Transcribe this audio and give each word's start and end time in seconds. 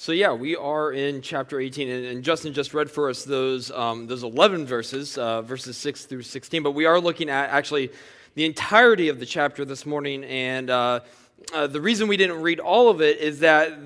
So 0.00 0.12
yeah, 0.12 0.32
we 0.32 0.54
are 0.54 0.92
in 0.92 1.22
chapter 1.22 1.58
18, 1.58 1.88
and, 1.88 2.06
and 2.06 2.22
Justin 2.22 2.52
just 2.52 2.72
read 2.72 2.88
for 2.88 3.10
us 3.10 3.24
those 3.24 3.72
um, 3.72 4.06
those 4.06 4.22
11 4.22 4.64
verses, 4.64 5.18
uh, 5.18 5.42
verses 5.42 5.76
6 5.76 6.04
through 6.04 6.22
16. 6.22 6.62
But 6.62 6.70
we 6.70 6.84
are 6.84 7.00
looking 7.00 7.28
at 7.28 7.50
actually 7.50 7.90
the 8.36 8.44
entirety 8.44 9.08
of 9.08 9.18
the 9.18 9.26
chapter 9.26 9.64
this 9.64 9.84
morning, 9.84 10.22
and 10.22 10.70
uh, 10.70 11.00
uh, 11.52 11.66
the 11.66 11.80
reason 11.80 12.06
we 12.06 12.16
didn't 12.16 12.40
read 12.42 12.60
all 12.60 12.90
of 12.90 13.02
it 13.02 13.18
is 13.18 13.40
that 13.40 13.76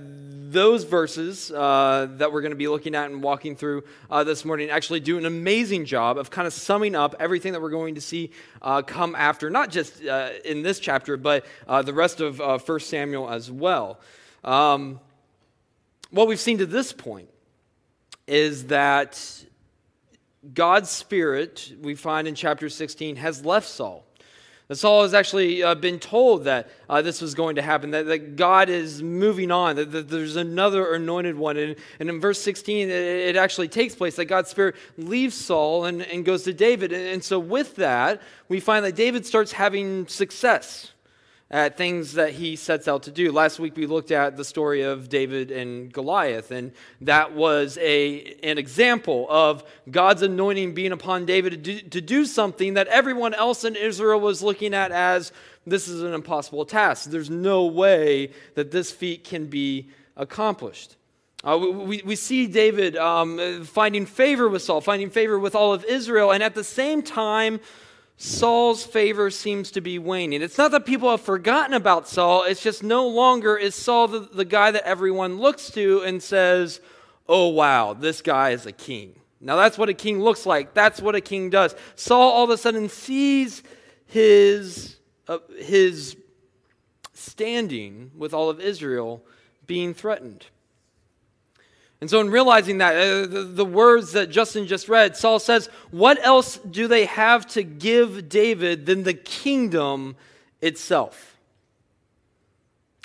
those 0.52 0.84
verses 0.84 1.50
uh, 1.50 2.06
that 2.18 2.30
we're 2.30 2.42
going 2.42 2.52
to 2.52 2.56
be 2.56 2.68
looking 2.68 2.94
at 2.94 3.10
and 3.10 3.22
walking 3.22 3.56
through 3.56 3.82
uh, 4.10 4.22
this 4.22 4.44
morning 4.44 4.68
actually 4.68 5.00
do 5.00 5.16
an 5.16 5.24
amazing 5.24 5.86
job 5.86 6.18
of 6.18 6.28
kind 6.28 6.46
of 6.46 6.52
summing 6.52 6.94
up 6.94 7.14
everything 7.20 7.54
that 7.54 7.62
we're 7.62 7.70
going 7.70 7.94
to 7.94 8.02
see 8.02 8.30
uh, 8.60 8.82
come 8.82 9.14
after, 9.14 9.48
not 9.48 9.70
just 9.70 10.04
uh, 10.04 10.28
in 10.44 10.60
this 10.60 10.78
chapter, 10.78 11.16
but 11.16 11.46
uh, 11.66 11.80
the 11.80 11.94
rest 11.94 12.20
of 12.20 12.38
uh, 12.38 12.58
1 12.58 12.80
Samuel 12.80 13.30
as 13.30 13.50
well. 13.50 13.98
Um, 14.44 15.00
what 16.12 16.28
we've 16.28 16.38
seen 16.38 16.58
to 16.58 16.66
this 16.66 16.92
point 16.92 17.28
is 18.26 18.66
that 18.66 19.44
God's 20.54 20.90
Spirit, 20.90 21.72
we 21.80 21.94
find 21.94 22.28
in 22.28 22.34
chapter 22.34 22.68
16, 22.68 23.16
has 23.16 23.44
left 23.44 23.66
Saul. 23.66 24.04
That 24.68 24.76
Saul 24.76 25.02
has 25.02 25.14
actually 25.14 25.62
uh, 25.62 25.74
been 25.74 25.98
told 25.98 26.44
that 26.44 26.70
uh, 26.88 27.02
this 27.02 27.20
was 27.20 27.34
going 27.34 27.56
to 27.56 27.62
happen, 27.62 27.90
that, 27.92 28.06
that 28.06 28.36
God 28.36 28.68
is 28.68 29.02
moving 29.02 29.50
on, 29.50 29.76
that, 29.76 29.90
that 29.92 30.08
there's 30.08 30.36
another 30.36 30.94
anointed 30.94 31.36
one. 31.36 31.56
And, 31.56 31.76
and 31.98 32.08
in 32.08 32.20
verse 32.20 32.40
16, 32.40 32.88
it, 32.88 32.92
it, 32.92 33.36
actually 33.36 33.68
takes 33.68 33.94
place 33.94 34.16
that 34.16 34.26
God's 34.26 34.50
Spirit 34.50 34.76
leaves 34.98 35.34
Saul 35.34 35.86
and, 35.86 36.02
and 36.02 36.24
goes 36.24 36.42
to 36.44 36.52
David. 36.52 36.92
And, 36.92 37.06
and 37.06 37.24
so, 37.24 37.38
with 37.38 37.76
that, 37.76 38.22
we 38.48 38.60
find 38.60 38.84
that 38.84 38.94
David 38.96 39.26
starts 39.26 39.52
having 39.52 40.06
success 40.06 40.91
at 41.52 41.76
things 41.76 42.14
that 42.14 42.30
he 42.30 42.56
sets 42.56 42.88
out 42.88 43.02
to 43.02 43.10
do. 43.10 43.30
Last 43.30 43.60
week 43.60 43.76
we 43.76 43.84
looked 43.84 44.10
at 44.10 44.38
the 44.38 44.44
story 44.44 44.80
of 44.80 45.10
David 45.10 45.50
and 45.50 45.92
Goliath, 45.92 46.50
and 46.50 46.72
that 47.02 47.34
was 47.34 47.76
a, 47.78 48.36
an 48.42 48.56
example 48.56 49.26
of 49.28 49.62
God's 49.90 50.22
anointing 50.22 50.72
being 50.72 50.92
upon 50.92 51.26
David 51.26 51.50
to 51.50 51.56
do, 51.58 51.80
to 51.90 52.00
do 52.00 52.24
something 52.24 52.74
that 52.74 52.88
everyone 52.88 53.34
else 53.34 53.64
in 53.64 53.76
Israel 53.76 54.18
was 54.18 54.42
looking 54.42 54.72
at 54.72 54.92
as 54.92 55.30
this 55.66 55.88
is 55.88 56.02
an 56.02 56.14
impossible 56.14 56.64
task. 56.64 57.10
There's 57.10 57.30
no 57.30 57.66
way 57.66 58.30
that 58.54 58.70
this 58.70 58.90
feat 58.90 59.22
can 59.22 59.46
be 59.46 59.90
accomplished. 60.16 60.96
Uh, 61.44 61.58
we, 61.58 62.00
we 62.04 62.16
see 62.16 62.46
David 62.46 62.96
um, 62.96 63.64
finding 63.64 64.06
favor 64.06 64.48
with 64.48 64.62
Saul, 64.62 64.80
finding 64.80 65.10
favor 65.10 65.38
with 65.38 65.54
all 65.54 65.74
of 65.74 65.84
Israel, 65.84 66.32
and 66.32 66.42
at 66.42 66.54
the 66.54 66.64
same 66.64 67.02
time, 67.02 67.60
Saul's 68.16 68.84
favor 68.84 69.30
seems 69.30 69.70
to 69.72 69.80
be 69.80 69.98
waning. 69.98 70.42
It's 70.42 70.58
not 70.58 70.70
that 70.70 70.86
people 70.86 71.10
have 71.10 71.20
forgotten 71.20 71.74
about 71.74 72.08
Saul, 72.08 72.44
it's 72.44 72.62
just 72.62 72.82
no 72.82 73.08
longer 73.08 73.56
is 73.56 73.74
Saul 73.74 74.08
the, 74.08 74.20
the 74.20 74.44
guy 74.44 74.70
that 74.70 74.86
everyone 74.86 75.38
looks 75.38 75.70
to 75.72 76.02
and 76.02 76.22
says, 76.22 76.80
oh, 77.28 77.48
wow, 77.48 77.94
this 77.94 78.22
guy 78.22 78.50
is 78.50 78.66
a 78.66 78.72
king. 78.72 79.16
Now, 79.40 79.56
that's 79.56 79.76
what 79.76 79.88
a 79.88 79.94
king 79.94 80.22
looks 80.22 80.46
like. 80.46 80.72
That's 80.72 81.00
what 81.00 81.16
a 81.16 81.20
king 81.20 81.50
does. 81.50 81.74
Saul 81.96 82.30
all 82.30 82.44
of 82.44 82.50
a 82.50 82.56
sudden 82.56 82.88
sees 82.88 83.64
his, 84.06 84.96
uh, 85.26 85.38
his 85.58 86.16
standing 87.12 88.12
with 88.16 88.32
all 88.32 88.50
of 88.50 88.60
Israel 88.60 89.24
being 89.66 89.94
threatened. 89.94 90.46
And 92.02 92.10
so, 92.10 92.20
in 92.20 92.30
realizing 92.30 92.78
that, 92.78 92.96
uh, 92.96 93.26
the, 93.28 93.44
the, 93.44 93.64
words 93.64 94.10
that 94.10 94.28
Justin 94.28 94.66
just 94.66 94.88
read, 94.88 95.16
Saul 95.16 95.38
says, 95.38 95.68
What 95.92 96.18
else 96.26 96.58
do 96.58 96.88
they 96.88 97.04
have 97.04 97.46
to 97.50 97.62
give 97.62 98.28
David 98.28 98.86
than 98.86 99.04
the 99.04 99.14
kingdom 99.14 100.16
itself? 100.60 101.36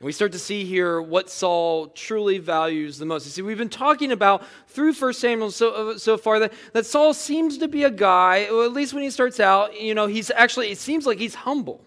We 0.01 0.11
start 0.11 0.31
to 0.31 0.39
see 0.39 0.65
here 0.65 0.99
what 0.99 1.29
Saul 1.29 1.89
truly 1.89 2.39
values 2.39 2.97
the 2.97 3.05
most. 3.05 3.25
You 3.25 3.31
see, 3.31 3.43
we've 3.43 3.55
been 3.55 3.69
talking 3.69 4.11
about 4.11 4.43
through 4.67 4.93
1 4.93 5.13
Samuel 5.13 5.51
so, 5.51 5.91
uh, 5.91 5.97
so 5.99 6.17
far 6.17 6.39
that, 6.39 6.53
that 6.73 6.87
Saul 6.87 7.13
seems 7.13 7.59
to 7.59 7.67
be 7.67 7.83
a 7.83 7.91
guy, 7.91 8.45
at 8.45 8.71
least 8.71 8.95
when 8.95 9.03
he 9.03 9.11
starts 9.11 9.39
out, 9.39 9.79
you 9.79 9.93
know, 9.93 10.07
he's 10.07 10.31
actually, 10.31 10.71
it 10.71 10.79
seems 10.79 11.05
like 11.05 11.19
he's 11.19 11.35
humble. 11.35 11.85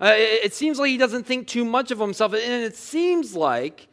Uh, 0.00 0.12
it, 0.14 0.44
it 0.44 0.54
seems 0.54 0.78
like 0.78 0.90
he 0.90 0.96
doesn't 0.96 1.24
think 1.24 1.48
too 1.48 1.64
much 1.64 1.90
of 1.90 1.98
himself. 1.98 2.34
And 2.34 2.62
it 2.62 2.76
seems 2.76 3.34
like 3.34 3.88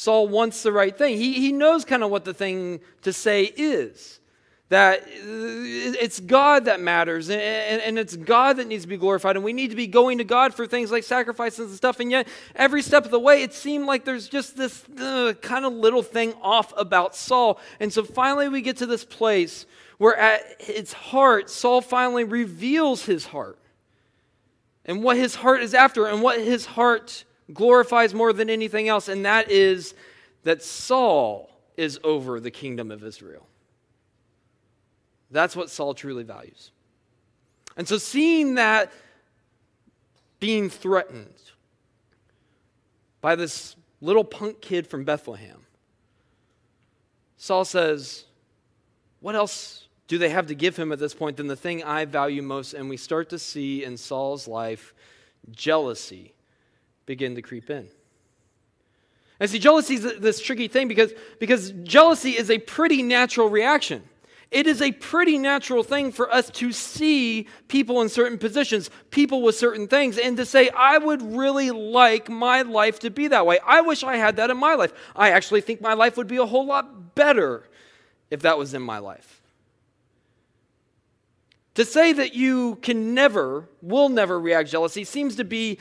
Saul 0.00 0.28
wants 0.28 0.62
the 0.62 0.72
right 0.72 0.96
thing. 0.96 1.18
He, 1.18 1.34
he 1.34 1.52
knows 1.52 1.84
kind 1.84 2.02
of 2.02 2.10
what 2.10 2.24
the 2.24 2.32
thing 2.32 2.80
to 3.02 3.12
say 3.12 3.52
is 3.54 4.18
that 4.70 5.02
it's 5.06 6.20
God 6.20 6.64
that 6.64 6.80
matters 6.80 7.28
and, 7.28 7.38
and, 7.38 7.82
and, 7.82 7.98
it's 7.98 8.16
God 8.16 8.56
that 8.56 8.66
needs 8.66 8.84
to 8.84 8.88
be 8.88 8.96
glorified. 8.96 9.36
And 9.36 9.44
we 9.44 9.52
need 9.52 9.68
to 9.68 9.76
be 9.76 9.86
going 9.86 10.16
to 10.16 10.24
God 10.24 10.54
for 10.54 10.66
things 10.66 10.90
like 10.90 11.04
sacrifices 11.04 11.68
and 11.68 11.76
stuff. 11.76 12.00
And 12.00 12.10
yet, 12.10 12.28
every 12.56 12.80
step 12.80 13.04
of 13.04 13.10
the 13.10 13.20
way, 13.20 13.42
it 13.42 13.52
seemed 13.52 13.84
like 13.84 14.06
there's 14.06 14.26
just 14.26 14.56
this 14.56 14.88
uh, 14.98 15.34
kind 15.42 15.66
of 15.66 15.74
little 15.74 16.02
thing 16.02 16.32
off 16.40 16.72
about 16.78 17.14
Saul. 17.14 17.60
And 17.78 17.92
so 17.92 18.02
finally, 18.02 18.48
we 18.48 18.62
get 18.62 18.78
to 18.78 18.86
this 18.86 19.04
place 19.04 19.66
where 19.98 20.16
at 20.16 20.40
its 20.60 20.94
heart, 20.94 21.50
Saul 21.50 21.82
finally 21.82 22.24
reveals 22.24 23.04
his 23.04 23.26
heart 23.26 23.58
and 24.86 25.02
what 25.02 25.18
his 25.18 25.34
heart 25.34 25.60
is 25.60 25.74
after 25.74 26.06
and 26.06 26.22
what 26.22 26.40
his 26.40 26.64
heart 26.64 27.26
glorifies 27.52 28.14
more 28.14 28.32
than 28.32 28.50
anything 28.50 28.88
else, 28.88 29.08
and 29.08 29.24
that 29.24 29.50
is 29.50 29.94
that 30.44 30.62
Saul 30.62 31.50
is 31.76 31.98
over 32.04 32.40
the 32.40 32.50
kingdom 32.50 32.90
of 32.90 33.04
Israel. 33.04 33.46
That's 35.30 35.54
what 35.54 35.70
Saul 35.70 35.94
truly 35.94 36.24
values. 36.24 36.72
And 37.76 37.86
so, 37.86 37.98
seeing 37.98 38.54
that 38.54 38.92
being 40.40 40.68
threatened 40.68 41.34
by 43.20 43.36
this 43.36 43.76
little 44.00 44.24
punk 44.24 44.60
kid 44.60 44.86
from 44.86 45.04
Bethlehem, 45.04 45.60
Saul 47.36 47.64
says, 47.64 48.24
What 49.20 49.34
else 49.34 49.86
do 50.08 50.18
they 50.18 50.30
have 50.30 50.48
to 50.48 50.54
give 50.54 50.76
him 50.76 50.90
at 50.92 50.98
this 50.98 51.14
point 51.14 51.36
than 51.36 51.46
the 51.46 51.56
thing 51.56 51.84
I 51.84 52.04
value 52.04 52.42
most? 52.42 52.74
And 52.74 52.88
we 52.88 52.96
start 52.96 53.30
to 53.30 53.38
see 53.38 53.84
in 53.84 53.96
Saul's 53.96 54.48
life 54.48 54.92
jealousy 55.50 56.34
begin 57.10 57.34
to 57.34 57.42
creep 57.42 57.68
in. 57.68 57.88
And 59.40 59.50
see, 59.50 59.58
jealousy 59.58 59.94
is 59.94 60.20
this 60.20 60.40
tricky 60.40 60.68
thing 60.68 60.86
because, 60.86 61.12
because 61.40 61.72
jealousy 61.82 62.36
is 62.38 62.52
a 62.52 62.58
pretty 62.58 63.02
natural 63.02 63.50
reaction. 63.50 64.04
It 64.52 64.68
is 64.68 64.80
a 64.80 64.92
pretty 64.92 65.36
natural 65.36 65.82
thing 65.82 66.12
for 66.12 66.32
us 66.32 66.50
to 66.50 66.70
see 66.70 67.48
people 67.66 68.00
in 68.00 68.08
certain 68.08 68.38
positions, 68.38 68.90
people 69.10 69.42
with 69.42 69.56
certain 69.56 69.88
things, 69.88 70.18
and 70.18 70.36
to 70.36 70.46
say, 70.46 70.68
I 70.68 70.98
would 70.98 71.20
really 71.20 71.72
like 71.72 72.28
my 72.28 72.62
life 72.62 73.00
to 73.00 73.10
be 73.10 73.26
that 73.26 73.44
way. 73.44 73.58
I 73.66 73.80
wish 73.80 74.04
I 74.04 74.16
had 74.16 74.36
that 74.36 74.50
in 74.50 74.56
my 74.56 74.76
life. 74.76 74.92
I 75.16 75.30
actually 75.30 75.62
think 75.62 75.80
my 75.80 75.94
life 75.94 76.16
would 76.16 76.28
be 76.28 76.36
a 76.36 76.46
whole 76.46 76.66
lot 76.66 77.16
better 77.16 77.64
if 78.30 78.42
that 78.42 78.56
was 78.56 78.72
in 78.72 78.82
my 78.82 78.98
life. 78.98 79.42
To 81.74 81.84
say 81.84 82.12
that 82.12 82.34
you 82.34 82.76
can 82.76 83.14
never, 83.14 83.68
will 83.82 84.10
never 84.10 84.38
react 84.38 84.70
jealousy 84.70 85.02
seems 85.02 85.34
to 85.36 85.44
be 85.44 85.78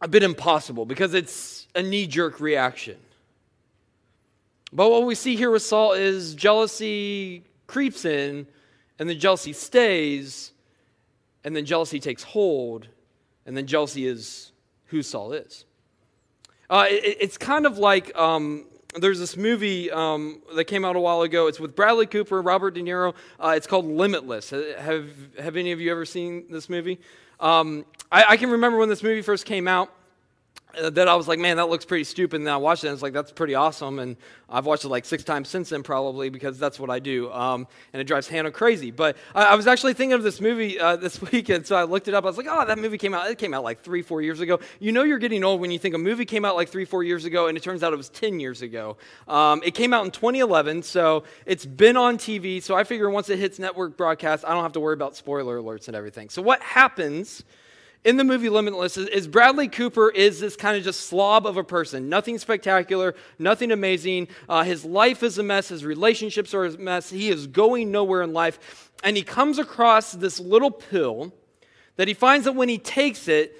a 0.00 0.08
bit 0.08 0.22
impossible 0.22 0.86
because 0.86 1.14
it's 1.14 1.66
a 1.74 1.82
knee 1.82 2.06
jerk 2.06 2.40
reaction. 2.40 2.96
But 4.72 4.90
what 4.90 5.04
we 5.04 5.14
see 5.14 5.36
here 5.36 5.50
with 5.50 5.62
Saul 5.62 5.92
is 5.92 6.34
jealousy 6.34 7.44
creeps 7.66 8.04
in, 8.04 8.46
and 8.98 9.08
then 9.08 9.18
jealousy 9.18 9.52
stays, 9.52 10.52
and 11.44 11.56
then 11.56 11.64
jealousy 11.64 11.98
takes 11.98 12.22
hold, 12.22 12.88
and 13.46 13.56
then 13.56 13.66
jealousy 13.66 14.06
is 14.06 14.52
who 14.86 15.02
Saul 15.02 15.32
is. 15.32 15.64
Uh, 16.68 16.86
it, 16.88 17.16
it's 17.20 17.36
kind 17.36 17.66
of 17.66 17.78
like 17.78 18.16
um, 18.16 18.66
there's 18.98 19.18
this 19.18 19.36
movie 19.36 19.90
um, 19.90 20.42
that 20.54 20.64
came 20.64 20.84
out 20.84 20.96
a 20.96 21.00
while 21.00 21.22
ago. 21.22 21.48
It's 21.48 21.58
with 21.58 21.74
Bradley 21.74 22.06
Cooper, 22.06 22.40
Robert 22.42 22.74
De 22.74 22.82
Niro. 22.82 23.14
Uh, 23.38 23.54
it's 23.56 23.66
called 23.66 23.86
Limitless. 23.86 24.50
Have, 24.50 25.10
have 25.38 25.56
any 25.56 25.72
of 25.72 25.80
you 25.80 25.90
ever 25.90 26.04
seen 26.04 26.46
this 26.50 26.68
movie? 26.68 27.00
Um, 27.40 27.86
I, 28.12 28.24
I, 28.30 28.36
can 28.36 28.50
remember 28.50 28.76
when 28.78 28.88
this 28.88 29.02
movie 29.02 29.22
first 29.22 29.46
came 29.46 29.66
out. 29.66 29.90
That 30.78 31.08
I 31.08 31.14
was 31.14 31.28
like, 31.28 31.38
man, 31.38 31.56
that 31.56 31.68
looks 31.68 31.84
pretty 31.84 32.04
stupid. 32.04 32.40
And 32.40 32.48
I 32.48 32.56
watched 32.56 32.84
it 32.84 32.88
and 32.88 32.94
it's 32.94 33.02
like, 33.02 33.12
that's 33.12 33.32
pretty 33.32 33.54
awesome. 33.54 33.98
And 33.98 34.16
I've 34.48 34.66
watched 34.66 34.84
it 34.84 34.88
like 34.88 35.04
six 35.04 35.24
times 35.24 35.48
since 35.48 35.70
then, 35.70 35.82
probably, 35.82 36.28
because 36.28 36.58
that's 36.58 36.78
what 36.78 36.90
I 36.90 36.98
do. 36.98 37.30
Um, 37.32 37.66
and 37.92 38.00
it 38.00 38.04
drives 38.04 38.28
Hannah 38.28 38.50
crazy. 38.50 38.90
But 38.90 39.16
I, 39.34 39.46
I 39.46 39.54
was 39.54 39.66
actually 39.66 39.94
thinking 39.94 40.12
of 40.12 40.22
this 40.22 40.40
movie 40.40 40.78
uh, 40.78 40.96
this 40.96 41.20
weekend. 41.32 41.66
So 41.66 41.76
I 41.76 41.84
looked 41.84 42.08
it 42.08 42.14
up. 42.14 42.24
I 42.24 42.26
was 42.28 42.36
like, 42.36 42.46
oh, 42.48 42.66
that 42.66 42.78
movie 42.78 42.98
came 42.98 43.14
out. 43.14 43.30
It 43.30 43.38
came 43.38 43.54
out 43.54 43.64
like 43.64 43.82
three, 43.82 44.02
four 44.02 44.22
years 44.22 44.40
ago. 44.40 44.60
You 44.78 44.92
know, 44.92 45.02
you're 45.02 45.18
getting 45.18 45.44
old 45.44 45.60
when 45.60 45.70
you 45.70 45.78
think 45.78 45.94
a 45.94 45.98
movie 45.98 46.24
came 46.24 46.44
out 46.44 46.56
like 46.56 46.68
three, 46.68 46.84
four 46.84 47.02
years 47.02 47.24
ago. 47.24 47.48
And 47.48 47.56
it 47.56 47.62
turns 47.62 47.82
out 47.82 47.92
it 47.92 47.96
was 47.96 48.08
10 48.10 48.40
years 48.40 48.62
ago. 48.62 48.96
Um, 49.28 49.62
it 49.64 49.74
came 49.74 49.92
out 49.92 50.04
in 50.04 50.10
2011. 50.10 50.82
So 50.82 51.24
it's 51.46 51.66
been 51.66 51.96
on 51.96 52.18
TV. 52.18 52.62
So 52.62 52.74
I 52.74 52.84
figure 52.84 53.10
once 53.10 53.28
it 53.28 53.38
hits 53.38 53.58
network 53.58 53.96
broadcast, 53.96 54.44
I 54.46 54.52
don't 54.54 54.62
have 54.62 54.72
to 54.72 54.80
worry 54.80 54.94
about 54.94 55.16
spoiler 55.16 55.58
alerts 55.60 55.88
and 55.88 55.96
everything. 55.96 56.28
So 56.28 56.42
what 56.42 56.62
happens? 56.62 57.44
In 58.04 58.16
the 58.16 58.24
movie 58.24 58.48
Limitless 58.48 58.96
is 58.96 59.28
Bradley 59.28 59.68
Cooper 59.68 60.08
is 60.08 60.40
this 60.40 60.56
kind 60.56 60.76
of 60.76 60.82
just 60.82 61.02
slob 61.02 61.46
of 61.46 61.56
a 61.56 61.64
person. 61.64 62.08
Nothing 62.08 62.38
spectacular, 62.38 63.14
nothing 63.38 63.70
amazing. 63.72 64.28
Uh, 64.48 64.62
his 64.62 64.84
life 64.84 65.22
is 65.22 65.36
a 65.38 65.42
mess. 65.42 65.68
His 65.68 65.84
relationships 65.84 66.54
are 66.54 66.64
a 66.64 66.78
mess. 66.78 67.10
He 67.10 67.28
is 67.28 67.46
going 67.46 67.90
nowhere 67.90 68.22
in 68.22 68.32
life. 68.32 68.90
And 69.04 69.16
he 69.16 69.22
comes 69.22 69.58
across 69.58 70.12
this 70.12 70.40
little 70.40 70.70
pill 70.70 71.34
that 71.96 72.08
he 72.08 72.14
finds 72.14 72.46
that 72.46 72.52
when 72.52 72.68
he 72.68 72.78
takes 72.78 73.28
it, 73.28 73.56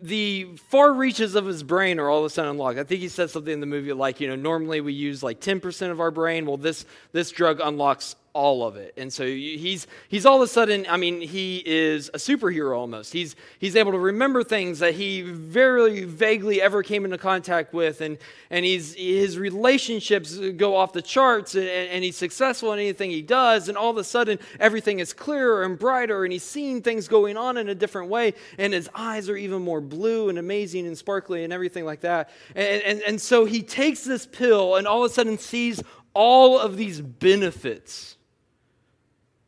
the 0.00 0.56
far 0.68 0.92
reaches 0.92 1.34
of 1.34 1.46
his 1.46 1.62
brain 1.62 1.98
are 1.98 2.10
all 2.10 2.18
of 2.18 2.24
a 2.24 2.30
sudden 2.30 2.50
unlocked. 2.50 2.78
I 2.78 2.84
think 2.84 3.00
he 3.00 3.08
said 3.08 3.30
something 3.30 3.52
in 3.52 3.60
the 3.60 3.66
movie 3.66 3.92
like, 3.92 4.20
you 4.20 4.28
know, 4.28 4.36
normally 4.36 4.80
we 4.80 4.92
use 4.92 5.22
like 5.22 5.40
10% 5.40 5.90
of 5.90 6.00
our 6.00 6.10
brain. 6.10 6.44
Well, 6.44 6.58
this, 6.58 6.84
this 7.12 7.30
drug 7.30 7.60
unlocks 7.62 8.16
all 8.36 8.66
of 8.66 8.76
it. 8.76 8.92
And 8.98 9.10
so 9.10 9.24
he's, 9.24 9.86
he's 10.08 10.26
all 10.26 10.36
of 10.36 10.42
a 10.42 10.46
sudden, 10.46 10.84
I 10.90 10.98
mean, 10.98 11.22
he 11.22 11.62
is 11.64 12.10
a 12.10 12.18
superhero 12.18 12.76
almost. 12.76 13.14
He's, 13.14 13.34
he's 13.58 13.74
able 13.76 13.92
to 13.92 13.98
remember 13.98 14.44
things 14.44 14.78
that 14.80 14.92
he 14.92 15.22
very 15.22 16.04
vaguely 16.04 16.60
ever 16.60 16.82
came 16.82 17.06
into 17.06 17.16
contact 17.16 17.72
with. 17.72 18.02
And, 18.02 18.18
and 18.50 18.66
he's, 18.66 18.92
his 18.92 19.38
relationships 19.38 20.38
go 20.56 20.76
off 20.76 20.92
the 20.92 21.00
charts 21.00 21.54
and, 21.54 21.66
and 21.66 22.04
he's 22.04 22.18
successful 22.18 22.74
in 22.74 22.78
anything 22.78 23.10
he 23.10 23.22
does. 23.22 23.70
And 23.70 23.78
all 23.78 23.88
of 23.88 23.96
a 23.96 24.04
sudden, 24.04 24.38
everything 24.60 24.98
is 24.98 25.14
clearer 25.14 25.62
and 25.64 25.78
brighter 25.78 26.22
and 26.22 26.30
he's 26.30 26.44
seeing 26.44 26.82
things 26.82 27.08
going 27.08 27.38
on 27.38 27.56
in 27.56 27.70
a 27.70 27.74
different 27.74 28.10
way. 28.10 28.34
And 28.58 28.74
his 28.74 28.90
eyes 28.94 29.30
are 29.30 29.36
even 29.38 29.62
more 29.62 29.80
blue 29.80 30.28
and 30.28 30.38
amazing 30.38 30.86
and 30.86 30.98
sparkly 30.98 31.42
and 31.42 31.54
everything 31.54 31.86
like 31.86 32.00
that. 32.02 32.28
And, 32.54 32.82
and, 32.82 33.02
and 33.06 33.18
so 33.18 33.46
he 33.46 33.62
takes 33.62 34.04
this 34.04 34.26
pill 34.26 34.76
and 34.76 34.86
all 34.86 35.02
of 35.02 35.10
a 35.10 35.14
sudden 35.14 35.38
sees 35.38 35.82
all 36.12 36.58
of 36.58 36.76
these 36.76 37.00
benefits 37.00 38.15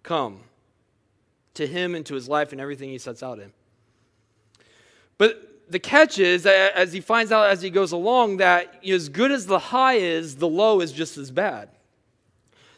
come 0.09 0.41
to 1.53 1.67
him 1.67 1.95
and 1.95 2.07
to 2.07 2.15
his 2.15 2.29
life 2.29 2.53
and 2.53 2.61
everything 2.61 2.89
he 2.89 2.97
sets 2.97 3.23
out 3.23 3.39
in. 3.39 3.53
But 5.19 5.67
the 5.69 5.79
catch 5.79 6.19
is, 6.19 6.47
as 6.47 6.95
he 6.95 7.01
finds 7.01 7.31
out 7.31 7.51
as 7.51 7.61
he 7.61 7.69
goes 7.69 7.93
along, 7.93 8.39
that 8.39 8.83
as 8.87 9.11
good 9.11 9.31
as 9.31 9.45
the 9.45 9.59
high 9.59 9.97
is, 9.97 10.37
the 10.37 10.49
low 10.49 10.81
is 10.81 10.93
just 10.93 11.19
as 11.19 11.31
bad. 11.31 11.69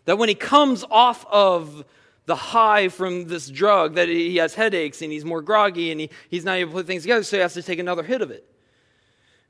That 0.06 0.18
when 0.18 0.28
he 0.28 0.34
comes 0.34 0.84
off 0.90 1.24
of 1.30 1.84
the 2.26 2.34
high 2.34 2.88
from 2.88 3.28
this 3.28 3.48
drug, 3.48 3.94
that 3.94 4.08
he 4.08 4.38
has 4.38 4.54
headaches 4.54 5.00
and 5.00 5.12
he's 5.12 5.24
more 5.24 5.40
groggy 5.40 5.92
and 5.92 6.00
he, 6.00 6.10
he's 6.28 6.44
not 6.44 6.56
able 6.56 6.72
to 6.72 6.78
put 6.78 6.86
things 6.86 7.02
together, 7.02 7.22
so 7.22 7.36
he 7.36 7.42
has 7.42 7.54
to 7.54 7.62
take 7.62 7.78
another 7.78 8.02
hit 8.02 8.22
of 8.22 8.32
it. 8.32 8.44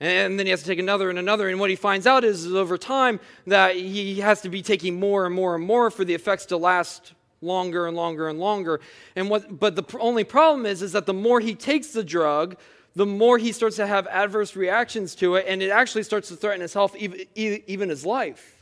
And 0.00 0.38
then 0.38 0.46
he 0.46 0.50
has 0.50 0.60
to 0.60 0.66
take 0.66 0.78
another 0.78 1.08
and 1.08 1.18
another. 1.18 1.48
And 1.48 1.58
what 1.58 1.70
he 1.70 1.76
finds 1.76 2.06
out 2.06 2.24
is, 2.24 2.44
is 2.44 2.54
over 2.54 2.76
time 2.76 3.20
that 3.46 3.76
he 3.76 4.20
has 4.20 4.42
to 4.42 4.50
be 4.50 4.60
taking 4.60 5.00
more 5.00 5.24
and 5.24 5.34
more 5.34 5.54
and 5.54 5.64
more 5.64 5.90
for 5.90 6.04
the 6.04 6.14
effects 6.14 6.46
to 6.46 6.58
last 6.58 7.14
longer 7.42 7.86
and 7.86 7.96
longer 7.96 8.28
and 8.28 8.38
longer. 8.38 8.80
And 9.16 9.30
what, 9.30 9.58
but 9.58 9.76
the 9.76 9.98
only 9.98 10.24
problem 10.24 10.66
is, 10.66 10.82
is 10.82 10.92
that 10.92 11.06
the 11.06 11.14
more 11.14 11.40
he 11.40 11.54
takes 11.54 11.88
the 11.88 12.04
drug, 12.04 12.56
the 12.94 13.06
more 13.06 13.38
he 13.38 13.52
starts 13.52 13.76
to 13.76 13.86
have 13.86 14.06
adverse 14.08 14.56
reactions 14.56 15.14
to 15.16 15.36
it, 15.36 15.46
and 15.48 15.62
it 15.62 15.70
actually 15.70 16.02
starts 16.02 16.28
to 16.28 16.36
threaten 16.36 16.60
his 16.60 16.74
health, 16.74 16.96
even, 16.96 17.20
even 17.34 17.88
his 17.88 18.04
life. 18.04 18.60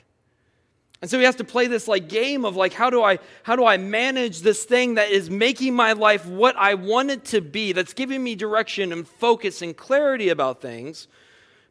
And 1.00 1.10
so 1.10 1.18
he 1.18 1.24
has 1.24 1.36
to 1.36 1.44
play 1.44 1.68
this 1.68 1.86
like 1.86 2.08
game 2.08 2.44
of 2.44 2.56
like 2.56 2.72
how 2.72 2.90
do 2.90 3.02
I 3.02 3.20
how 3.44 3.54
do 3.54 3.64
I 3.64 3.76
manage 3.76 4.40
this 4.40 4.64
thing 4.64 4.94
that 4.94 5.10
is 5.10 5.30
making 5.30 5.74
my 5.74 5.92
life 5.92 6.26
what 6.26 6.56
I 6.56 6.74
want 6.74 7.10
it 7.10 7.24
to 7.26 7.40
be, 7.40 7.72
that's 7.72 7.92
giving 7.92 8.22
me 8.22 8.34
direction 8.34 8.92
and 8.92 9.06
focus 9.06 9.62
and 9.62 9.76
clarity 9.76 10.28
about 10.28 10.60
things, 10.60 11.06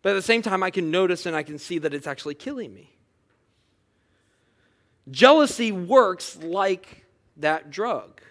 but 0.02 0.12
at 0.12 0.14
the 0.14 0.22
same 0.22 0.42
time 0.42 0.64
I 0.64 0.72
can 0.72 0.92
notice 0.92 1.26
and 1.26 1.36
I 1.36 1.44
can 1.44 1.60
see 1.60 1.78
that 1.80 1.94
it's 1.94 2.08
actually 2.08 2.36
killing 2.36 2.74
me. 2.74 2.97
Jealousy 5.10 5.72
works 5.72 6.38
like 6.38 7.06
that 7.38 7.70
drug, 7.70 8.22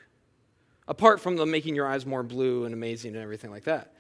apart 0.87 1.21
from 1.21 1.37
the 1.37 1.47
making 1.47 1.75
your 1.75 1.87
eyes 1.87 2.05
more 2.05 2.23
blue 2.23 2.65
and 2.65 2.75
amazing 2.75 3.15
and 3.15 3.23
everything 3.23 3.51
like 3.51 3.65
that. 3.65 3.93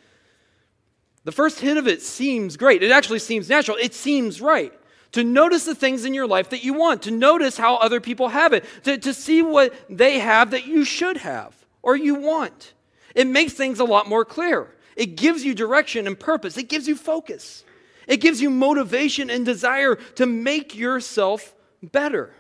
The 1.25 1.33
first 1.33 1.59
hit 1.61 1.77
of 1.77 1.89
it 1.89 2.03
seems 2.03 2.57
great. 2.57 2.83
It 2.83 2.93
actually 2.93 3.19
seems 3.19 3.49
natural. 3.49 3.77
It 3.81 3.95
seems 3.95 4.41
right. 4.41 4.73
To 5.13 5.25
notice 5.25 5.65
the 5.65 5.75
things 5.75 6.05
in 6.05 6.15
your 6.15 6.27
life 6.27 6.51
that 6.51 6.63
you 6.63 6.75
want, 6.75 7.03
to 7.03 7.11
notice 7.11 7.57
how 7.57 7.77
other 7.77 8.01
people 8.01 8.29
have 8.29 8.53
it, 8.53 8.65
to, 8.85 8.99
to 8.99 9.15
see 9.15 9.43
what 9.43 9.75
they 9.89 10.19
have 10.19 10.51
that 10.51 10.67
you 10.67 10.85
should 10.85 11.17
have 11.17 11.55
or 11.83 11.97
you 11.97 12.15
want. 12.17 12.75
It 13.15 13.27
makes 13.27 13.55
things 13.55 13.81
a 13.81 13.85
lot 13.85 14.09
more 14.09 14.25
clear. 14.25 14.75
It 14.95 15.17
gives 15.17 15.45
you 15.45 15.55
direction 15.55 16.07
and 16.07 16.19
purpose, 16.19 16.57
it 16.57 16.69
gives 16.69 16.87
you 16.87 16.97
focus, 16.97 17.65
it 18.07 18.19
gives 18.19 18.41
you 18.41 18.51
motivation 18.51 19.31
and 19.31 19.45
desire 19.45 19.97
to 20.15 20.27
make 20.27 20.75
yourself 20.75 21.55
better. 21.83 22.35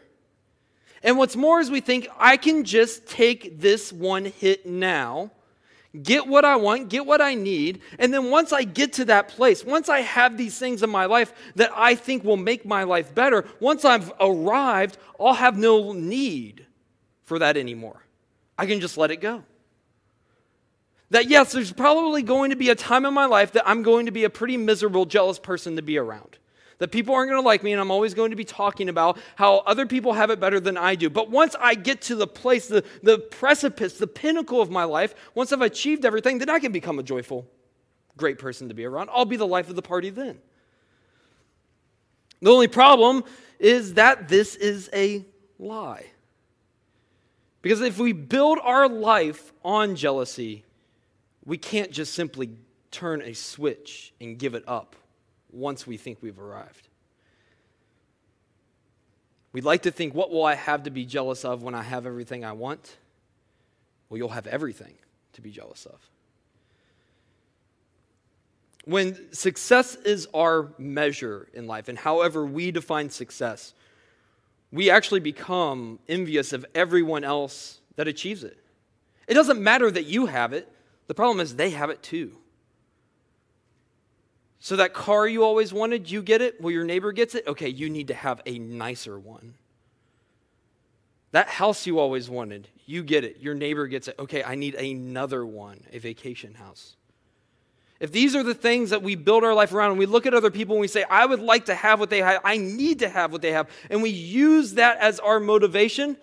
And 1.02 1.18
what's 1.18 1.36
more 1.36 1.60
is 1.60 1.70
we 1.70 1.80
think, 1.80 2.08
I 2.18 2.36
can 2.36 2.64
just 2.64 3.06
take 3.06 3.60
this 3.60 3.92
one 3.92 4.24
hit 4.24 4.66
now, 4.66 5.30
get 6.02 6.26
what 6.26 6.44
I 6.44 6.56
want, 6.56 6.88
get 6.88 7.06
what 7.06 7.20
I 7.20 7.34
need, 7.34 7.80
and 7.98 8.12
then 8.12 8.30
once 8.30 8.52
I 8.52 8.64
get 8.64 8.94
to 8.94 9.04
that 9.06 9.28
place, 9.28 9.64
once 9.64 9.88
I 9.88 10.00
have 10.00 10.36
these 10.36 10.58
things 10.58 10.82
in 10.82 10.90
my 10.90 11.06
life 11.06 11.32
that 11.54 11.70
I 11.74 11.94
think 11.94 12.24
will 12.24 12.36
make 12.36 12.66
my 12.66 12.84
life 12.84 13.14
better, 13.14 13.44
once 13.60 13.84
I've 13.84 14.12
arrived, 14.20 14.98
I'll 15.20 15.34
have 15.34 15.56
no 15.56 15.92
need 15.92 16.66
for 17.24 17.38
that 17.38 17.56
anymore. 17.56 18.02
I 18.58 18.66
can 18.66 18.80
just 18.80 18.96
let 18.98 19.10
it 19.10 19.20
go. 19.20 19.44
That 21.10 21.28
yes, 21.28 21.52
there's 21.52 21.72
probably 21.72 22.22
going 22.22 22.50
to 22.50 22.56
be 22.56 22.70
a 22.70 22.74
time 22.74 23.06
in 23.06 23.14
my 23.14 23.26
life 23.26 23.52
that 23.52 23.68
I'm 23.68 23.82
going 23.82 24.06
to 24.06 24.12
be 24.12 24.24
a 24.24 24.30
pretty 24.30 24.56
miserable, 24.56 25.04
jealous 25.04 25.38
person 25.38 25.76
to 25.76 25.82
be 25.82 25.98
around 25.98 26.38
that 26.78 26.88
people 26.88 27.14
aren't 27.14 27.30
going 27.30 27.40
to 27.40 27.46
like 27.46 27.62
me, 27.62 27.72
and 27.72 27.80
I'm 27.80 27.90
always 27.90 28.14
going 28.14 28.30
to 28.30 28.36
be 28.36 28.44
talking 28.44 28.88
about 28.88 29.18
how 29.36 29.58
other 29.58 29.86
people 29.86 30.12
have 30.12 30.30
it 30.30 30.38
better 30.40 30.60
than 30.60 30.76
I 30.76 30.94
do. 30.94 31.08
But 31.08 31.30
once 31.30 31.56
I 31.58 31.74
get 31.74 32.02
to 32.02 32.14
the 32.14 32.26
place, 32.26 32.68
the, 32.68 32.84
the 33.02 33.18
precipice, 33.18 33.94
the 33.94 34.06
pinnacle 34.06 34.60
of 34.60 34.70
my 34.70 34.84
life, 34.84 35.14
once 35.34 35.52
I've 35.52 35.62
achieved 35.62 36.04
everything, 36.04 36.38
then 36.38 36.50
I 36.50 36.58
can 36.58 36.72
become 36.72 36.98
a 36.98 37.02
joyful, 37.02 37.46
great 38.16 38.38
person 38.38 38.68
to 38.68 38.74
be 38.74 38.84
around. 38.84 39.08
I'll 39.12 39.24
be 39.24 39.36
the 39.36 39.46
life 39.46 39.68
of 39.70 39.76
the 39.76 39.82
party 39.82 40.10
then. 40.10 40.38
The 42.42 42.50
only 42.50 42.68
problem 42.68 43.24
is 43.58 43.94
that 43.94 44.28
this 44.28 44.54
is 44.54 44.90
a 44.92 45.24
lie. 45.58 46.06
Because 47.62 47.80
if 47.80 47.98
we 47.98 48.12
build 48.12 48.58
our 48.62 48.86
life 48.86 49.52
on 49.64 49.96
jealousy, 49.96 50.64
we 51.44 51.56
can't 51.56 51.90
just 51.90 52.12
simply 52.12 52.50
turn 52.90 53.22
a 53.22 53.32
switch 53.32 54.12
and 54.20 54.38
give 54.38 54.54
it 54.54 54.62
up 54.66 54.94
once 55.50 55.86
we 55.86 55.96
think 55.96 56.18
we've 56.20 56.38
arrived. 56.38 56.88
We'd 59.52 59.64
like 59.64 59.82
to 59.82 59.90
think, 59.90 60.14
what 60.14 60.30
will 60.30 60.44
I 60.44 60.54
have 60.54 60.82
to 60.82 60.90
be 60.90 61.06
jealous 61.06 61.44
of 61.44 61.62
when 61.62 61.74
I 61.74 61.82
have 61.82 62.06
everything 62.06 62.44
I 62.44 62.52
want? 62.52 62.98
Well, 64.08 64.18
you'll 64.18 64.28
have 64.28 64.46
everything 64.46 64.94
to 65.32 65.40
be 65.40 65.50
jealous 65.50 65.86
of. 65.86 65.98
When 68.84 69.32
success 69.32 69.96
is 69.96 70.28
our 70.32 70.68
measure 70.78 71.48
in 71.54 71.66
life, 71.66 71.88
and 71.88 71.98
however 71.98 72.44
we 72.46 72.70
define 72.70 73.10
success, 73.10 73.74
we 74.70 74.90
actually 74.90 75.20
become 75.20 75.98
envious 76.08 76.52
of 76.52 76.66
everyone 76.74 77.24
else 77.24 77.80
that 77.96 78.06
achieves 78.06 78.44
it. 78.44 78.58
It 79.26 79.34
doesn't 79.34 79.60
matter 79.60 79.90
that 79.90 80.04
you 80.04 80.26
have 80.26 80.52
it, 80.52 80.70
the 81.06 81.14
problem 81.14 81.40
is 81.40 81.56
they 81.56 81.70
have 81.70 81.90
it 81.90 82.02
too. 82.02 82.36
So 84.66 84.74
that 84.74 84.94
car 84.94 85.28
you 85.28 85.44
always 85.44 85.72
wanted, 85.72 86.10
you 86.10 86.22
get 86.22 86.42
it? 86.42 86.60
Well, 86.60 86.72
your 86.72 86.82
neighbor 86.82 87.12
gets 87.12 87.36
it? 87.36 87.46
Okay, 87.46 87.68
you 87.68 87.88
need 87.88 88.08
to 88.08 88.14
have 88.14 88.42
a 88.46 88.58
nicer 88.58 89.16
one. 89.16 89.54
That 91.30 91.46
house 91.46 91.86
you 91.86 92.00
always 92.00 92.28
wanted, 92.28 92.66
you 92.84 93.04
get 93.04 93.22
it. 93.22 93.38
Your 93.38 93.54
neighbor 93.54 93.86
gets 93.86 94.08
it. 94.08 94.16
Okay, 94.18 94.42
I 94.42 94.56
need 94.56 94.74
another 94.74 95.46
one, 95.46 95.84
a 95.92 96.00
vacation 96.00 96.54
house. 96.54 96.96
If 98.00 98.10
these 98.10 98.34
are 98.34 98.42
the 98.42 98.54
things 98.54 98.90
that 98.90 99.04
we 99.04 99.14
build 99.14 99.44
our 99.44 99.54
life 99.54 99.72
around 99.72 99.90
and 99.90 100.00
we 100.00 100.06
look 100.06 100.26
at 100.26 100.34
other 100.34 100.50
people 100.50 100.74
and 100.74 100.80
we 100.80 100.88
say, 100.88 101.04
I 101.08 101.26
would 101.26 101.38
like 101.38 101.66
to 101.66 101.74
have 101.76 102.00
what 102.00 102.10
they 102.10 102.18
have, 102.18 102.40
I 102.42 102.56
need 102.56 102.98
to 102.98 103.08
have 103.08 103.30
what 103.30 103.42
they 103.42 103.52
have, 103.52 103.70
and 103.88 104.02
we 104.02 104.10
use 104.10 104.72
that 104.72 104.98
as 104.98 105.20
our 105.20 105.38
motivation, 105.38 106.16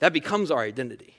that 0.00 0.12
becomes 0.12 0.50
our 0.50 0.60
identity. 0.60 1.17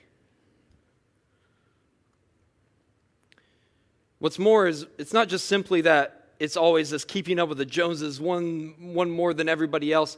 What's 4.20 4.38
more 4.38 4.68
is 4.68 4.86
it's 4.98 5.14
not 5.14 5.28
just 5.28 5.46
simply 5.46 5.80
that 5.80 6.26
it's 6.38 6.56
always 6.56 6.90
this 6.90 7.04
keeping 7.04 7.38
up 7.38 7.48
with 7.48 7.58
the 7.58 7.64
Joneses, 7.64 8.20
one, 8.20 8.74
one 8.94 9.10
more 9.10 9.34
than 9.34 9.48
everybody 9.48 9.92
else. 9.92 10.16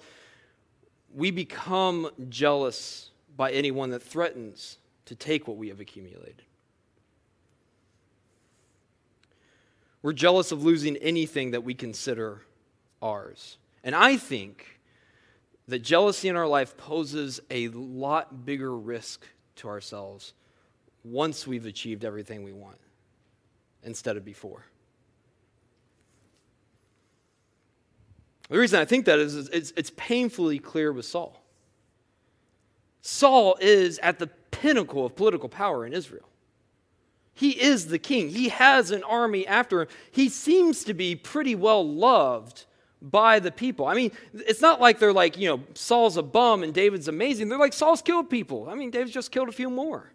We 1.15 1.31
become 1.31 2.11
jealous 2.29 3.11
by 3.37 3.53
anyone 3.53 3.91
that 3.91 4.03
threatens 4.03 4.79
to 5.07 5.15
take 5.15 5.49
what 5.49 5.57
we 5.57 5.69
have 5.69 5.81
accumulated. 5.81 6.43
We're 10.03 10.13
jealous 10.13 10.51
of 10.51 10.65
losing 10.65 10.97
anything 10.97 11.53
that 11.53 11.63
we 11.63 11.75
consider 11.75 12.43
ours. 13.01 13.57
And 13.85 13.95
I 13.95 14.17
think 14.17 14.81
that 15.69 15.81
jealousy 15.81 16.29
in 16.29 16.35
our 16.35 16.49
life 16.49 16.77
poses 16.77 17.41
a 17.51 17.69
lot 17.69 18.45
bigger 18.45 18.77
risk 18.77 19.25
to 19.57 19.69
ourselves 19.69 20.35
once 21.05 21.47
we've 21.47 21.67
achieved 21.67 22.05
everything 22.05 22.43
we 22.43 22.53
want 22.53 22.79
instead 23.83 24.17
of 24.17 24.25
before. 24.25 24.65
The 28.49 28.59
reason 28.59 28.81
I 28.81 28.85
think 28.85 29.07
that 29.07 29.19
is, 29.19 29.35
is 29.35 29.49
it's, 29.49 29.73
it's 29.77 29.93
painfully 29.97 30.59
clear 30.59 30.93
with 30.93 31.07
Saul. 31.07 31.43
Saul 33.01 33.57
is 33.61 33.99
at 34.01 34.19
the 34.19 34.27
pinnacle 34.51 35.07
of 35.07 35.17
political 35.17 35.49
power 35.49 35.87
in 35.87 35.93
Israel. 35.93 36.29
He 37.35 37.51
is 37.61 37.87
the 37.89 37.99
king. 37.99 38.29
He 38.29 38.51
has 38.51 38.91
an 38.91 39.03
army 39.05 39.47
after 39.47 39.83
him. 39.83 39.89
He 40.11 40.29
seems 40.29 40.85
to 40.85 40.95
be 40.95 41.17
pretty 41.17 41.55
well 41.55 41.87
loved 41.87 42.67
by 43.01 43.41
the 43.41 43.51
people. 43.51 43.87
I 43.87 43.95
mean, 43.95 44.13
it's 44.33 44.61
not 44.61 44.81
like 44.81 44.99
they're 44.99 45.13
like, 45.13 45.37
you 45.37 45.49
know, 45.49 45.63
Saul's 45.75 46.17
a 46.17 46.23
bum 46.23 46.63
and 46.63 46.73
David's 46.73 47.09
amazing. 47.09 47.49
They're 47.49 47.59
like, 47.59 47.73
Saul's 47.73 48.03
killed 48.03 48.31
people. 48.31 48.69
I 48.69 48.75
mean, 48.75 48.91
David's 48.91 49.13
just 49.13 49.33
killed 49.33 49.49
a 49.49 49.53
few 49.53 49.71
more. 49.71 50.13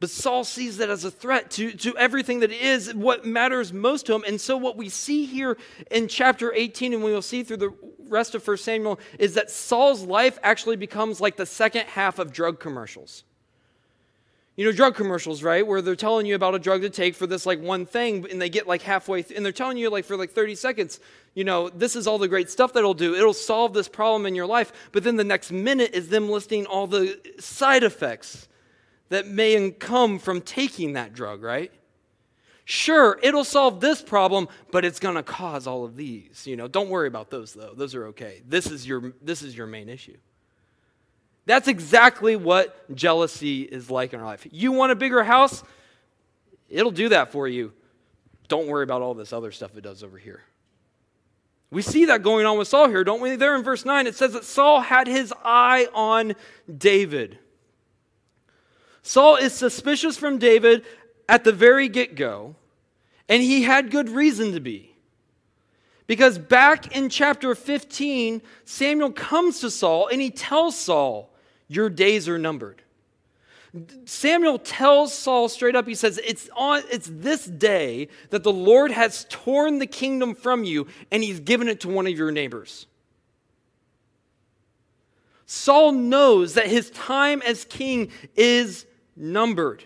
But 0.00 0.08
Saul 0.08 0.44
sees 0.44 0.78
that 0.78 0.88
as 0.88 1.04
a 1.04 1.10
threat 1.10 1.50
to, 1.52 1.72
to 1.72 1.96
everything 1.98 2.40
that 2.40 2.50
is 2.50 2.94
what 2.94 3.26
matters 3.26 3.70
most 3.70 4.06
to 4.06 4.14
him. 4.14 4.24
And 4.26 4.40
so, 4.40 4.56
what 4.56 4.76
we 4.78 4.88
see 4.88 5.26
here 5.26 5.58
in 5.90 6.08
chapter 6.08 6.54
18, 6.54 6.94
and 6.94 7.04
we 7.04 7.12
will 7.12 7.20
see 7.20 7.42
through 7.42 7.58
the 7.58 7.74
rest 8.08 8.34
of 8.34 8.46
1 8.46 8.56
Samuel, 8.56 8.98
is 9.18 9.34
that 9.34 9.50
Saul's 9.50 10.02
life 10.02 10.38
actually 10.42 10.76
becomes 10.76 11.20
like 11.20 11.36
the 11.36 11.44
second 11.44 11.84
half 11.86 12.18
of 12.18 12.32
drug 12.32 12.58
commercials. 12.58 13.24
You 14.56 14.64
know, 14.64 14.72
drug 14.72 14.94
commercials, 14.94 15.42
right? 15.42 15.66
Where 15.66 15.82
they're 15.82 15.94
telling 15.94 16.24
you 16.24 16.34
about 16.34 16.54
a 16.54 16.58
drug 16.58 16.80
to 16.80 16.90
take 16.90 17.14
for 17.14 17.26
this 17.26 17.44
like 17.44 17.60
one 17.60 17.84
thing, 17.84 18.26
and 18.30 18.40
they 18.40 18.48
get 18.48 18.66
like 18.66 18.80
halfway, 18.80 19.22
th- 19.22 19.36
and 19.36 19.44
they're 19.44 19.52
telling 19.52 19.76
you 19.76 19.90
like 19.90 20.06
for 20.06 20.16
like 20.16 20.30
30 20.30 20.54
seconds, 20.54 20.98
you 21.34 21.44
know, 21.44 21.68
this 21.68 21.94
is 21.94 22.06
all 22.06 22.16
the 22.16 22.26
great 22.26 22.48
stuff 22.48 22.72
that 22.72 22.78
it'll 22.78 22.94
do. 22.94 23.14
It'll 23.14 23.34
solve 23.34 23.74
this 23.74 23.88
problem 23.88 24.24
in 24.24 24.34
your 24.34 24.46
life. 24.46 24.72
But 24.92 25.04
then 25.04 25.16
the 25.16 25.24
next 25.24 25.52
minute 25.52 25.90
is 25.92 26.08
them 26.08 26.30
listing 26.30 26.64
all 26.64 26.86
the 26.86 27.20
side 27.38 27.84
effects 27.84 28.48
that 29.10 29.26
may 29.26 29.70
come 29.72 30.18
from 30.18 30.40
taking 30.40 30.94
that 30.94 31.12
drug, 31.12 31.42
right? 31.42 31.70
Sure, 32.64 33.18
it'll 33.22 33.44
solve 33.44 33.80
this 33.80 34.00
problem, 34.00 34.48
but 34.70 34.84
it's 34.84 35.00
going 35.00 35.16
to 35.16 35.22
cause 35.22 35.66
all 35.66 35.84
of 35.84 35.96
these. 35.96 36.46
You 36.46 36.56
know, 36.56 36.68
don't 36.68 36.88
worry 36.88 37.08
about 37.08 37.28
those 37.28 37.52
though. 37.52 37.74
Those 37.74 37.94
are 37.94 38.06
okay. 38.08 38.42
This 38.46 38.70
is 38.70 38.86
your 38.86 39.12
this 39.20 39.42
is 39.42 39.56
your 39.56 39.66
main 39.66 39.88
issue. 39.88 40.16
That's 41.46 41.66
exactly 41.66 42.36
what 42.36 42.94
jealousy 42.94 43.62
is 43.62 43.90
like 43.90 44.12
in 44.12 44.20
our 44.20 44.26
life. 44.26 44.46
You 44.52 44.72
want 44.72 44.92
a 44.92 44.94
bigger 44.94 45.24
house? 45.24 45.64
It'll 46.68 46.92
do 46.92 47.08
that 47.08 47.32
for 47.32 47.48
you. 47.48 47.72
Don't 48.46 48.68
worry 48.68 48.84
about 48.84 49.02
all 49.02 49.14
this 49.14 49.32
other 49.32 49.50
stuff 49.50 49.76
it 49.76 49.80
does 49.80 50.04
over 50.04 50.18
here. 50.18 50.44
We 51.72 51.82
see 51.82 52.04
that 52.06 52.22
going 52.22 52.46
on 52.46 52.58
with 52.58 52.68
Saul 52.68 52.88
here, 52.88 53.04
don't 53.04 53.20
we? 53.20 53.36
There 53.36 53.56
in 53.56 53.62
verse 53.62 53.84
9, 53.84 54.06
it 54.06 54.16
says 54.16 54.32
that 54.32 54.44
Saul 54.44 54.80
had 54.80 55.06
his 55.06 55.32
eye 55.44 55.88
on 55.92 56.34
David. 56.78 57.38
Saul 59.02 59.36
is 59.36 59.52
suspicious 59.52 60.16
from 60.16 60.38
David 60.38 60.84
at 61.28 61.44
the 61.44 61.52
very 61.52 61.88
get 61.88 62.14
go, 62.14 62.56
and 63.28 63.42
he 63.42 63.62
had 63.62 63.90
good 63.90 64.08
reason 64.08 64.52
to 64.52 64.60
be. 64.60 64.94
Because 66.06 66.38
back 66.38 66.96
in 66.96 67.08
chapter 67.08 67.54
15, 67.54 68.42
Samuel 68.64 69.12
comes 69.12 69.60
to 69.60 69.70
Saul 69.70 70.08
and 70.08 70.20
he 70.20 70.30
tells 70.30 70.76
Saul, 70.76 71.30
Your 71.68 71.88
days 71.88 72.28
are 72.28 72.36
numbered. 72.36 72.82
Samuel 74.04 74.58
tells 74.58 75.14
Saul 75.14 75.48
straight 75.48 75.76
up, 75.76 75.86
he 75.86 75.94
says, 75.94 76.18
it's, 76.24 76.50
on, 76.56 76.82
it's 76.90 77.08
this 77.12 77.44
day 77.44 78.08
that 78.30 78.42
the 78.42 78.52
Lord 78.52 78.90
has 78.90 79.26
torn 79.30 79.78
the 79.78 79.86
kingdom 79.86 80.34
from 80.34 80.64
you 80.64 80.88
and 81.12 81.22
he's 81.22 81.38
given 81.38 81.68
it 81.68 81.78
to 81.80 81.88
one 81.88 82.08
of 82.08 82.12
your 82.12 82.32
neighbors. 82.32 82.86
Saul 85.46 85.92
knows 85.92 86.54
that 86.54 86.66
his 86.66 86.90
time 86.90 87.42
as 87.42 87.64
king 87.64 88.10
is 88.34 88.86
numbered. 89.20 89.84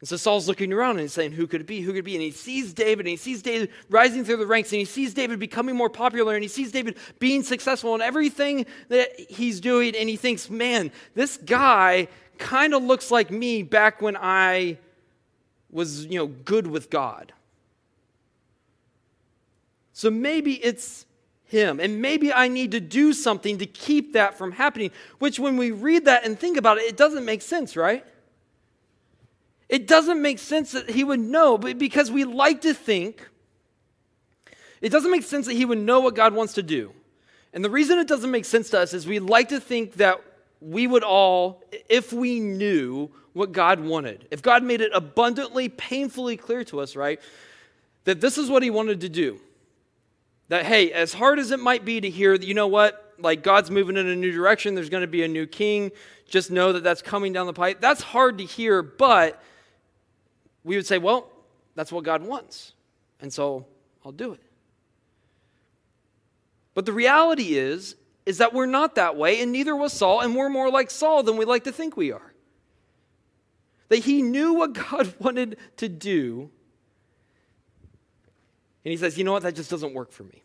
And 0.00 0.08
so 0.08 0.16
Saul's 0.16 0.46
looking 0.46 0.72
around 0.72 0.92
and 0.92 1.00
he's 1.00 1.12
saying, 1.12 1.32
Who 1.32 1.46
could 1.46 1.60
it 1.62 1.66
be? 1.66 1.80
Who 1.80 1.90
could 1.90 2.00
it 2.00 2.04
be? 2.04 2.14
And 2.14 2.22
he 2.22 2.30
sees 2.30 2.72
David 2.72 3.06
and 3.06 3.10
he 3.10 3.16
sees 3.16 3.42
David 3.42 3.70
rising 3.90 4.24
through 4.24 4.36
the 4.36 4.46
ranks 4.46 4.70
and 4.70 4.78
he 4.78 4.84
sees 4.84 5.12
David 5.12 5.40
becoming 5.40 5.74
more 5.74 5.90
popular 5.90 6.34
and 6.34 6.42
he 6.42 6.48
sees 6.48 6.70
David 6.70 6.96
being 7.18 7.42
successful 7.42 7.94
in 7.96 8.00
everything 8.00 8.66
that 8.90 9.18
he's 9.18 9.60
doing. 9.60 9.96
And 9.96 10.08
he 10.08 10.16
thinks, 10.16 10.48
Man, 10.48 10.92
this 11.14 11.36
guy 11.36 12.06
kind 12.38 12.74
of 12.74 12.84
looks 12.84 13.10
like 13.10 13.32
me 13.32 13.64
back 13.64 14.00
when 14.00 14.16
I 14.16 14.78
was, 15.70 16.06
you 16.06 16.18
know, 16.18 16.28
good 16.28 16.68
with 16.68 16.90
God. 16.90 17.32
So 19.92 20.10
maybe 20.10 20.54
it's 20.54 21.06
him. 21.48 21.80
And 21.80 22.00
maybe 22.00 22.32
I 22.32 22.46
need 22.48 22.70
to 22.72 22.80
do 22.80 23.12
something 23.12 23.58
to 23.58 23.66
keep 23.66 24.12
that 24.12 24.38
from 24.38 24.52
happening, 24.52 24.90
which 25.18 25.40
when 25.40 25.56
we 25.56 25.70
read 25.70 26.04
that 26.04 26.24
and 26.24 26.38
think 26.38 26.56
about 26.56 26.78
it, 26.78 26.82
it 26.82 26.96
doesn't 26.96 27.24
make 27.24 27.42
sense, 27.42 27.76
right? 27.76 28.04
It 29.68 29.86
doesn't 29.86 30.22
make 30.22 30.38
sense 30.38 30.72
that 30.72 30.90
he 30.90 31.04
would 31.04 31.20
know, 31.20 31.58
but 31.58 31.78
because 31.78 32.10
we 32.10 32.24
like 32.24 32.60
to 32.62 32.72
think, 32.72 33.28
it 34.80 34.90
doesn't 34.90 35.10
make 35.10 35.24
sense 35.24 35.46
that 35.46 35.54
he 35.54 35.64
would 35.64 35.78
know 35.78 36.00
what 36.00 36.14
God 36.14 36.34
wants 36.34 36.54
to 36.54 36.62
do. 36.62 36.92
And 37.52 37.64
the 37.64 37.70
reason 37.70 37.98
it 37.98 38.06
doesn't 38.06 38.30
make 38.30 38.44
sense 38.44 38.70
to 38.70 38.80
us 38.80 38.94
is 38.94 39.06
we 39.06 39.18
like 39.18 39.48
to 39.48 39.60
think 39.60 39.94
that 39.94 40.22
we 40.60 40.86
would 40.86 41.02
all, 41.02 41.62
if 41.88 42.12
we 42.12 42.40
knew 42.40 43.10
what 43.32 43.52
God 43.52 43.80
wanted, 43.80 44.26
if 44.30 44.42
God 44.42 44.62
made 44.62 44.80
it 44.80 44.92
abundantly, 44.94 45.68
painfully 45.68 46.36
clear 46.36 46.64
to 46.64 46.80
us, 46.80 46.94
right, 46.94 47.20
that 48.04 48.20
this 48.20 48.36
is 48.36 48.50
what 48.50 48.62
he 48.62 48.70
wanted 48.70 49.00
to 49.00 49.08
do. 49.08 49.40
That, 50.48 50.64
hey, 50.64 50.92
as 50.92 51.12
hard 51.12 51.38
as 51.38 51.50
it 51.50 51.60
might 51.60 51.84
be 51.84 52.00
to 52.00 52.08
hear, 52.08 52.34
you 52.34 52.54
know 52.54 52.68
what, 52.68 53.14
like 53.18 53.42
God's 53.42 53.70
moving 53.70 53.96
in 53.96 54.06
a 54.06 54.16
new 54.16 54.32
direction, 54.32 54.74
there's 54.74 54.88
going 54.88 55.02
to 55.02 55.06
be 55.06 55.22
a 55.22 55.28
new 55.28 55.46
king, 55.46 55.92
just 56.26 56.50
know 56.50 56.72
that 56.72 56.82
that's 56.82 57.02
coming 57.02 57.32
down 57.32 57.46
the 57.46 57.52
pipe. 57.52 57.80
That's 57.80 58.02
hard 58.02 58.38
to 58.38 58.44
hear, 58.44 58.82
but 58.82 59.42
we 60.64 60.76
would 60.76 60.86
say, 60.86 60.98
well, 60.98 61.30
that's 61.74 61.92
what 61.92 62.04
God 62.04 62.22
wants. 62.22 62.72
And 63.20 63.32
so 63.32 63.66
I'll 64.04 64.12
do 64.12 64.32
it. 64.32 64.40
But 66.74 66.86
the 66.86 66.92
reality 66.92 67.56
is, 67.56 67.96
is 68.24 68.38
that 68.38 68.52
we're 68.52 68.66
not 68.66 68.94
that 68.96 69.16
way, 69.16 69.40
and 69.40 69.50
neither 69.52 69.74
was 69.74 69.92
Saul, 69.92 70.20
and 70.20 70.36
we're 70.36 70.50
more 70.50 70.70
like 70.70 70.90
Saul 70.90 71.22
than 71.22 71.36
we 71.36 71.44
like 71.44 71.64
to 71.64 71.72
think 71.72 71.96
we 71.96 72.12
are. 72.12 72.34
That 73.88 73.98
he 73.98 74.22
knew 74.22 74.52
what 74.52 74.72
God 74.90 75.14
wanted 75.18 75.56
to 75.78 75.88
do, 75.88 76.50
and 78.84 78.90
he 78.90 78.96
says, 78.96 79.18
you 79.18 79.24
know 79.24 79.32
what, 79.32 79.42
that 79.42 79.54
just 79.54 79.70
doesn't 79.70 79.94
work 79.94 80.12
for 80.12 80.24
me. 80.24 80.42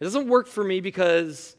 It 0.00 0.04
doesn't 0.04 0.28
work 0.28 0.46
for 0.46 0.62
me 0.62 0.80
because 0.80 1.56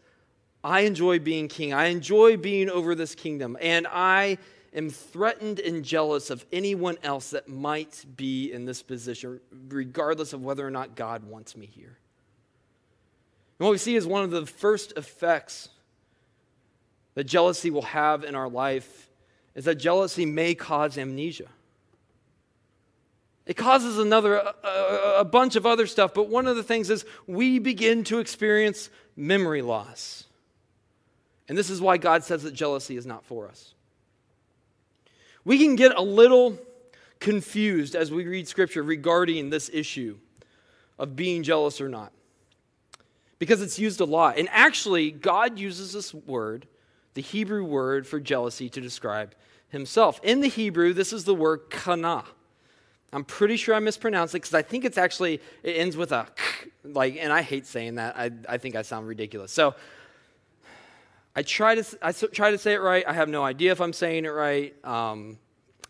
I 0.63 0.81
enjoy 0.81 1.19
being 1.19 1.47
king. 1.47 1.73
I 1.73 1.87
enjoy 1.87 2.37
being 2.37 2.69
over 2.69 2.95
this 2.95 3.15
kingdom, 3.15 3.57
and 3.61 3.87
I 3.87 4.37
am 4.73 4.89
threatened 4.89 5.59
and 5.59 5.83
jealous 5.83 6.29
of 6.29 6.45
anyone 6.51 6.97
else 7.03 7.31
that 7.31 7.47
might 7.47 8.05
be 8.15 8.51
in 8.51 8.65
this 8.65 8.83
position, 8.83 9.39
regardless 9.69 10.33
of 10.33 10.43
whether 10.43 10.65
or 10.65 10.71
not 10.71 10.95
God 10.95 11.23
wants 11.23 11.57
me 11.57 11.65
here. 11.65 11.97
And 13.59 13.65
what 13.65 13.71
we 13.71 13.77
see 13.77 13.95
is 13.95 14.05
one 14.05 14.23
of 14.23 14.31
the 14.31 14.45
first 14.45 14.93
effects 14.97 15.69
that 17.15 17.23
jealousy 17.23 17.71
will 17.71 17.81
have 17.81 18.23
in 18.23 18.35
our 18.35 18.49
life 18.49 19.09
is 19.55 19.65
that 19.65 19.75
jealousy 19.75 20.25
may 20.25 20.53
cause 20.53 20.99
amnesia. 20.99 21.47
It 23.47 23.55
causes 23.55 23.97
another 23.97 24.35
a, 24.35 25.19
a, 25.19 25.25
bunch 25.25 25.55
of 25.55 25.65
other 25.65 25.87
stuff, 25.87 26.13
but 26.13 26.27
one 26.27 26.47
of 26.47 26.57
the 26.57 26.63
things 26.63 26.89
is 26.89 27.05
we 27.25 27.59
begin 27.59 28.03
to 28.05 28.19
experience 28.19 28.89
memory 29.15 29.61
loss. 29.61 30.25
And 31.47 31.57
this 31.57 31.69
is 31.69 31.79
why 31.79 31.97
God 31.97 32.25
says 32.25 32.43
that 32.43 32.53
jealousy 32.53 32.97
is 32.97 33.05
not 33.05 33.23
for 33.23 33.47
us. 33.47 33.73
We 35.45 35.57
can 35.57 35.77
get 35.77 35.95
a 35.95 36.01
little 36.01 36.59
confused 37.21 37.95
as 37.95 38.11
we 38.11 38.27
read 38.27 38.49
scripture 38.49 38.83
regarding 38.83 39.49
this 39.49 39.69
issue 39.73 40.17
of 40.99 41.15
being 41.15 41.41
jealous 41.41 41.79
or 41.79 41.87
not 41.87 42.11
because 43.39 43.61
it's 43.61 43.79
used 43.79 44.01
a 44.01 44.05
lot. 44.05 44.37
And 44.37 44.49
actually, 44.51 45.11
God 45.11 45.57
uses 45.57 45.93
this 45.93 46.13
word, 46.13 46.67
the 47.13 47.21
Hebrew 47.21 47.63
word 47.63 48.07
for 48.07 48.19
jealousy, 48.19 48.69
to 48.69 48.81
describe 48.81 49.35
himself. 49.69 50.19
In 50.23 50.41
the 50.41 50.47
Hebrew, 50.49 50.93
this 50.93 51.13
is 51.13 51.23
the 51.23 51.35
word 51.35 51.69
kana. 51.69 52.25
I'm 53.13 53.23
pretty 53.23 53.55
sure 53.55 53.73
I 53.73 53.79
mispronounced 53.79 54.35
it 54.35 54.39
because 54.41 54.53
I 54.53 54.61
think 54.61 54.83
it's 54.83 54.97
actually, 54.97 55.41
it 55.63 55.77
ends 55.77 55.95
with 55.95 56.11
a 56.11 56.27
like, 56.83 57.17
and 57.19 57.31
I 57.31 57.41
hate 57.41 57.65
saying 57.65 57.95
that. 57.95 58.17
I, 58.17 58.31
I 58.49 58.57
think 58.57 58.75
I 58.75 58.81
sound 58.81 59.07
ridiculous. 59.07 59.51
So 59.51 59.75
I 61.37 61.43
try 61.43 61.75
to 61.75 61.97
I 62.01 62.11
try 62.11 62.49
to 62.49 62.57
say 62.57 62.73
it 62.73 62.81
right. 62.81 63.05
I 63.07 63.13
have 63.13 63.29
no 63.29 63.43
idea 63.43 63.71
if 63.71 63.79
I'm 63.79 63.93
saying 63.93 64.25
it 64.25 64.29
right. 64.29 64.73
Um, 64.83 65.37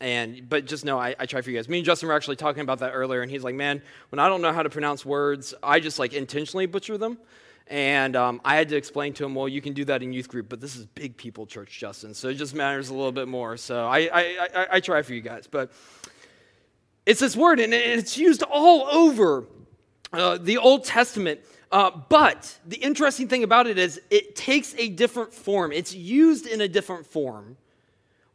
and 0.01 0.47
but 0.47 0.65
just 0.65 0.83
know 0.83 0.99
I, 0.99 1.15
I 1.17 1.25
try 1.25 1.41
for 1.41 1.49
you 1.49 1.57
guys. 1.57 1.69
Me 1.69 1.77
and 1.77 1.85
Justin 1.85 2.09
were 2.09 2.15
actually 2.15 2.35
talking 2.35 2.61
about 2.61 2.79
that 2.79 2.91
earlier, 2.91 3.21
and 3.21 3.31
he's 3.31 3.45
like, 3.45 3.55
"Man, 3.55 3.81
when 4.09 4.19
I 4.19 4.27
don't 4.27 4.41
know 4.41 4.51
how 4.51 4.61
to 4.61 4.69
pronounce 4.69 5.05
words, 5.05 5.53
I 5.63 5.79
just 5.79 5.99
like 5.99 6.11
intentionally 6.11 6.65
butcher 6.65 6.97
them." 6.97 7.17
And 7.69 8.17
um, 8.17 8.41
I 8.43 8.55
had 8.55 8.67
to 8.69 8.75
explain 8.75 9.13
to 9.13 9.25
him, 9.25 9.35
well, 9.35 9.47
you 9.47 9.61
can 9.61 9.73
do 9.73 9.83
that 9.85 10.01
in 10.01 10.13
youth 10.13 10.29
group, 10.29 10.47
but 10.47 10.61
this 10.61 10.77
is 10.77 10.85
big 10.85 11.17
people 11.17 11.45
church, 11.45 11.77
Justin, 11.77 12.13
so 12.13 12.29
it 12.29 12.35
just 12.35 12.55
matters 12.55 12.89
a 12.89 12.93
little 12.93 13.11
bit 13.11 13.27
more. 13.27 13.57
So 13.57 13.85
I, 13.85 14.09
I, 14.13 14.49
I, 14.55 14.67
I 14.71 14.79
try 14.79 15.01
for 15.01 15.13
you 15.13 15.19
guys. 15.19 15.47
But 15.47 15.71
it's 17.07 17.21
this 17.21 17.37
word, 17.37 17.61
and 17.61 17.73
it's 17.73 18.17
used 18.17 18.43
all 18.43 18.85
over 18.85 19.45
uh, 20.11 20.37
the 20.39 20.57
Old 20.57 20.83
Testament. 20.83 21.39
Uh, 21.71 21.89
but 21.89 22.53
the 22.65 22.75
interesting 22.75 23.29
thing 23.29 23.45
about 23.45 23.65
it 23.65 23.77
is 23.77 24.01
it 24.09 24.35
takes 24.35 24.75
a 24.77 24.89
different 24.89 25.33
form. 25.33 25.71
It's 25.71 25.95
used 25.95 26.45
in 26.45 26.59
a 26.59 26.67
different 26.67 27.05
form 27.05 27.55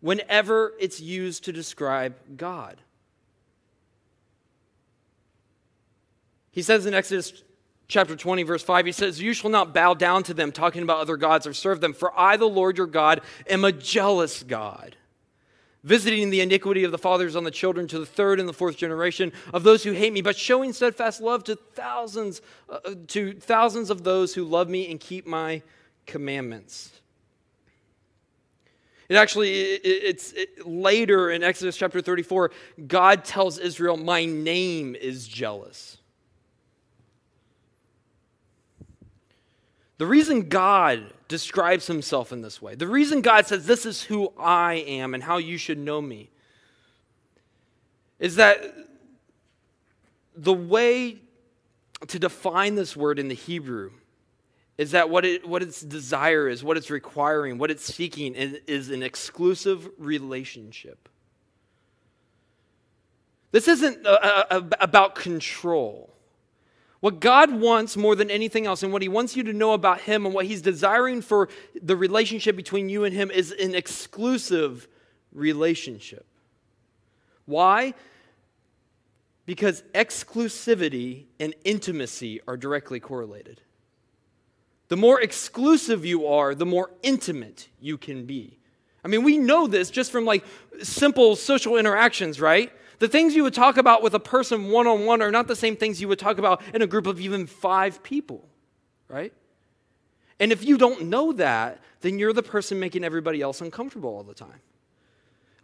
whenever 0.00 0.72
it's 0.80 1.00
used 1.00 1.44
to 1.44 1.52
describe 1.52 2.14
God. 2.34 2.80
He 6.50 6.62
says 6.62 6.86
in 6.86 6.94
Exodus 6.94 7.42
chapter 7.88 8.16
20, 8.16 8.42
verse 8.42 8.62
5, 8.62 8.86
he 8.86 8.92
says, 8.92 9.20
You 9.20 9.34
shall 9.34 9.50
not 9.50 9.74
bow 9.74 9.92
down 9.92 10.22
to 10.22 10.34
them, 10.34 10.50
talking 10.50 10.82
about 10.82 11.00
other 11.00 11.18
gods, 11.18 11.46
or 11.46 11.52
serve 11.52 11.82
them, 11.82 11.92
for 11.92 12.18
I, 12.18 12.38
the 12.38 12.48
Lord 12.48 12.78
your 12.78 12.86
God, 12.86 13.20
am 13.50 13.66
a 13.66 13.72
jealous 13.72 14.42
God 14.42 14.96
visiting 15.84 16.30
the 16.30 16.40
iniquity 16.40 16.84
of 16.84 16.92
the 16.92 16.98
fathers 16.98 17.34
on 17.34 17.44
the 17.44 17.50
children 17.50 17.88
to 17.88 17.98
the 17.98 18.06
third 18.06 18.38
and 18.38 18.48
the 18.48 18.52
fourth 18.52 18.76
generation 18.76 19.32
of 19.52 19.64
those 19.64 19.82
who 19.82 19.92
hate 19.92 20.12
me, 20.12 20.22
but 20.22 20.36
showing 20.36 20.72
steadfast 20.72 21.20
love 21.20 21.42
to 21.44 21.56
thousands, 21.56 22.40
uh, 22.68 22.78
to 23.08 23.32
thousands 23.34 23.90
of 23.90 24.04
those 24.04 24.34
who 24.34 24.44
love 24.44 24.68
me 24.68 24.90
and 24.90 25.00
keep 25.00 25.26
my 25.26 25.62
commandments. 26.06 26.90
It 29.08 29.16
actually, 29.16 29.52
it, 29.52 29.80
it's 29.84 30.32
it, 30.32 30.66
later 30.66 31.30
in 31.30 31.42
Exodus 31.42 31.76
chapter 31.76 32.00
34, 32.00 32.50
God 32.86 33.24
tells 33.24 33.58
Israel, 33.58 33.96
My 33.96 34.24
name 34.24 34.94
is 34.94 35.26
jealous. 35.26 35.98
The 39.98 40.06
reason 40.06 40.48
God 40.48 41.12
describes 41.32 41.86
himself 41.86 42.30
in 42.30 42.42
this 42.42 42.60
way, 42.60 42.74
the 42.74 42.86
reason 42.86 43.22
God 43.22 43.46
says, 43.46 43.66
This 43.66 43.86
is 43.86 44.02
who 44.02 44.34
I 44.38 44.74
am 44.74 45.14
and 45.14 45.22
how 45.22 45.38
you 45.38 45.56
should 45.56 45.78
know 45.78 46.02
me, 46.02 46.30
is 48.18 48.36
that 48.36 48.62
the 50.36 50.52
way 50.52 51.22
to 52.06 52.18
define 52.18 52.74
this 52.74 52.94
word 52.94 53.18
in 53.18 53.28
the 53.28 53.34
Hebrew 53.34 53.92
is 54.76 54.90
that 54.90 55.08
what, 55.08 55.24
it, 55.24 55.48
what 55.48 55.62
its 55.62 55.80
desire 55.80 56.48
is, 56.48 56.62
what 56.62 56.76
it's 56.76 56.90
requiring, 56.90 57.56
what 57.56 57.70
it's 57.70 57.84
seeking 57.84 58.34
is, 58.34 58.58
is 58.66 58.90
an 58.90 59.02
exclusive 59.02 59.88
relationship. 59.96 61.08
This 63.52 63.68
isn't 63.68 64.06
a, 64.06 64.56
about 64.82 65.14
control. 65.14 66.12
What 67.02 67.18
God 67.18 67.50
wants 67.50 67.96
more 67.96 68.14
than 68.14 68.30
anything 68.30 68.64
else, 68.64 68.84
and 68.84 68.92
what 68.92 69.02
He 69.02 69.08
wants 69.08 69.34
you 69.34 69.42
to 69.42 69.52
know 69.52 69.72
about 69.72 70.02
Him, 70.02 70.24
and 70.24 70.32
what 70.32 70.46
He's 70.46 70.62
desiring 70.62 71.20
for 71.20 71.48
the 71.82 71.96
relationship 71.96 72.54
between 72.54 72.88
you 72.88 73.02
and 73.02 73.12
Him, 73.12 73.28
is 73.32 73.50
an 73.50 73.74
exclusive 73.74 74.86
relationship. 75.32 76.24
Why? 77.44 77.94
Because 79.46 79.82
exclusivity 79.96 81.24
and 81.40 81.56
intimacy 81.64 82.40
are 82.46 82.56
directly 82.56 83.00
correlated. 83.00 83.60
The 84.86 84.96
more 84.96 85.20
exclusive 85.20 86.06
you 86.06 86.28
are, 86.28 86.54
the 86.54 86.64
more 86.64 86.92
intimate 87.02 87.68
you 87.80 87.98
can 87.98 88.26
be. 88.26 88.60
I 89.04 89.08
mean, 89.08 89.24
we 89.24 89.38
know 89.38 89.66
this 89.66 89.90
just 89.90 90.12
from 90.12 90.24
like 90.24 90.44
simple 90.84 91.34
social 91.34 91.78
interactions, 91.78 92.40
right? 92.40 92.70
The 92.98 93.08
things 93.08 93.34
you 93.34 93.42
would 93.42 93.54
talk 93.54 93.76
about 93.76 94.02
with 94.02 94.14
a 94.14 94.20
person 94.20 94.68
one 94.70 94.86
on 94.86 95.04
one 95.04 95.22
are 95.22 95.30
not 95.30 95.48
the 95.48 95.56
same 95.56 95.76
things 95.76 96.00
you 96.00 96.08
would 96.08 96.18
talk 96.18 96.38
about 96.38 96.62
in 96.74 96.82
a 96.82 96.86
group 96.86 97.06
of 97.06 97.20
even 97.20 97.46
five 97.46 98.02
people, 98.02 98.48
right? 99.08 99.32
And 100.38 100.52
if 100.52 100.64
you 100.64 100.76
don't 100.76 101.04
know 101.04 101.32
that, 101.32 101.80
then 102.00 102.18
you're 102.18 102.32
the 102.32 102.42
person 102.42 102.80
making 102.80 103.04
everybody 103.04 103.40
else 103.40 103.60
uncomfortable 103.60 104.10
all 104.10 104.22
the 104.22 104.34
time. 104.34 104.60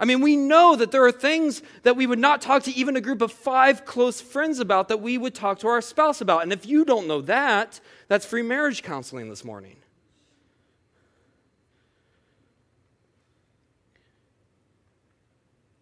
I 0.00 0.04
mean, 0.04 0.20
we 0.20 0.36
know 0.36 0.76
that 0.76 0.92
there 0.92 1.04
are 1.04 1.12
things 1.12 1.60
that 1.82 1.96
we 1.96 2.06
would 2.06 2.20
not 2.20 2.40
talk 2.40 2.62
to 2.64 2.72
even 2.72 2.94
a 2.94 3.00
group 3.00 3.20
of 3.20 3.32
five 3.32 3.84
close 3.84 4.20
friends 4.20 4.60
about 4.60 4.88
that 4.88 5.00
we 5.00 5.18
would 5.18 5.34
talk 5.34 5.58
to 5.60 5.68
our 5.68 5.80
spouse 5.80 6.20
about. 6.20 6.44
And 6.44 6.52
if 6.52 6.66
you 6.66 6.84
don't 6.84 7.08
know 7.08 7.20
that, 7.22 7.80
that's 8.06 8.24
free 8.24 8.42
marriage 8.42 8.84
counseling 8.84 9.28
this 9.28 9.44
morning. 9.44 9.76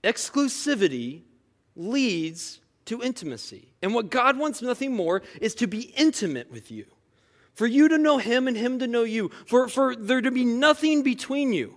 Exclusivity 0.03 1.26
leads 1.77 2.61
to 2.87 3.03
intimacy. 3.03 3.69
And 3.83 3.95
what 3.95 4.11
God 4.11 4.39
wants 4.39 4.63
nothing 4.63 4.95
more 4.95 5.23
is 5.41 5.55
to 5.57 5.67
be 5.67 5.93
intimate 5.97 6.51
with 6.51 6.71
you, 6.71 6.87
for 7.55 7.67
you 7.67 7.89
to 7.89 7.99
know 7.99 8.19
Him 8.19 8.49
and 8.49 8.57
Him 8.57 8.79
to 8.79 8.87
know 8.87 9.05
you, 9.05 9.31
for, 9.47 9.69
for 9.69 9.95
there 9.95 10.21
to 10.21 10.31
be 10.31 10.45
nothing 10.45 11.03
between 11.03 11.53
you. 11.53 11.77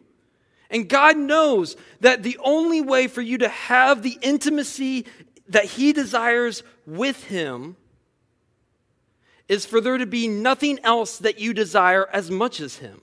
And 0.70 0.88
God 0.88 1.18
knows 1.18 1.76
that 2.00 2.24
the 2.24 2.38
only 2.44 2.82
way 2.82 3.08
for 3.08 3.22
you 3.22 3.40
to 3.40 3.50
have 3.50 4.04
the 4.04 4.18
intimacy 4.22 5.06
that 5.48 5.66
He 5.66 5.94
desires 5.94 6.64
with 6.86 7.24
Him 7.26 7.76
is 9.48 9.66
for 9.66 9.82
there 9.82 9.98
to 9.98 10.06
be 10.06 10.28
nothing 10.28 10.80
else 10.84 11.18
that 11.18 11.40
you 11.40 11.54
desire 11.54 12.08
as 12.14 12.30
much 12.30 12.60
as 12.60 12.78
Him. 12.78 13.02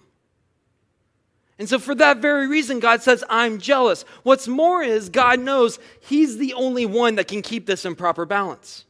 And 1.58 1.68
so, 1.68 1.78
for 1.78 1.94
that 1.94 2.18
very 2.18 2.46
reason, 2.48 2.80
God 2.80 3.02
says, 3.02 3.24
I'm 3.30 3.58
jealous. 3.58 4.04
What's 4.24 4.46
more 4.46 4.82
is, 4.82 5.08
God 5.08 5.40
knows 5.40 5.78
He's 6.00 6.36
the 6.36 6.52
only 6.52 6.84
one 6.84 7.14
that 7.14 7.28
can 7.28 7.40
keep 7.40 7.66
this 7.66 7.84
in 7.84 7.94
proper 7.94 8.26
balance. 8.26 8.84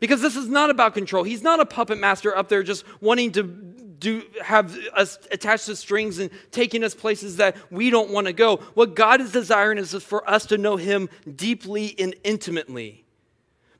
Because 0.00 0.22
this 0.22 0.36
is 0.36 0.48
not 0.48 0.70
about 0.70 0.94
control. 0.94 1.22
He's 1.22 1.42
not 1.42 1.60
a 1.60 1.66
puppet 1.66 1.98
master 1.98 2.36
up 2.36 2.48
there 2.48 2.62
just 2.62 2.84
wanting 3.00 3.32
to 3.32 3.42
do, 3.42 4.22
have 4.42 4.76
us 4.94 5.18
attached 5.30 5.66
to 5.66 5.76
strings 5.76 6.18
and 6.18 6.30
taking 6.50 6.82
us 6.82 6.94
places 6.94 7.36
that 7.36 7.56
we 7.70 7.88
don't 7.88 8.10
want 8.10 8.26
to 8.26 8.32
go. 8.32 8.56
What 8.74 8.96
God 8.96 9.20
is 9.20 9.30
desiring 9.30 9.78
is 9.78 9.94
for 10.02 10.28
us 10.28 10.46
to 10.46 10.58
know 10.58 10.76
Him 10.76 11.08
deeply 11.36 11.94
and 11.98 12.14
intimately. 12.24 13.04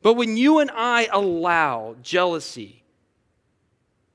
But 0.02 0.14
when 0.14 0.36
you 0.36 0.58
and 0.58 0.70
I 0.72 1.08
allow 1.10 1.96
jealousy 2.02 2.81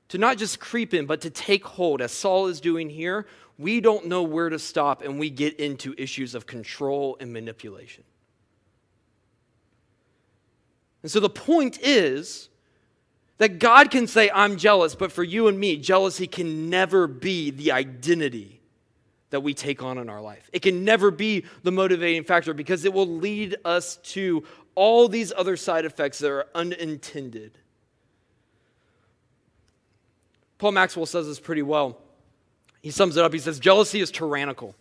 to 0.08 0.18
not 0.18 0.38
just 0.38 0.58
creep 0.58 0.94
in, 0.94 1.06
but 1.06 1.20
to 1.22 1.30
take 1.30 1.64
hold, 1.64 2.00
as 2.00 2.12
Saul 2.12 2.46
is 2.46 2.60
doing 2.60 2.88
here, 2.88 3.26
we 3.58 3.80
don't 3.80 4.06
know 4.06 4.22
where 4.22 4.48
to 4.48 4.58
stop 4.58 5.02
and 5.02 5.18
we 5.18 5.30
get 5.30 5.58
into 5.58 5.94
issues 5.98 6.34
of 6.34 6.46
control 6.46 7.16
and 7.20 7.32
manipulation. 7.32 8.04
And 11.02 11.10
so 11.10 11.20
the 11.20 11.30
point 11.30 11.78
is 11.82 12.48
that 13.38 13.58
God 13.58 13.90
can 13.90 14.06
say, 14.06 14.30
I'm 14.32 14.56
jealous, 14.56 14.94
but 14.94 15.12
for 15.12 15.22
you 15.22 15.48
and 15.48 15.58
me, 15.58 15.76
jealousy 15.76 16.26
can 16.26 16.70
never 16.70 17.06
be 17.06 17.50
the 17.50 17.72
identity 17.72 18.60
that 19.30 19.40
we 19.40 19.54
take 19.54 19.82
on 19.82 19.98
in 19.98 20.08
our 20.08 20.20
life. 20.20 20.48
It 20.52 20.62
can 20.62 20.84
never 20.84 21.10
be 21.10 21.44
the 21.62 21.70
motivating 21.70 22.24
factor 22.24 22.54
because 22.54 22.84
it 22.84 22.92
will 22.92 23.06
lead 23.06 23.56
us 23.64 23.96
to 23.96 24.44
all 24.74 25.08
these 25.08 25.32
other 25.36 25.56
side 25.56 25.84
effects 25.84 26.18
that 26.20 26.30
are 26.30 26.46
unintended. 26.54 27.58
Paul 30.58 30.72
Maxwell 30.72 31.06
says 31.06 31.26
this 31.26 31.40
pretty 31.40 31.62
well. 31.62 31.98
He 32.82 32.90
sums 32.90 33.16
it 33.16 33.24
up. 33.24 33.32
He 33.32 33.38
says, 33.38 33.58
Jealousy 33.58 34.00
is 34.00 34.10
tyrannical, 34.10 34.74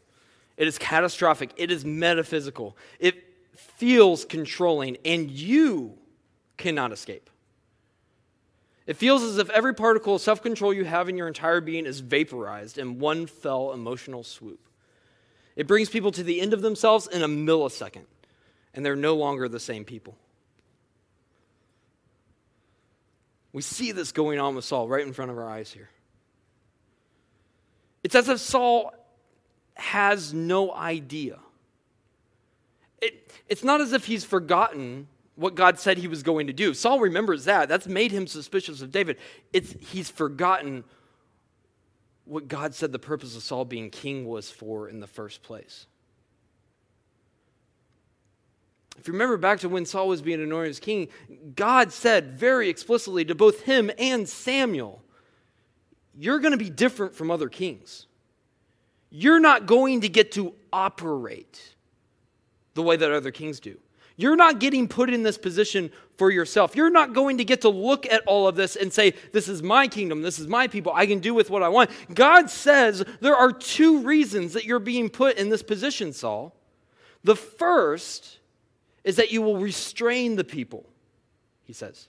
it 0.58 0.68
is 0.68 0.78
catastrophic, 0.78 1.52
it 1.58 1.72
is 1.72 1.86
metaphysical, 1.86 2.76
it 3.00 3.24
feels 3.56 4.26
controlling, 4.26 4.98
and 5.06 5.30
you 5.30 5.98
cannot 6.58 6.92
escape. 6.92 7.30
It 8.86 8.96
feels 8.96 9.22
as 9.22 9.38
if 9.38 9.50
every 9.50 9.76
particle 9.76 10.16
of 10.16 10.22
self 10.22 10.42
control 10.42 10.74
you 10.74 10.86
have 10.86 11.10
in 11.10 11.18
your 11.18 11.28
entire 11.28 11.62
being 11.62 11.86
is 11.86 12.00
vaporized 12.00 12.78
in 12.78 13.00
one 13.00 13.28
fell 13.28 13.74
emotional 13.74 14.24
swoop. 14.24 14.60
It 15.56 15.68
brings 15.68 15.90
people 15.90 16.12
to 16.12 16.24
the 16.24 16.40
end 16.40 16.54
of 16.54 16.62
themselves 16.62 17.08
in 17.08 17.22
a 17.22 17.28
millisecond, 17.28 18.06
and 18.74 18.86
they're 18.86 18.96
no 18.96 19.16
longer 19.16 19.50
the 19.50 19.60
same 19.60 19.84
people. 19.84 20.16
We 23.54 23.62
see 23.62 23.92
this 23.92 24.12
going 24.12 24.40
on 24.40 24.56
with 24.56 24.66
Saul 24.66 24.88
right 24.88 25.06
in 25.06 25.14
front 25.14 25.32
of 25.32 25.38
our 25.38 25.50
eyes 25.50 25.72
here. 25.72 25.90
It's 28.04 28.16
as 28.16 28.30
if 28.30 28.40
Saul 28.40 28.94
has 29.76 30.34
no 30.34 30.74
idea. 30.74 31.40
It, 33.02 33.32
it's 33.48 33.64
not 33.64 33.82
as 33.82 33.94
if 33.94 34.06
he's 34.06 34.24
forgotten 34.24 35.08
what 35.36 35.56
God 35.56 35.80
said 35.80 35.98
he 35.98 36.08
was 36.08 36.24
going 36.24 36.48
to 36.48 36.54
do. 36.54 36.74
Saul 36.74 37.00
remembers 37.00 37.46
that. 37.46 37.70
That's 37.70 37.88
made 37.88 38.12
him 38.12 38.26
suspicious 38.26 38.82
of 38.82 38.92
David. 38.92 39.18
It's, 39.54 39.76
he's 39.80 40.10
forgotten 40.10 40.84
what 42.26 42.48
God 42.48 42.74
said 42.74 42.92
the 42.92 43.00
purpose 43.00 43.36
of 43.36 43.44
Saul 43.44 43.64
being 43.64 43.90
king 43.90 44.26
was 44.26 44.50
for 44.50 44.90
in 44.90 45.00
the 45.00 45.08
first 45.08 45.44
place. 45.44 45.86
If 48.98 49.08
you 49.08 49.14
remember 49.14 49.38
back 49.38 49.60
to 49.60 49.70
when 49.70 49.86
Saul 49.86 50.08
was 50.08 50.22
being 50.22 50.42
anointed 50.42 50.72
as 50.72 50.80
king, 50.80 51.08
God 51.56 51.92
said 51.92 52.34
very 52.34 52.70
explicitly 52.70 53.24
to 53.26 53.36
both 53.36 53.62
him 53.62 53.92
and 53.98 54.28
Samuel, 54.28 55.04
You're 56.18 56.40
going 56.40 56.52
to 56.52 56.58
be 56.58 56.70
different 56.70 57.16
from 57.16 57.30
other 57.32 57.50
kings. 57.50 58.08
You're 59.10 59.40
not 59.40 59.66
going 59.66 60.02
to 60.02 60.10
get 60.10 60.34
to 60.34 60.54
operate 60.74 61.76
the 62.74 62.84
way 62.84 62.96
that 62.96 63.12
other 63.12 63.32
kings 63.32 63.60
do. 63.60 63.78
You're 64.18 64.36
not 64.36 64.60
getting 64.60 64.88
put 64.88 65.12
in 65.12 65.22
this 65.22 65.38
position 65.38 65.92
for 66.18 66.32
yourself. 66.32 66.76
You're 66.76 66.90
not 66.90 67.14
going 67.14 67.38
to 67.38 67.46
get 67.46 67.62
to 67.62 67.70
look 67.70 68.12
at 68.12 68.24
all 68.26 68.48
of 68.48 68.56
this 68.56 68.76
and 68.76 68.92
say, 68.92 69.14
This 69.32 69.48
is 69.48 69.62
my 69.62 69.88
kingdom, 69.88 70.24
this 70.24 70.40
is 70.40 70.48
my 70.48 70.68
people, 70.68 70.92
I 70.96 71.06
can 71.06 71.20
do 71.20 71.36
with 71.36 71.52
what 71.52 71.62
I 71.62 71.70
want. 71.70 71.92
God 72.14 72.50
says 72.50 73.06
there 73.22 73.36
are 73.36 73.52
two 73.52 74.02
reasons 74.02 74.54
that 74.54 74.66
you're 74.66 74.80
being 74.80 75.10
put 75.10 75.38
in 75.38 75.50
this 75.50 75.62
position, 75.62 76.14
Saul. 76.14 76.56
The 77.24 77.36
first 77.36 78.40
is 79.08 79.16
that 79.16 79.32
you 79.32 79.42
will 79.42 79.58
restrain 79.58 80.36
the 80.36 80.44
people, 80.44 80.86
he 81.64 81.74
says. 81.74 82.08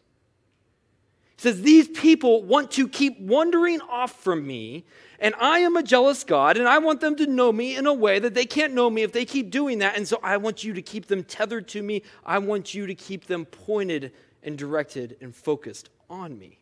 He 1.37 1.43
says, 1.43 1.63
These 1.63 1.89
people 1.89 2.43
want 2.43 2.73
to 2.73 2.89
keep 2.89 3.21
wandering 3.21 3.81
off 3.83 4.13
from 4.23 4.47
me 4.47 4.85
and 5.21 5.35
I 5.41 5.61
am 5.61 5.77
a 5.77 5.83
jealous 5.83 6.23
God, 6.23 6.57
and 6.57 6.69
I 6.69 6.79
want 6.79 7.01
them 7.01 7.17
to 7.17 7.27
know 7.27 7.51
me 7.51 7.77
in 7.77 7.87
a 7.87 7.93
way 7.93 8.21
that 8.21 8.35
they 8.35 8.47
can't 8.47 8.73
know 8.73 8.89
me 8.89 9.03
if 9.03 9.13
they 9.13 9.25
keep 9.25 9.51
doing 9.51 9.79
that. 9.79 9.97
And 9.97 10.07
so 10.07 10.21
I 10.23 10.37
want 10.37 10.63
you 10.63 10.73
to 10.75 10.83
keep 10.83 11.07
them 11.07 11.25
tethered 11.25 11.67
to 11.69 11.83
me. 11.83 12.03
I 12.25 12.39
want 12.39 12.73
you 12.73 12.87
to 12.87 12.95
keep 12.95 13.27
them 13.27 13.45
pointed 13.45 14.13
and 14.45 14.57
directed 14.57 15.17
and 15.21 15.35
focused 15.35 15.91
on 16.09 16.39
me. 16.39 16.61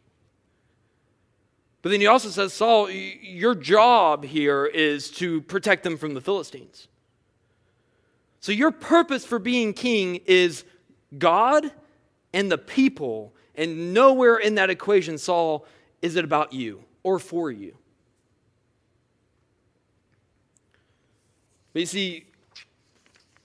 But 1.83 1.90
then 1.90 2.01
he 2.01 2.07
also 2.07 2.31
says, 2.31 2.55
Saul, 2.55 2.90
your 2.90 3.55
job 3.55 4.25
here 4.25 4.64
is 4.64 5.11
to 5.12 5.42
protect 5.42 5.85
them 5.85 5.99
from 5.99 6.14
the 6.14 6.22
Philistines. 6.22 6.88
So 8.47 8.53
your 8.53 8.71
purpose 8.71 9.27
for 9.27 9.41
being 9.41 9.73
king 9.73 10.21
is 10.25 10.63
God 11.19 11.69
and 12.33 12.49
the 12.49 12.57
people. 12.57 13.35
And 13.57 13.93
nowhere 13.93 14.37
in 14.37 14.55
that 14.55 14.71
equation, 14.71 15.19
Saul, 15.19 15.67
is 16.01 16.15
it 16.15 16.25
about 16.25 16.53
you 16.53 16.85
or 17.03 17.19
for 17.19 17.51
you. 17.51 17.77
But 21.73 21.81
you 21.81 21.87
see, 21.87 22.26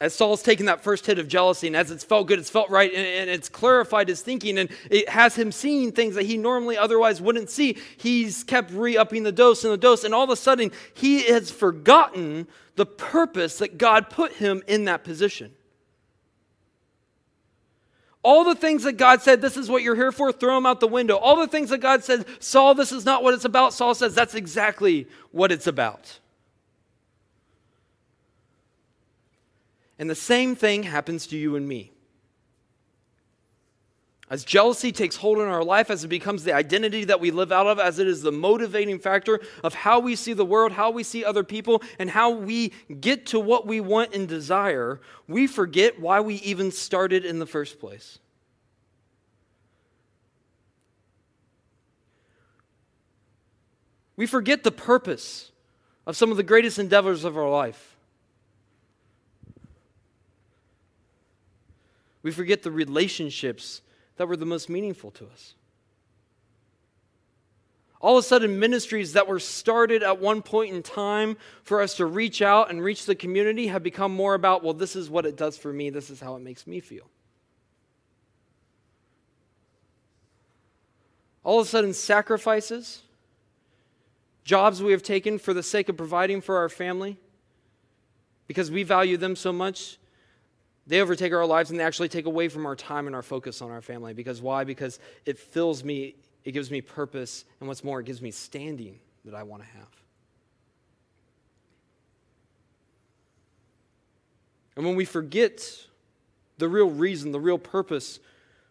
as 0.01 0.15
Saul's 0.15 0.41
taken 0.41 0.65
that 0.65 0.81
first 0.81 1.05
hit 1.05 1.19
of 1.19 1.27
jealousy, 1.27 1.67
and 1.67 1.75
as 1.75 1.91
it's 1.91 2.03
felt 2.03 2.25
good, 2.25 2.39
it's 2.39 2.49
felt 2.49 2.71
right, 2.71 2.91
and, 2.91 3.05
and 3.05 3.29
it's 3.29 3.47
clarified 3.47 4.09
his 4.09 4.21
thinking, 4.21 4.57
and 4.57 4.71
it 4.89 5.07
has 5.07 5.35
him 5.35 5.51
seeing 5.51 5.91
things 5.91 6.15
that 6.15 6.25
he 6.25 6.37
normally 6.37 6.75
otherwise 6.75 7.21
wouldn't 7.21 7.51
see. 7.51 7.77
He's 7.97 8.43
kept 8.43 8.71
re 8.71 8.97
upping 8.97 9.21
the 9.21 9.31
dose 9.31 9.63
and 9.63 9.71
the 9.71 9.77
dose, 9.77 10.03
and 10.03 10.11
all 10.15 10.23
of 10.23 10.31
a 10.31 10.35
sudden, 10.35 10.71
he 10.95 11.29
has 11.31 11.51
forgotten 11.51 12.47
the 12.77 12.85
purpose 12.87 13.59
that 13.59 13.77
God 13.77 14.09
put 14.09 14.33
him 14.33 14.63
in 14.65 14.85
that 14.85 15.03
position. 15.03 15.53
All 18.23 18.43
the 18.43 18.55
things 18.55 18.83
that 18.83 18.93
God 18.93 19.21
said, 19.21 19.39
this 19.39 19.55
is 19.55 19.69
what 19.69 19.83
you're 19.83 19.95
here 19.95 20.11
for, 20.11 20.31
throw 20.31 20.55
them 20.55 20.65
out 20.65 20.79
the 20.79 20.87
window. 20.87 21.15
All 21.15 21.35
the 21.35 21.47
things 21.47 21.69
that 21.69 21.77
God 21.77 22.03
said, 22.03 22.25
Saul, 22.39 22.73
this 22.73 22.91
is 22.91 23.05
not 23.05 23.21
what 23.21 23.35
it's 23.35 23.45
about. 23.45 23.71
Saul 23.71 23.93
says, 23.93 24.15
that's 24.15 24.33
exactly 24.33 25.07
what 25.31 25.51
it's 25.51 25.67
about. 25.67 26.19
And 30.01 30.09
the 30.09 30.15
same 30.15 30.55
thing 30.55 30.81
happens 30.81 31.27
to 31.27 31.37
you 31.37 31.55
and 31.55 31.67
me. 31.67 31.91
As 34.31 34.43
jealousy 34.43 34.91
takes 34.91 35.15
hold 35.15 35.37
in 35.37 35.47
our 35.47 35.63
life, 35.63 35.91
as 35.91 36.03
it 36.03 36.07
becomes 36.07 36.43
the 36.43 36.53
identity 36.53 37.03
that 37.03 37.19
we 37.19 37.29
live 37.29 37.51
out 37.51 37.67
of, 37.67 37.77
as 37.77 37.99
it 37.99 38.07
is 38.07 38.23
the 38.23 38.31
motivating 38.31 38.97
factor 38.97 39.39
of 39.63 39.75
how 39.75 39.99
we 39.99 40.15
see 40.15 40.33
the 40.33 40.43
world, 40.43 40.71
how 40.71 40.89
we 40.89 41.03
see 41.03 41.23
other 41.23 41.43
people, 41.43 41.83
and 41.99 42.09
how 42.09 42.31
we 42.31 42.73
get 42.99 43.27
to 43.27 43.39
what 43.39 43.67
we 43.67 43.79
want 43.79 44.15
and 44.15 44.27
desire, 44.27 44.99
we 45.27 45.45
forget 45.45 45.99
why 45.99 46.19
we 46.19 46.35
even 46.37 46.71
started 46.71 47.23
in 47.23 47.37
the 47.37 47.45
first 47.45 47.79
place. 47.79 48.17
We 54.15 54.25
forget 54.25 54.63
the 54.63 54.71
purpose 54.71 55.51
of 56.07 56.17
some 56.17 56.31
of 56.31 56.37
the 56.37 56.43
greatest 56.43 56.79
endeavors 56.79 57.23
of 57.23 57.37
our 57.37 57.51
life. 57.51 57.90
We 62.23 62.31
forget 62.31 62.63
the 62.63 62.71
relationships 62.71 63.81
that 64.17 64.27
were 64.27 64.37
the 64.37 64.45
most 64.45 64.69
meaningful 64.69 65.11
to 65.11 65.25
us. 65.27 65.55
All 67.99 68.17
of 68.17 68.23
a 68.23 68.27
sudden, 68.27 68.59
ministries 68.59 69.13
that 69.13 69.27
were 69.27 69.39
started 69.39 70.01
at 70.01 70.19
one 70.19 70.41
point 70.41 70.73
in 70.73 70.81
time 70.81 71.37
for 71.63 71.81
us 71.81 71.95
to 71.97 72.05
reach 72.07 72.41
out 72.41 72.71
and 72.71 72.83
reach 72.83 73.05
the 73.05 73.13
community 73.13 73.67
have 73.67 73.83
become 73.83 74.11
more 74.11 74.33
about, 74.33 74.63
well, 74.63 74.73
this 74.73 74.95
is 74.95 75.09
what 75.09 75.25
it 75.27 75.37
does 75.37 75.55
for 75.55 75.71
me, 75.71 75.91
this 75.91 76.09
is 76.09 76.19
how 76.19 76.35
it 76.35 76.41
makes 76.41 76.65
me 76.65 76.79
feel. 76.79 77.07
All 81.43 81.59
of 81.59 81.67
a 81.67 81.69
sudden, 81.69 81.93
sacrifices, 81.93 83.01
jobs 84.43 84.81
we 84.81 84.91
have 84.91 85.03
taken 85.03 85.37
for 85.37 85.53
the 85.53 85.63
sake 85.63 85.87
of 85.87 85.97
providing 85.97 86.41
for 86.41 86.57
our 86.57 86.69
family, 86.69 87.19
because 88.47 88.71
we 88.71 88.81
value 88.81 89.17
them 89.17 89.35
so 89.35 89.53
much, 89.53 89.97
they 90.91 90.99
overtake 90.99 91.31
our 91.31 91.45
lives 91.45 91.71
and 91.71 91.79
they 91.79 91.85
actually 91.85 92.09
take 92.09 92.25
away 92.25 92.49
from 92.49 92.65
our 92.65 92.75
time 92.75 93.07
and 93.07 93.15
our 93.15 93.21
focus 93.21 93.61
on 93.61 93.71
our 93.71 93.79
family. 93.79 94.13
Because 94.13 94.41
why? 94.41 94.65
Because 94.65 94.99
it 95.25 95.39
fills 95.39 95.85
me, 95.85 96.15
it 96.43 96.51
gives 96.51 96.69
me 96.69 96.81
purpose, 96.81 97.45
and 97.61 97.69
what's 97.69 97.81
more, 97.81 98.01
it 98.01 98.05
gives 98.05 98.21
me 98.21 98.29
standing 98.29 98.99
that 99.23 99.33
I 99.33 99.43
want 99.43 99.63
to 99.63 99.69
have. 99.69 99.87
And 104.75 104.85
when 104.85 104.97
we 104.97 105.05
forget 105.05 105.65
the 106.57 106.67
real 106.67 106.89
reason, 106.89 107.31
the 107.31 107.39
real 107.39 107.57
purpose, 107.57 108.19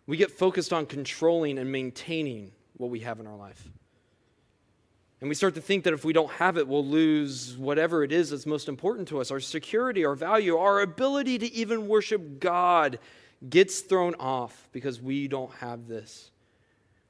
we 0.06 0.18
get 0.18 0.30
focused 0.30 0.74
on 0.74 0.84
controlling 0.84 1.58
and 1.58 1.72
maintaining 1.72 2.52
what 2.76 2.90
we 2.90 3.00
have 3.00 3.18
in 3.18 3.26
our 3.26 3.36
life. 3.36 3.66
And 5.20 5.28
we 5.28 5.34
start 5.34 5.54
to 5.56 5.60
think 5.60 5.84
that 5.84 5.92
if 5.92 6.04
we 6.04 6.14
don't 6.14 6.30
have 6.32 6.56
it, 6.56 6.66
we'll 6.66 6.86
lose 6.86 7.56
whatever 7.56 8.02
it 8.02 8.10
is 8.10 8.30
that's 8.30 8.46
most 8.46 8.68
important 8.68 9.08
to 9.08 9.20
us 9.20 9.30
our 9.30 9.40
security, 9.40 10.04
our 10.04 10.14
value, 10.14 10.56
our 10.56 10.80
ability 10.80 11.38
to 11.38 11.52
even 11.52 11.88
worship 11.88 12.40
God 12.40 12.98
gets 13.48 13.80
thrown 13.80 14.14
off 14.16 14.68
because 14.72 15.00
we 15.00 15.28
don't 15.28 15.52
have 15.56 15.88
this. 15.88 16.30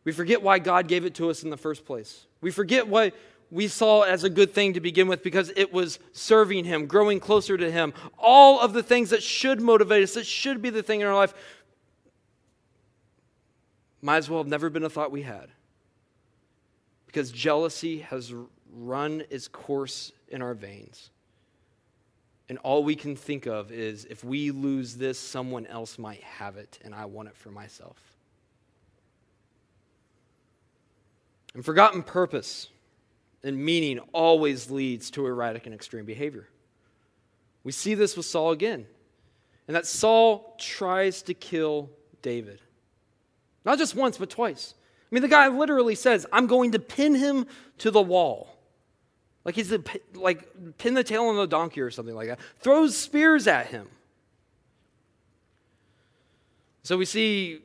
We 0.05 0.13
forget 0.13 0.43
why 0.43 0.59
God 0.59 0.89
gave 0.89 1.05
it 1.05 1.15
to 1.17 1.31
us 1.31 1.45
in 1.45 1.51
the 1.51 1.57
first 1.57 1.85
place. 1.85 2.27
We 2.41 2.51
forget 2.51 2.89
what 2.89 3.15
we 3.51 3.69
saw 3.69 4.03
as 4.03 4.25
a 4.25 4.31
good 4.31 4.55
thing 4.55 4.73
to 4.75 4.81
begin 4.81 5.07
with 5.07 5.23
because 5.23 5.53
it 5.57 5.73
was 5.73 5.99
serving 6.13 6.65
Him, 6.65 6.87
growing 6.87 7.21
closer 7.21 7.57
to 7.57 7.71
Him. 7.71 7.93
All 8.19 8.61
of 8.61 8.73
the 8.73 8.83
things 8.83 9.11
that 9.11 9.23
should 9.23 9.61
motivate 9.61 10.03
us, 10.03 10.15
that 10.15 10.27
should 10.27 10.63
be 10.63 10.71
the 10.71 10.83
thing 10.83 11.01
in 11.01 11.07
our 11.07 11.15
life, 11.15 11.35
might 14.03 14.17
as 14.17 14.31
well 14.31 14.41
have 14.41 14.49
never 14.49 14.71
been 14.71 14.85
a 14.85 14.91
thought 14.91 15.13
we 15.13 15.23
had 15.23 15.51
because 17.11 17.33
jealousy 17.33 17.99
has 17.99 18.33
run 18.73 19.25
its 19.31 19.49
course 19.49 20.13
in 20.29 20.43
our 20.43 20.55
veins. 20.55 21.11
And 22.49 22.57
all 22.59 22.85
we 22.85 22.95
can 22.95 23.17
think 23.17 23.47
of 23.47 23.73
is 23.73 24.05
if 24.05 24.23
we 24.23 24.53
lose 24.53 24.95
this, 24.95 25.19
someone 25.19 25.67
else 25.67 25.99
might 25.99 26.23
have 26.23 26.57
it, 26.57 26.79
and 26.85 26.95
I 26.95 27.07
want 27.07 27.27
it 27.27 27.35
for 27.35 27.51
myself. 27.51 27.97
And 31.53 31.65
forgotten 31.65 32.05
purpose 32.05 32.69
and 33.43 33.59
meaning 33.59 33.99
always 34.13 34.71
leads 34.71 35.11
to 35.11 35.27
erratic 35.27 35.67
and 35.67 35.75
extreme 35.75 36.05
behavior. 36.05 36.47
We 37.65 37.73
see 37.73 37.95
this 37.95 38.17
with 38.17 38.27
Saul 38.27 38.53
again. 38.53 38.87
And 39.67 39.75
that 39.75 39.85
Saul 39.85 40.55
tries 40.61 41.23
to 41.23 41.35
kill 41.35 41.91
David. 42.23 42.61
Not 43.65 43.79
just 43.79 43.97
once, 43.97 44.17
but 44.17 44.31
twice. 44.31 44.75
I 45.11 45.15
mean, 45.15 45.23
the 45.23 45.29
guy 45.29 45.49
literally 45.49 45.97
says, 45.97 46.27
I'm 46.33 46.47
going 46.47 46.73
to 46.73 46.79
pin 46.79 47.15
him 47.15 47.47
to 47.79 47.91
the 47.91 48.03
wall. 48.03 48.57
Like 49.45 49.57
he's 49.57 49.73
a, 49.73 49.83
like 50.15 50.49
pin 50.79 50.95
the 50.95 51.03
tail 51.03 51.25
on 51.25 51.37
the 51.37 51.47
donkey 51.47 51.81
or 51.81 51.91
something 51.91 52.15
like 52.15 52.29
that. 52.29 52.39
Throws 52.61 52.97
spears 52.97 53.47
at 53.47 53.67
him. 53.67 53.89
So 56.83 56.97
we 56.97 57.05
see 57.05 57.61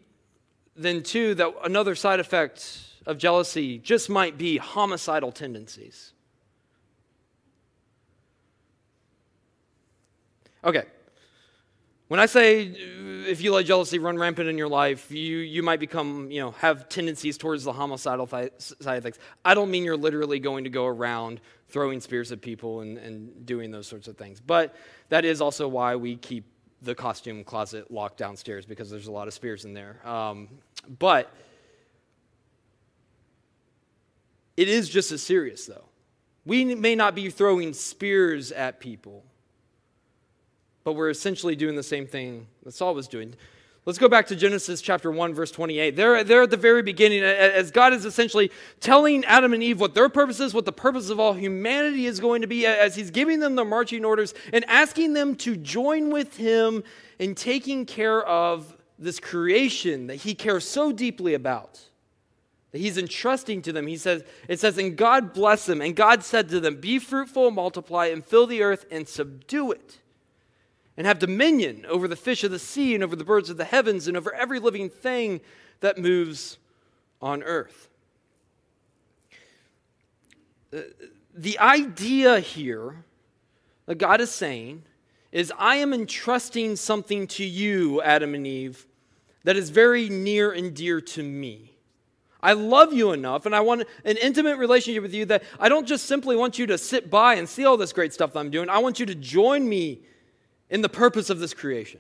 then 0.76 1.04
too 1.04 1.36
that 1.36 1.54
another 1.64 1.96
side 1.96 2.20
effect 2.20 2.80
of 3.06 3.18
jealousy 3.18 3.78
just 3.78 4.10
might 4.10 4.38
be 4.38 4.58
homicidal 4.58 5.32
tendencies. 5.32 6.14
Okay, 10.64 10.86
when 12.08 12.20
I 12.20 12.28
say 12.28 12.70
uh, 12.70 13.28
if 13.28 13.42
you 13.42 13.54
let 13.54 13.66
jealousy 13.66 14.00
run 14.00 14.18
rampant 14.18 14.48
in 14.48 14.58
your 14.58 14.68
life, 14.68 15.12
you, 15.12 15.38
you 15.38 15.64
might 15.64 15.80
become, 15.80 16.30
you 16.30 16.40
know, 16.40 16.52
have 16.52 16.88
tendencies 16.88 17.38
towards 17.38 17.64
the 17.64 17.74
homicidal 17.74 18.28
th- 18.28 18.54
side 18.60 18.98
of 18.98 19.04
things. 19.04 19.18
I 19.44 19.54
don't 19.54 19.72
mean 19.72 19.84
you're 19.84 19.98
literally 19.98 20.40
going 20.40 20.66
to 20.66 20.70
go 20.70 20.86
around 20.86 21.42
throwing 21.70 22.00
spears 22.00 22.32
at 22.32 22.42
people 22.42 22.82
and, 22.82 22.98
and 22.98 23.46
doing 23.46 23.72
those 23.72 23.88
sorts 23.88 24.08
of 24.08 24.18
things. 24.18 24.40
But 24.40 24.76
that 25.10 25.26
is 25.26 25.42
also 25.42 25.68
why 25.68 25.96
we 25.96 26.16
keep 26.18 26.46
the 26.82 26.94
costume 26.94 27.44
closet 27.44 27.90
locked 27.90 28.18
downstairs 28.18 28.66
because 28.66 28.90
there's 28.90 29.08
a 29.08 29.12
lot 29.12 29.28
of 29.28 29.34
spears 29.34 29.66
in 29.66 29.74
there. 29.74 30.00
Um, 30.08 30.50
but 31.00 31.32
it 34.56 34.68
is 34.68 34.88
just 34.90 35.12
as 35.12 35.24
serious, 35.24 35.66
though. 35.66 35.86
We 36.46 36.76
may 36.76 36.94
not 36.94 37.16
be 37.16 37.32
throwing 37.32 37.74
spears 37.74 38.52
at 38.52 38.80
people 38.80 39.24
but 40.86 40.94
we're 40.94 41.10
essentially 41.10 41.56
doing 41.56 41.76
the 41.76 41.84
same 41.84 42.08
thing 42.08 42.48
that 42.64 42.72
Saul 42.72 42.94
was 42.94 43.08
doing. 43.10 43.34
Let's 43.86 44.00
go 44.00 44.08
back 44.08 44.28
to 44.28 44.36
Genesis 44.36 44.82
chapter 44.82 45.12
1, 45.12 45.34
verse 45.34 45.52
28. 45.52 45.96
There, 45.96 46.24
there 46.24 46.44
at 46.44 46.52
the 46.52 46.58
very 46.58 46.84
beginning, 46.84 47.24
as 47.24 47.72
God 47.72 47.92
is 47.92 48.06
essentially 48.06 48.52
telling 48.80 49.26
Adam 49.26 49.54
and 49.54 49.62
Eve 49.62 49.80
what 49.80 49.96
their 49.96 50.10
purpose 50.10 50.40
is, 50.40 50.54
what 50.54 50.66
the 50.66 50.72
purpose 50.72 51.10
of 51.10 51.20
all 51.20 51.34
humanity 51.34 52.06
is 52.06 52.20
going 52.20 52.42
to 52.42 52.48
be, 52.48 52.66
as 52.68 52.96
He's 52.96 53.12
giving 53.12 53.40
them 53.40 53.56
the 53.56 53.66
marching 53.66 54.06
orders 54.06 54.34
and 54.54 54.64
asking 54.68 55.14
them 55.14 55.36
to 55.38 55.56
join 55.58 56.12
with 56.12 56.38
Him 56.38 56.84
in 57.20 57.36
taking 57.36 57.86
care 57.86 58.24
of 58.24 58.76
this 58.98 59.20
creation 59.20 60.08
that 60.08 60.18
He 60.18 60.36
cares 60.36 60.68
so 60.68 60.92
deeply 60.92 61.34
about. 61.34 61.80
That 62.72 62.82
he's 62.82 62.98
entrusting 62.98 63.62
to 63.62 63.72
them. 63.72 63.88
He 63.88 63.96
says, 63.96 64.26
it 64.50 64.60
says, 64.60 64.78
and 64.78 64.98
God 64.98 65.32
blessed 65.32 65.68
them, 65.68 65.82
and 65.82 65.96
God 65.96 66.24
said 66.24 66.50
to 66.50 66.60
them, 66.60 66.76
Be 66.76 67.00
fruitful, 67.00 67.52
multiply, 67.52 68.08
and 68.08 68.26
fill 68.26 68.48
the 68.48 68.64
earth 68.64 68.86
and 68.92 69.08
subdue 69.08 69.72
it 69.72 70.00
and 70.98 71.06
have 71.06 71.20
dominion 71.20 71.86
over 71.88 72.08
the 72.08 72.16
fish 72.16 72.44
of 72.44 72.52
the 72.52 72.60
sea 72.60 72.96
and 72.96 73.04
over 73.04 73.16
the 73.16 73.24
birds 73.24 73.50
of 73.50 73.58
the 73.58 73.66
heavens 73.66 74.08
and 74.08 74.16
over 74.16 74.34
every 74.34 74.60
living 74.60 74.90
thing 74.90 75.42
that 75.82 75.98
moves 75.98 76.58
on 77.22 77.44
earth. 77.44 77.90
Uh, 80.74 80.80
the 81.34 81.60
idea 81.60 82.40
here 82.40 83.04
that 83.86 83.96
God 83.96 84.22
is 84.22 84.32
saying 84.32 84.84
is 85.32 85.52
I 85.58 85.78
am 85.78 85.94
entrusting 85.94 86.78
something 86.78 87.28
to 87.28 87.44
you, 87.44 88.02
Adam 88.02 88.34
and 88.36 88.48
Eve, 88.48 88.88
that 89.44 89.58
is 89.58 89.70
very 89.70 90.10
near 90.10 90.52
and 90.52 90.74
dear 90.74 91.02
to 91.02 91.24
me. 91.24 91.72
I 92.42 92.54
love 92.54 92.94
you 92.94 93.12
enough 93.12 93.46
and 93.46 93.56
I 93.56 93.62
want 93.62 93.84
an 94.06 94.18
intimate 94.18 94.58
relationship 94.58 95.02
with 95.02 95.14
you 95.14 95.26
that 95.26 95.44
I 95.60 95.68
don't 95.68 95.88
just 95.88 96.06
simply 96.06 96.36
want 96.36 96.58
you 96.58 96.68
to 96.68 96.78
sit 96.78 97.10
by 97.10 97.36
and 97.36 97.50
see 97.50 97.66
all 97.66 97.76
this 97.76 97.92
great 97.92 98.14
stuff 98.14 98.34
that 98.34 98.40
I'm 98.40 98.50
doing. 98.50 98.70
I 98.70 98.78
want 98.78 99.00
you 99.00 99.06
to 99.08 99.16
join 99.16 99.68
me 99.68 100.02
in 100.70 100.82
the 100.82 100.90
purpose 100.90 101.30
of 101.30 101.40
this 101.40 101.54
creation. 101.54 102.00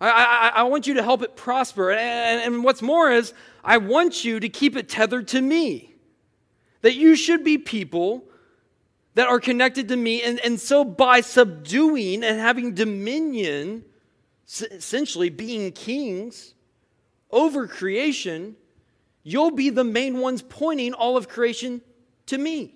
I, 0.00 0.10
I, 0.10 0.60
I 0.60 0.62
want 0.64 0.86
you 0.86 0.94
to 0.94 1.02
help 1.02 1.22
it 1.22 1.36
prosper. 1.36 1.90
And, 1.90 2.42
and 2.42 2.64
what's 2.64 2.82
more 2.82 3.10
is, 3.10 3.34
I 3.64 3.78
want 3.78 4.24
you 4.24 4.38
to 4.40 4.48
keep 4.48 4.76
it 4.76 4.88
tethered 4.88 5.28
to 5.28 5.40
me. 5.40 5.94
That 6.82 6.94
you 6.94 7.16
should 7.16 7.42
be 7.42 7.58
people 7.58 8.24
that 9.14 9.26
are 9.26 9.40
connected 9.40 9.88
to 9.88 9.96
me. 9.96 10.22
And, 10.22 10.38
and 10.40 10.60
so 10.60 10.84
by 10.84 11.20
subduing 11.20 12.22
and 12.22 12.38
having 12.38 12.74
dominion, 12.74 13.84
essentially 14.46 15.30
being 15.30 15.72
kings 15.72 16.54
over 17.30 17.66
creation, 17.66 18.54
you'll 19.24 19.50
be 19.50 19.70
the 19.70 19.84
main 19.84 20.18
ones 20.18 20.42
pointing 20.42 20.94
all 20.94 21.16
of 21.16 21.28
creation 21.28 21.80
to 22.26 22.38
me. 22.38 22.74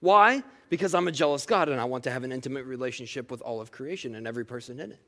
Why? 0.00 0.42
Because 0.72 0.94
I'm 0.94 1.06
a 1.06 1.12
jealous 1.12 1.44
God 1.44 1.68
and 1.68 1.78
I 1.78 1.84
want 1.84 2.04
to 2.04 2.10
have 2.10 2.24
an 2.24 2.32
intimate 2.32 2.64
relationship 2.64 3.30
with 3.30 3.42
all 3.42 3.60
of 3.60 3.70
creation 3.70 4.14
and 4.14 4.26
every 4.26 4.46
person 4.46 4.80
in 4.80 4.92
it. 4.92 4.98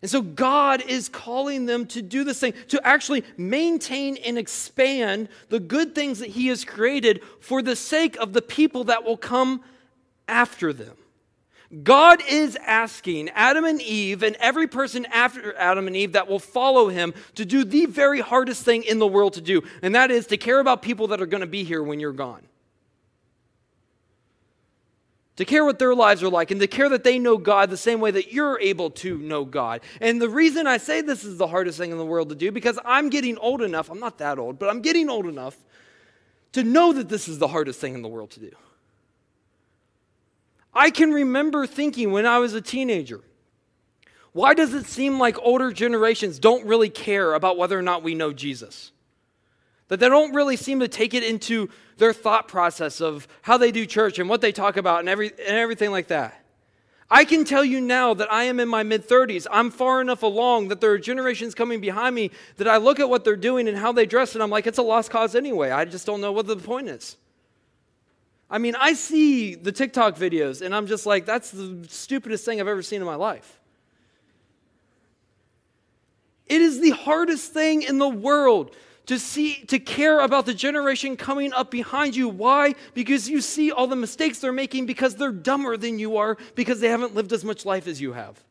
And 0.00 0.10
so 0.10 0.22
God 0.22 0.80
is 0.80 1.10
calling 1.10 1.66
them 1.66 1.84
to 1.88 2.00
do 2.00 2.24
this 2.24 2.40
thing, 2.40 2.54
to 2.68 2.80
actually 2.86 3.22
maintain 3.36 4.16
and 4.16 4.38
expand 4.38 5.28
the 5.50 5.60
good 5.60 5.94
things 5.94 6.20
that 6.20 6.30
He 6.30 6.46
has 6.46 6.64
created 6.64 7.22
for 7.38 7.60
the 7.60 7.76
sake 7.76 8.16
of 8.16 8.32
the 8.32 8.40
people 8.40 8.84
that 8.84 9.04
will 9.04 9.18
come 9.18 9.60
after 10.26 10.72
them. 10.72 10.96
God 11.82 12.22
is 12.26 12.56
asking 12.66 13.28
Adam 13.34 13.66
and 13.66 13.82
Eve 13.82 14.22
and 14.22 14.36
every 14.36 14.68
person 14.68 15.04
after 15.12 15.54
Adam 15.58 15.86
and 15.86 15.94
Eve 15.94 16.12
that 16.12 16.28
will 16.28 16.38
follow 16.38 16.88
him 16.88 17.12
to 17.34 17.44
do 17.44 17.62
the 17.62 17.84
very 17.84 18.20
hardest 18.20 18.62
thing 18.62 18.84
in 18.84 18.98
the 18.98 19.06
world 19.06 19.34
to 19.34 19.42
do, 19.42 19.62
and 19.82 19.94
that 19.94 20.10
is 20.10 20.26
to 20.28 20.38
care 20.38 20.60
about 20.60 20.80
people 20.80 21.08
that 21.08 21.20
are 21.20 21.26
going 21.26 21.42
to 21.42 21.46
be 21.46 21.62
here 21.62 21.82
when 21.82 22.00
you're 22.00 22.12
gone 22.12 22.48
to 25.36 25.44
care 25.44 25.64
what 25.64 25.78
their 25.78 25.94
lives 25.94 26.22
are 26.22 26.30
like, 26.30 26.50
and 26.50 26.60
to 26.60 26.66
care 26.66 26.88
that 26.88 27.04
they 27.04 27.18
know 27.18 27.36
God 27.36 27.70
the 27.70 27.76
same 27.76 28.00
way 28.00 28.10
that 28.10 28.32
you're 28.32 28.58
able 28.60 28.90
to 28.90 29.18
know 29.18 29.44
God. 29.44 29.82
And 30.00 30.20
the 30.20 30.28
reason 30.28 30.66
I 30.66 30.78
say 30.78 31.02
this 31.02 31.24
is 31.24 31.36
the 31.36 31.46
hardest 31.46 31.78
thing 31.78 31.90
in 31.90 31.98
the 31.98 32.06
world 32.06 32.30
to 32.30 32.34
do, 32.34 32.50
because 32.50 32.78
I'm 32.84 33.10
getting 33.10 33.36
old 33.38 33.62
enough, 33.62 33.90
I'm 33.90 34.00
not 34.00 34.18
that 34.18 34.38
old, 34.38 34.58
but 34.58 34.70
I'm 34.70 34.80
getting 34.80 35.10
old 35.10 35.26
enough 35.26 35.56
to 36.52 36.62
know 36.62 36.92
that 36.94 37.08
this 37.10 37.28
is 37.28 37.38
the 37.38 37.48
hardest 37.48 37.80
thing 37.80 37.94
in 37.94 38.02
the 38.02 38.08
world 38.08 38.30
to 38.30 38.40
do. 38.40 38.50
I 40.72 40.90
can 40.90 41.12
remember 41.12 41.66
thinking 41.66 42.12
when 42.12 42.26
I 42.26 42.38
was 42.38 42.54
a 42.54 42.60
teenager, 42.60 43.20
why 44.32 44.52
does 44.52 44.74
it 44.74 44.86
seem 44.86 45.18
like 45.18 45.38
older 45.40 45.72
generations 45.72 46.38
don't 46.38 46.66
really 46.66 46.90
care 46.90 47.32
about 47.34 47.56
whether 47.56 47.78
or 47.78 47.82
not 47.82 48.02
we 48.02 48.14
know 48.14 48.32
Jesus? 48.32 48.92
That 49.88 50.00
they 50.00 50.08
don't 50.08 50.34
really 50.34 50.56
seem 50.56 50.80
to 50.80 50.88
take 50.88 51.14
it 51.14 51.22
into 51.22 51.68
their 51.96 52.12
thought 52.12 52.48
process 52.48 53.00
of 53.00 53.28
how 53.42 53.56
they 53.56 53.70
do 53.70 53.86
church 53.86 54.18
and 54.18 54.28
what 54.28 54.40
they 54.40 54.52
talk 54.52 54.76
about 54.76 55.00
and, 55.00 55.08
every, 55.08 55.28
and 55.28 55.56
everything 55.56 55.90
like 55.90 56.08
that. 56.08 56.42
I 57.08 57.24
can 57.24 57.44
tell 57.44 57.64
you 57.64 57.80
now 57.80 58.14
that 58.14 58.32
I 58.32 58.44
am 58.44 58.58
in 58.58 58.68
my 58.68 58.82
mid 58.82 59.08
30s. 59.08 59.46
I'm 59.50 59.70
far 59.70 60.00
enough 60.00 60.24
along 60.24 60.68
that 60.68 60.80
there 60.80 60.90
are 60.90 60.98
generations 60.98 61.54
coming 61.54 61.80
behind 61.80 62.16
me 62.16 62.32
that 62.56 62.66
I 62.66 62.78
look 62.78 62.98
at 62.98 63.08
what 63.08 63.24
they're 63.24 63.36
doing 63.36 63.68
and 63.68 63.78
how 63.78 63.92
they 63.92 64.06
dress, 64.06 64.34
and 64.34 64.42
I'm 64.42 64.50
like, 64.50 64.66
it's 64.66 64.78
a 64.78 64.82
lost 64.82 65.10
cause 65.10 65.36
anyway. 65.36 65.70
I 65.70 65.84
just 65.84 66.04
don't 66.04 66.20
know 66.20 66.32
what 66.32 66.48
the 66.48 66.56
point 66.56 66.88
is. 66.88 67.16
I 68.50 68.58
mean, 68.58 68.74
I 68.76 68.94
see 68.94 69.54
the 69.54 69.72
TikTok 69.72 70.16
videos, 70.16 70.62
and 70.62 70.74
I'm 70.74 70.86
just 70.86 71.06
like, 71.06 71.26
that's 71.26 71.50
the 71.50 71.84
stupidest 71.88 72.44
thing 72.44 72.60
I've 72.60 72.68
ever 72.68 72.82
seen 72.82 73.00
in 73.00 73.06
my 73.06 73.16
life. 73.16 73.60
It 76.46 76.60
is 76.60 76.80
the 76.80 76.90
hardest 76.90 77.52
thing 77.52 77.82
in 77.82 77.98
the 77.98 78.08
world 78.08 78.74
to 79.06 79.18
see 79.18 79.54
to 79.66 79.78
care 79.78 80.20
about 80.20 80.46
the 80.46 80.54
generation 80.54 81.16
coming 81.16 81.52
up 81.52 81.70
behind 81.70 82.14
you. 82.14 82.28
Why? 82.28 82.74
Because 82.94 83.28
you 83.28 83.40
see 83.40 83.70
all 83.70 83.86
the 83.86 83.96
mistakes 83.96 84.40
they're 84.40 84.52
making 84.52 84.86
because 84.86 85.14
they're 85.14 85.32
dumber 85.32 85.76
than 85.76 85.98
you 85.98 86.16
are 86.16 86.36
because 86.54 86.80
they 86.80 86.88
haven't 86.88 87.14
lived 87.14 87.32
as 87.32 87.44
much 87.44 87.64
life 87.64 87.86
as 87.86 88.00
you 88.00 88.12
have. 88.12 88.42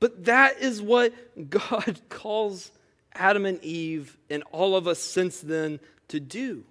But 0.00 0.24
that 0.26 0.58
is 0.58 0.82
what 0.82 1.14
god 1.48 2.00
calls 2.10 2.70
adam 3.14 3.46
and 3.46 3.62
eve 3.62 4.18
and 4.28 4.42
all 4.50 4.76
of 4.76 4.88
us 4.88 4.98
since 4.98 5.40
then 5.40 5.80
to 6.08 6.20
do 6.20 6.64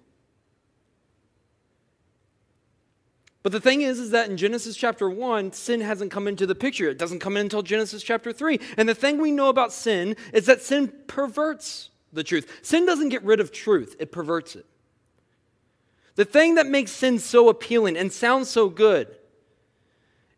But 3.44 3.52
the 3.52 3.60
thing 3.60 3.82
is, 3.82 4.00
is 4.00 4.10
that 4.12 4.30
in 4.30 4.38
Genesis 4.38 4.74
chapter 4.74 5.08
1, 5.08 5.52
sin 5.52 5.82
hasn't 5.82 6.10
come 6.10 6.26
into 6.26 6.46
the 6.46 6.54
picture. 6.54 6.88
It 6.88 6.96
doesn't 6.96 7.18
come 7.18 7.36
in 7.36 7.42
until 7.42 7.62
Genesis 7.62 8.02
chapter 8.02 8.32
3. 8.32 8.58
And 8.78 8.88
the 8.88 8.94
thing 8.94 9.18
we 9.18 9.30
know 9.30 9.50
about 9.50 9.70
sin 9.70 10.16
is 10.32 10.46
that 10.46 10.62
sin 10.62 10.90
perverts 11.06 11.90
the 12.10 12.24
truth. 12.24 12.50
Sin 12.62 12.86
doesn't 12.86 13.10
get 13.10 13.22
rid 13.22 13.40
of 13.40 13.52
truth, 13.52 13.96
it 13.98 14.10
perverts 14.10 14.56
it. 14.56 14.64
The 16.14 16.24
thing 16.24 16.54
that 16.54 16.66
makes 16.66 16.90
sin 16.90 17.18
so 17.18 17.50
appealing 17.50 17.98
and 17.98 18.10
sounds 18.10 18.48
so 18.48 18.70
good 18.70 19.14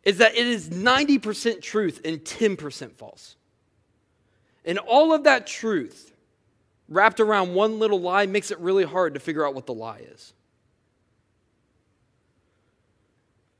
is 0.03 0.17
that 0.17 0.35
it 0.35 0.45
is 0.45 0.69
90% 0.69 1.61
truth 1.61 2.01
and 2.03 2.19
10% 2.19 2.91
false. 2.91 3.37
And 4.65 4.79
all 4.79 5.13
of 5.13 5.23
that 5.23 5.47
truth 5.47 6.11
wrapped 6.89 7.21
around 7.21 7.53
one 7.53 7.79
little 7.79 8.01
lie 8.01 8.25
makes 8.25 8.51
it 8.51 8.59
really 8.59 8.83
hard 8.83 9.13
to 9.13 9.21
figure 9.21 9.47
out 9.47 9.55
what 9.55 9.65
the 9.65 9.73
lie 9.73 10.01
is. 10.11 10.33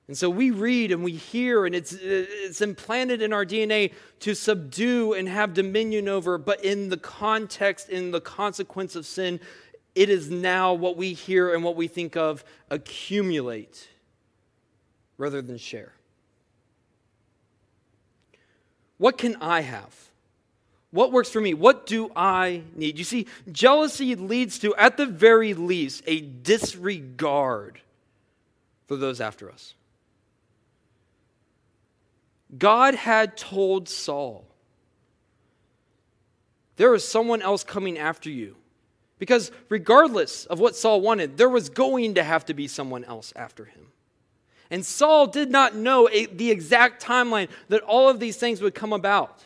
And 0.08 0.18
so 0.18 0.30
we 0.30 0.52
read 0.52 0.92
and 0.92 1.04
we 1.04 1.12
hear, 1.12 1.66
and 1.66 1.76
it's, 1.76 1.92
it's 1.92 2.62
implanted 2.62 3.22
in 3.22 3.34
our 3.34 3.46
DNA 3.46 3.94
to 4.22 4.34
subdue 4.36 5.14
and 5.14 5.28
have 5.28 5.54
dominion 5.54 6.08
over. 6.08 6.38
But 6.38 6.64
in 6.64 6.90
the 6.90 6.98
context, 6.98 7.90
in 7.90 8.12
the 8.12 8.22
consequence 8.22 8.96
of 8.96 9.06
sin, 9.06 9.42
it 9.96 10.10
is 10.10 10.30
now 10.30 10.74
what 10.74 10.96
we 10.96 11.14
hear 11.14 11.54
and 11.54 11.64
what 11.64 11.76
we 11.76 11.88
think 11.88 12.16
of 12.16 12.46
accumulate 12.70 13.90
rather 15.18 15.42
than 15.42 15.58
share. 15.58 15.92
What 18.98 19.18
can 19.18 19.36
I 19.42 19.62
have? 19.62 19.94
What 20.92 21.12
works 21.12 21.30
for 21.30 21.42
me? 21.42 21.54
What 21.54 21.86
do 21.86 22.12
I 22.16 22.64
need? 22.76 22.98
You 22.98 23.04
see, 23.04 23.28
jealousy 23.52 24.16
leads 24.16 24.58
to, 24.60 24.74
at 24.76 24.96
the 24.96 25.06
very 25.06 25.54
least, 25.54 26.04
a 26.08 26.22
disregard 26.22 27.82
for 28.88 28.96
those 28.96 29.20
after 29.20 29.52
us. 29.52 29.74
God 32.56 32.96
had 32.96 33.36
told 33.36 33.90
Saul, 33.90 34.46
there 36.78 36.94
is 36.94 37.06
someone 37.06 37.42
else 37.42 37.64
coming 37.64 37.98
after 37.98 38.30
you. 38.30 38.56
Because 39.20 39.52
regardless 39.70 40.46
of 40.46 40.60
what 40.60 40.76
Saul 40.76 41.02
wanted, 41.02 41.38
there 41.38 41.50
was 41.50 41.70
going 41.70 42.16
to 42.16 42.24
have 42.24 42.46
to 42.46 42.54
be 42.54 42.68
someone 42.68 43.04
else 43.04 43.34
after 43.36 43.66
him. 43.66 43.88
And 44.70 44.86
Saul 44.86 45.28
did 45.28 45.50
not 45.50 45.76
know 45.76 46.08
a, 46.12 46.28
the 46.28 46.52
exact 46.52 47.04
timeline 47.04 47.50
that 47.70 47.82
all 47.82 48.10
of 48.10 48.20
these 48.20 48.38
things 48.38 48.62
would 48.62 48.76
come 48.76 48.94
about. 48.94 49.44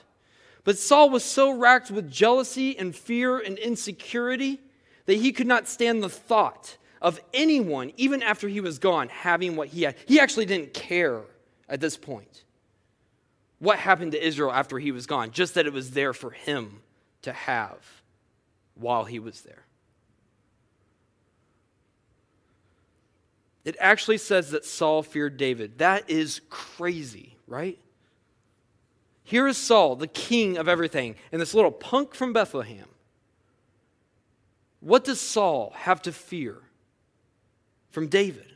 But 0.64 0.78
Saul 0.78 1.10
was 1.10 1.24
so 1.24 1.52
racked 1.52 1.90
with 1.90 2.12
jealousy 2.12 2.78
and 2.78 2.96
fear 2.96 3.40
and 3.40 3.58
insecurity 3.58 4.60
that 5.06 5.16
he 5.16 5.32
could 5.32 5.48
not 5.48 5.68
stand 5.68 6.04
the 6.04 6.10
thought 6.10 6.78
of 7.02 7.20
anyone, 7.34 7.94
even 7.98 8.22
after 8.22 8.48
he 8.48 8.62
was 8.62 8.78
gone, 8.78 9.10
having 9.10 9.56
what 9.56 9.70
he 9.70 9.84
had. 9.84 9.96
He 10.06 10.20
actually 10.20 10.46
didn't 10.46 10.74
care 10.74 11.22
at 11.70 11.80
this 11.80 11.98
point 11.98 12.44
what 13.62 13.78
happened 13.78 14.12
to 14.14 14.28
Israel 14.28 14.52
after 14.52 14.80
he 14.80 14.92
was 14.92 15.06
gone, 15.06 15.30
just 15.30 15.54
that 15.54 15.68
it 15.68 15.72
was 15.72 15.92
there 15.92 16.14
for 16.14 16.32
him 16.32 16.82
to 17.22 17.32
have 17.32 17.78
while 18.74 19.06
he 19.06 19.20
was 19.20 19.42
there. 19.42 19.66
It 23.64 23.76
actually 23.80 24.18
says 24.18 24.50
that 24.50 24.66
Saul 24.66 25.04
feared 25.04 25.38
David. 25.38 25.78
That 25.78 26.10
is 26.10 26.42
crazy, 26.50 27.38
right? 27.46 27.78
Here 29.24 29.48
is 29.48 29.58
Saul, 29.58 29.96
the 29.96 30.08
king 30.08 30.58
of 30.58 30.68
everything, 30.68 31.16
and 31.32 31.40
this 31.40 31.54
little 31.54 31.72
punk 31.72 32.16
from 32.16 32.34
Bethlehem. 32.34 32.88
What 34.80 35.04
does 35.04 35.22
Saul 35.22 35.72
have 35.76 36.02
to 36.02 36.12
fear 36.12 36.58
from 37.92 38.08
David? 38.08 38.51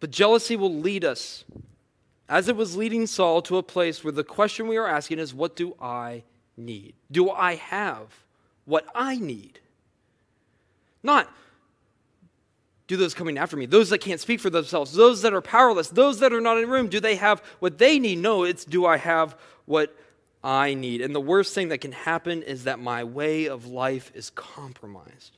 But 0.00 0.10
jealousy 0.10 0.56
will 0.56 0.74
lead 0.74 1.04
us, 1.04 1.44
as 2.28 2.48
it 2.48 2.56
was 2.56 2.76
leading 2.76 3.06
Saul, 3.06 3.42
to 3.42 3.56
a 3.56 3.62
place 3.62 4.04
where 4.04 4.12
the 4.12 4.24
question 4.24 4.68
we 4.68 4.76
are 4.76 4.86
asking 4.86 5.18
is 5.18 5.34
what 5.34 5.56
do 5.56 5.74
I 5.80 6.22
need? 6.56 6.94
Do 7.10 7.30
I 7.30 7.56
have 7.56 8.24
what 8.64 8.86
I 8.94 9.16
need? 9.16 9.60
Not 11.02 11.28
do 12.88 12.96
those 12.96 13.14
coming 13.14 13.38
after 13.38 13.56
me, 13.56 13.66
those 13.66 13.90
that 13.90 13.98
can't 13.98 14.20
speak 14.20 14.40
for 14.40 14.50
themselves, 14.50 14.92
those 14.94 15.22
that 15.22 15.34
are 15.34 15.42
powerless, 15.42 15.88
those 15.88 16.20
that 16.20 16.32
are 16.32 16.40
not 16.40 16.56
in 16.56 16.64
the 16.64 16.70
room, 16.70 16.88
do 16.88 17.00
they 17.00 17.16
have 17.16 17.40
what 17.58 17.78
they 17.78 17.98
need? 17.98 18.18
No, 18.18 18.44
it's 18.44 18.64
do 18.64 18.86
I 18.86 18.96
have 18.96 19.36
what 19.66 19.94
I 20.42 20.72
need? 20.74 21.02
And 21.02 21.14
the 21.14 21.20
worst 21.20 21.54
thing 21.54 21.68
that 21.68 21.78
can 21.78 21.92
happen 21.92 22.42
is 22.42 22.64
that 22.64 22.78
my 22.78 23.04
way 23.04 23.46
of 23.46 23.66
life 23.66 24.10
is 24.14 24.30
compromised. 24.30 25.37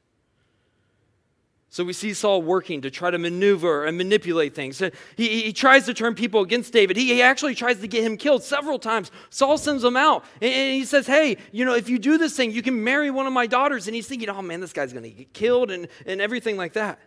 So 1.73 1.85
we 1.85 1.93
see 1.93 2.15
Saul 2.15 2.43
working 2.43 2.81
to 2.81 2.91
try 2.91 3.13
to 3.13 3.19
maneuver 3.19 3.85
and 3.85 3.97
manipulate 3.97 4.57
things. 4.57 4.81
He, 5.17 5.43
he 5.43 5.53
tries 5.53 5.87
to 5.87 5.95
turn 5.95 6.17
people 6.17 6.41
against 6.41 6.73
David. 6.73 6.97
He, 6.97 7.15
he, 7.15 7.23
actually 7.23 7.55
tries 7.55 7.79
to 7.79 7.87
get 7.87 8.03
him 8.03 8.17
killed 8.17 8.43
several 8.43 8.81
times. 8.81 9.13
Saul 9.31 9.57
sends 9.57 9.85
him 9.85 9.97
out 9.97 10.25
and, 10.43 10.53
he 10.53 10.85
says, 10.85 11.07
Hey, 11.07 11.37
you 11.53 11.65
know, 11.65 11.75
if 11.75 11.89
you 11.89 12.01
do 12.01 12.19
this 12.19 12.37
thing, 12.37 12.51
you 12.51 12.61
can 12.61 12.83
marry 12.83 13.13
one 13.13 13.29
of 13.29 13.33
my 13.33 13.47
daughters. 13.47 13.87
And 13.87 13.95
he's 13.95 14.09
thinking, 14.09 14.29
Oh 14.29 14.43
man, 14.43 14.61
this 14.61 14.73
guy's 14.73 14.93
going 14.93 15.05
to 15.05 15.11
get 15.11 15.33
killed 15.33 15.71
and, 15.71 15.87
and 16.07 16.21
everything 16.21 16.57
like 16.57 16.73
that. 16.73 16.99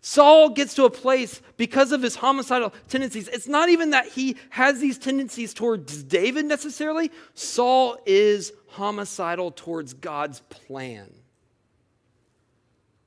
Saul 0.00 0.50
gets 0.50 0.74
to 0.74 0.84
a 0.84 0.90
place 0.90 1.42
because 1.56 1.90
of 1.90 2.02
his 2.02 2.14
homicidal 2.14 2.72
tendencies. 2.88 3.26
It's 3.26 3.48
not 3.48 3.68
even 3.68 3.90
that 3.90 4.06
he 4.06 4.36
has 4.50 4.78
these 4.78 4.96
tendencies 4.96 5.52
towards 5.52 6.04
David 6.04 6.46
necessarily. 6.46 7.10
Saul 7.34 7.98
is 8.06 8.52
homicidal 8.68 9.50
towards 9.50 9.92
God's 9.92 10.40
plan. 10.50 11.10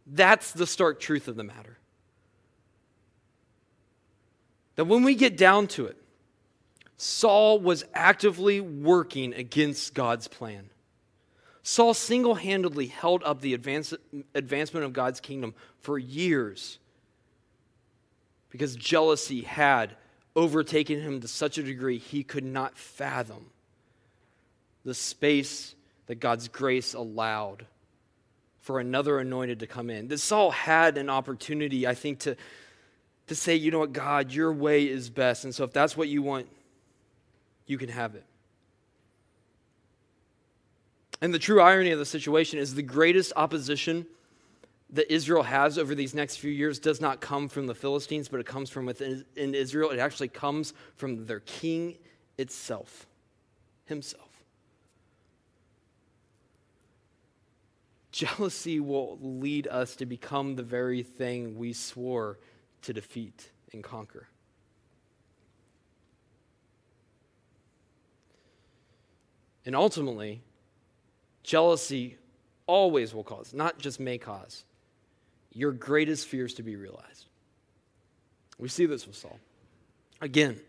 That's 0.06 0.52
the 0.52 0.68
stark 0.68 1.00
truth 1.00 1.28
of 1.28 1.36
the 1.36 1.44
matter. 1.44 1.78
That 4.76 4.86
when 4.86 5.04
we 5.04 5.16
get 5.16 5.38
down 5.38 5.68
to 5.68 5.86
it, 5.86 5.98
Saul 6.98 7.60
was 7.60 7.86
actively 7.94 8.62
working 8.62 9.34
against 9.34 9.94
God's 9.94 10.28
plan. 10.28 10.70
Saul 11.64 11.94
single 11.94 12.36
handedly 12.36 12.88
held 12.88 13.24
up 13.24 13.42
the 13.42 13.54
advance, 13.54 13.94
advancement 14.36 14.86
of 14.86 14.94
God's 14.94 15.20
kingdom 15.20 15.54
for 15.80 15.98
years 15.98 16.80
because 18.50 18.76
jealousy 18.76 19.42
had 19.42 19.96
overtaken 20.36 21.02
him 21.02 21.22
to 21.22 21.28
such 21.28 21.58
a 21.58 21.64
degree 21.64 21.98
he 21.98 22.24
could 22.24 22.44
not 22.44 22.78
fathom 22.78 23.46
the 24.84 24.94
space 24.94 25.74
that 26.08 26.20
God's 26.20 26.48
grace 26.48 26.94
allowed 26.94 27.66
for 28.64 28.80
another 28.80 29.20
anointed 29.20 29.60
to 29.60 29.68
come 29.68 29.90
in. 29.90 30.08
That 30.08 30.20
Saul 30.20 30.50
had 30.50 30.98
an 30.98 31.10
opportunity, 31.10 31.86
I 31.86 31.94
think, 31.94 32.20
to, 32.20 32.38
to 33.28 33.36
say, 33.36 33.56
you 33.56 33.72
know 33.72 33.80
what, 33.80 33.92
God, 33.92 34.32
your 34.32 34.54
way 34.54 34.88
is 34.88 35.10
best. 35.10 35.44
And 35.44 35.54
so 35.54 35.66
if 35.66 35.74
that's 35.74 35.98
what 35.98 36.08
you 36.08 36.22
want, 36.22 36.48
you 37.68 37.78
can 37.78 37.90
have 37.90 38.16
it. 38.16 38.24
And 41.22 41.34
the 41.34 41.40
true 41.40 41.62
irony 41.62 41.92
of 41.92 42.00
the 42.00 42.06
situation 42.06 42.58
is 42.58 42.74
the 42.74 42.82
greatest 42.82 43.34
opposition 43.36 44.06
that 44.92 45.12
Israel 45.14 45.44
has 45.44 45.78
over 45.78 45.94
these 45.94 46.14
next 46.14 46.38
few 46.38 46.52
years 46.52 46.80
does 46.80 47.02
not 47.02 47.20
come 47.20 47.50
from 47.50 47.68
the 47.68 47.76
Philistines, 47.76 48.30
but 48.30 48.40
it 48.40 48.46
comes 48.46 48.70
from 48.70 48.86
within 48.86 49.26
in 49.36 49.56
Israel. 49.56 49.90
It 49.90 50.00
actually 50.00 50.30
comes 50.30 50.74
from 50.96 51.26
their 51.26 51.42
king 51.42 51.96
itself, 52.38 53.08
himself. 53.86 54.33
Jealousy 58.14 58.80
will 58.80 59.18
lead 59.20 59.68
us 59.68 59.96
to 59.96 60.06
become 60.06 60.56
the 60.56 60.62
very 60.62 61.02
thing 61.02 61.58
we 61.58 61.74
swore 61.74 62.38
to 62.84 62.94
defeat 62.94 63.50
and 63.74 63.84
conquer. 63.84 64.28
And 69.66 69.76
ultimately, 69.76 70.44
jealousy 71.42 72.18
always 72.68 73.16
will 73.16 73.24
cause, 73.24 73.52
not 73.52 73.80
just 73.80 74.00
may 74.00 74.20
cause, 74.20 74.64
your 75.52 75.72
greatest 75.72 76.28
fears 76.28 76.54
to 76.54 76.64
be 76.64 76.76
realized. 76.76 77.26
We 78.60 78.70
see 78.70 78.86
this 78.86 79.08
with 79.08 79.16
Saul. 79.16 79.40
Again, 80.22 80.62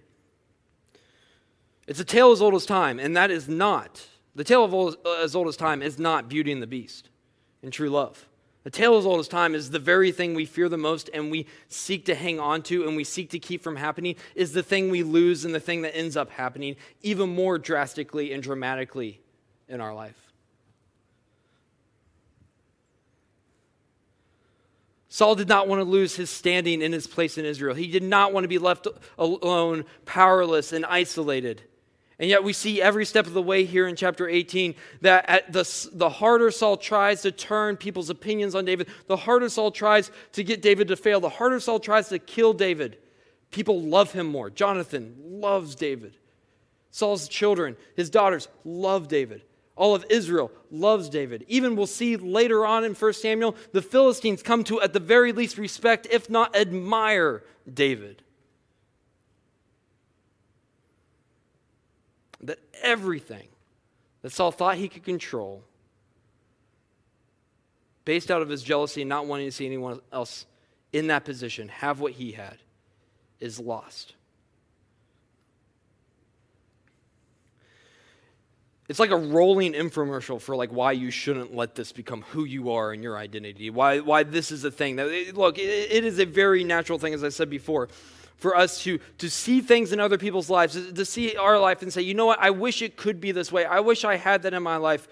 it's 1.86 2.00
a 2.00 2.04
tale 2.06 2.32
as 2.32 2.40
old 2.40 2.54
as 2.54 2.64
time, 2.64 2.98
and 2.98 3.14
that 3.18 3.30
is 3.30 3.50
not, 3.50 4.02
the 4.34 4.44
tale 4.44 4.64
of 4.64 4.72
old, 4.72 4.96
as 5.22 5.36
old 5.36 5.48
as 5.48 5.58
time 5.58 5.82
is 5.82 5.98
not 5.98 6.30
Beauty 6.30 6.50
and 6.50 6.62
the 6.62 6.66
Beast 6.66 7.10
and 7.64 7.72
true 7.72 7.90
love. 7.90 8.26
The 8.62 8.70
tale 8.70 8.96
as 8.96 9.04
old 9.04 9.20
as 9.20 9.28
time 9.28 9.54
is 9.54 9.70
the 9.70 9.78
very 9.78 10.10
thing 10.12 10.34
we 10.34 10.46
fear 10.46 10.68
the 10.68 10.78
most 10.78 11.10
and 11.12 11.30
we 11.30 11.46
seek 11.68 12.06
to 12.06 12.14
hang 12.14 12.40
on 12.40 12.62
to 12.62 12.86
and 12.86 12.96
we 12.96 13.04
seek 13.04 13.30
to 13.30 13.38
keep 13.38 13.62
from 13.62 13.76
happening 13.76 14.16
is 14.34 14.52
the 14.52 14.62
thing 14.62 14.90
we 14.90 15.02
lose 15.02 15.44
and 15.44 15.54
the 15.54 15.60
thing 15.60 15.82
that 15.82 15.94
ends 15.94 16.16
up 16.16 16.30
happening 16.30 16.76
even 17.02 17.28
more 17.34 17.58
drastically 17.58 18.32
and 18.32 18.42
dramatically 18.42 19.20
in 19.68 19.82
our 19.82 19.94
life. 19.94 20.32
Saul 25.08 25.34
did 25.34 25.48
not 25.48 25.68
want 25.68 25.80
to 25.80 25.84
lose 25.84 26.16
his 26.16 26.30
standing 26.30 26.82
in 26.82 26.90
his 26.92 27.06
place 27.06 27.38
in 27.38 27.44
Israel. 27.44 27.74
He 27.74 27.86
did 27.86 28.02
not 28.02 28.32
want 28.32 28.44
to 28.44 28.48
be 28.48 28.58
left 28.58 28.88
alone, 29.18 29.84
powerless, 30.06 30.72
and 30.72 30.84
isolated. 30.86 31.62
And 32.18 32.30
yet, 32.30 32.44
we 32.44 32.52
see 32.52 32.80
every 32.80 33.04
step 33.04 33.26
of 33.26 33.32
the 33.32 33.42
way 33.42 33.64
here 33.64 33.88
in 33.88 33.96
chapter 33.96 34.28
18 34.28 34.74
that 35.00 35.28
at 35.28 35.52
the, 35.52 35.88
the 35.92 36.08
harder 36.08 36.50
Saul 36.50 36.76
tries 36.76 37.22
to 37.22 37.32
turn 37.32 37.76
people's 37.76 38.08
opinions 38.08 38.54
on 38.54 38.64
David, 38.64 38.88
the 39.08 39.16
harder 39.16 39.48
Saul 39.48 39.72
tries 39.72 40.12
to 40.32 40.44
get 40.44 40.62
David 40.62 40.88
to 40.88 40.96
fail, 40.96 41.20
the 41.20 41.28
harder 41.28 41.58
Saul 41.58 41.80
tries 41.80 42.08
to 42.10 42.18
kill 42.20 42.52
David, 42.52 42.98
people 43.50 43.80
love 43.82 44.12
him 44.12 44.26
more. 44.26 44.48
Jonathan 44.48 45.16
loves 45.18 45.74
David. 45.74 46.16
Saul's 46.90 47.26
children, 47.26 47.76
his 47.96 48.10
daughters, 48.10 48.46
love 48.64 49.08
David. 49.08 49.42
All 49.76 49.94
of 49.94 50.06
Israel 50.08 50.52
loves 50.70 51.08
David. 51.08 51.44
Even 51.48 51.74
we'll 51.74 51.88
see 51.88 52.16
later 52.16 52.64
on 52.64 52.84
in 52.84 52.94
1 52.94 53.12
Samuel, 53.14 53.56
the 53.72 53.82
Philistines 53.82 54.42
come 54.42 54.62
to, 54.64 54.80
at 54.80 54.92
the 54.92 55.00
very 55.00 55.32
least, 55.32 55.58
respect, 55.58 56.06
if 56.10 56.30
not 56.30 56.54
admire, 56.54 57.42
David. 57.72 58.22
That 62.44 62.58
everything 62.82 63.48
that 64.22 64.30
Saul 64.32 64.50
thought 64.50 64.76
he 64.76 64.88
could 64.88 65.04
control, 65.04 65.64
based 68.04 68.30
out 68.30 68.42
of 68.42 68.48
his 68.48 68.62
jealousy 68.62 69.02
and 69.02 69.08
not 69.08 69.26
wanting 69.26 69.46
to 69.46 69.52
see 69.52 69.66
anyone 69.66 70.00
else 70.12 70.46
in 70.92 71.08
that 71.08 71.24
position 71.24 71.68
have 71.68 72.00
what 72.00 72.12
he 72.12 72.32
had, 72.32 72.58
is 73.40 73.58
lost. 73.58 74.14
it's 78.88 79.00
like 79.00 79.10
a 79.10 79.16
rolling 79.16 79.72
infomercial 79.72 80.40
for 80.40 80.56
like 80.56 80.70
why 80.70 80.92
you 80.92 81.10
shouldn't 81.10 81.54
let 81.54 81.74
this 81.74 81.92
become 81.92 82.22
who 82.22 82.44
you 82.44 82.70
are 82.70 82.92
and 82.92 83.02
your 83.02 83.16
identity 83.16 83.70
why, 83.70 84.00
why 84.00 84.22
this 84.22 84.50
is 84.50 84.64
a 84.64 84.70
thing 84.70 84.96
that 84.96 85.36
look 85.36 85.58
it, 85.58 85.62
it 85.62 86.04
is 86.04 86.18
a 86.18 86.26
very 86.26 86.64
natural 86.64 86.98
thing 86.98 87.14
as 87.14 87.24
i 87.24 87.28
said 87.28 87.48
before 87.48 87.88
for 88.44 88.54
us 88.54 88.82
to, 88.82 88.98
to 89.16 89.30
see 89.30 89.62
things 89.62 89.90
in 89.90 89.98
other 89.98 90.18
people's 90.18 90.50
lives 90.50 90.74
to 90.74 91.04
see 91.06 91.34
our 91.34 91.58
life 91.58 91.80
and 91.80 91.90
say 91.90 92.02
you 92.02 92.12
know 92.12 92.26
what 92.26 92.38
i 92.40 92.50
wish 92.50 92.82
it 92.82 92.94
could 92.94 93.18
be 93.18 93.32
this 93.32 93.50
way 93.50 93.64
i 93.64 93.80
wish 93.80 94.04
i 94.04 94.16
had 94.16 94.42
that 94.42 94.52
in 94.52 94.62
my 94.62 94.76
life 94.76 95.08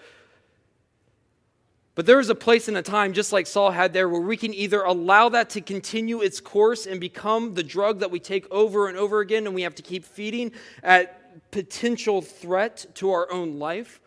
but 1.95 2.05
there 2.05 2.19
is 2.19 2.29
a 2.29 2.35
place 2.35 2.67
and 2.67 2.77
a 2.77 2.81
time, 2.81 3.13
just 3.13 3.31
like 3.31 3.45
Saul 3.45 3.69
had 3.69 3.93
there, 3.93 4.09
where 4.09 4.19
we 4.19 4.35
can 4.35 4.51
either 4.53 4.81
allow 4.81 5.29
that 5.29 5.51
to 5.51 5.61
continue 5.61 6.21
its 6.21 6.39
course 6.39 6.87
and 6.87 6.99
become 6.99 7.53
the 7.53 7.61
drug 7.61 7.99
that 7.99 8.09
we 8.09 8.19
take 8.19 8.51
over 8.51 8.87
and 8.87 8.97
over 8.97 9.19
again, 9.19 9.45
and 9.45 9.53
we 9.53 9.61
have 9.61 9.75
to 9.75 9.83
keep 9.83 10.03
feeding 10.03 10.51
at 10.81 11.51
potential 11.51 12.23
threat 12.23 12.87
to 12.95 13.11
our 13.11 13.31
own 13.31 13.59
life, 13.59 14.01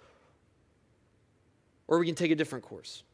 or 1.86 2.00
we 2.00 2.06
can 2.06 2.16
take 2.16 2.32
a 2.32 2.34
different 2.34 2.64
course. 2.64 3.04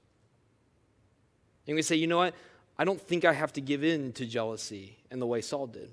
And 1.66 1.76
we 1.76 1.82
say, 1.82 1.96
you 1.96 2.06
know 2.06 2.16
what? 2.16 2.34
I 2.78 2.84
don't 2.84 3.00
think 3.00 3.24
I 3.24 3.34
have 3.34 3.52
to 3.52 3.60
give 3.60 3.84
in 3.84 4.12
to 4.14 4.24
jealousy 4.24 4.96
in 5.10 5.18
the 5.18 5.26
way 5.26 5.42
Saul 5.42 5.66
did. 5.66 5.90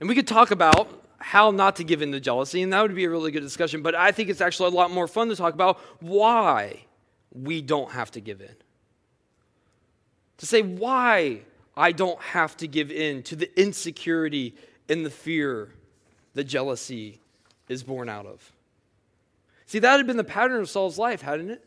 And 0.00 0.08
we 0.08 0.14
could 0.14 0.26
talk 0.26 0.50
about 0.50 1.04
how 1.18 1.50
not 1.50 1.76
to 1.76 1.84
give 1.84 2.02
in 2.02 2.12
to 2.12 2.20
jealousy, 2.20 2.62
and 2.62 2.72
that 2.72 2.82
would 2.82 2.94
be 2.94 3.04
a 3.04 3.10
really 3.10 3.32
good 3.32 3.42
discussion, 3.42 3.82
but 3.82 3.94
I 3.94 4.12
think 4.12 4.28
it's 4.28 4.40
actually 4.40 4.68
a 4.68 4.76
lot 4.76 4.90
more 4.90 5.08
fun 5.08 5.28
to 5.28 5.36
talk 5.36 5.54
about 5.54 5.78
why 6.00 6.84
we 7.32 7.60
don't 7.60 7.90
have 7.90 8.10
to 8.12 8.20
give 8.20 8.40
in. 8.40 8.54
To 10.38 10.46
say 10.46 10.62
why 10.62 11.40
I 11.76 11.92
don't 11.92 12.20
have 12.20 12.56
to 12.58 12.68
give 12.68 12.92
in 12.92 13.22
to 13.24 13.36
the 13.36 13.60
insecurity 13.60 14.54
and 14.88 15.04
the 15.04 15.10
fear 15.10 15.74
that 16.34 16.44
jealousy 16.44 17.20
is 17.68 17.82
born 17.82 18.08
out 18.08 18.26
of. 18.26 18.52
See, 19.66 19.80
that 19.80 19.96
had 19.96 20.06
been 20.06 20.16
the 20.16 20.24
pattern 20.24 20.60
of 20.60 20.70
Saul's 20.70 20.98
life, 20.98 21.20
hadn't 21.20 21.50
it? 21.50 21.64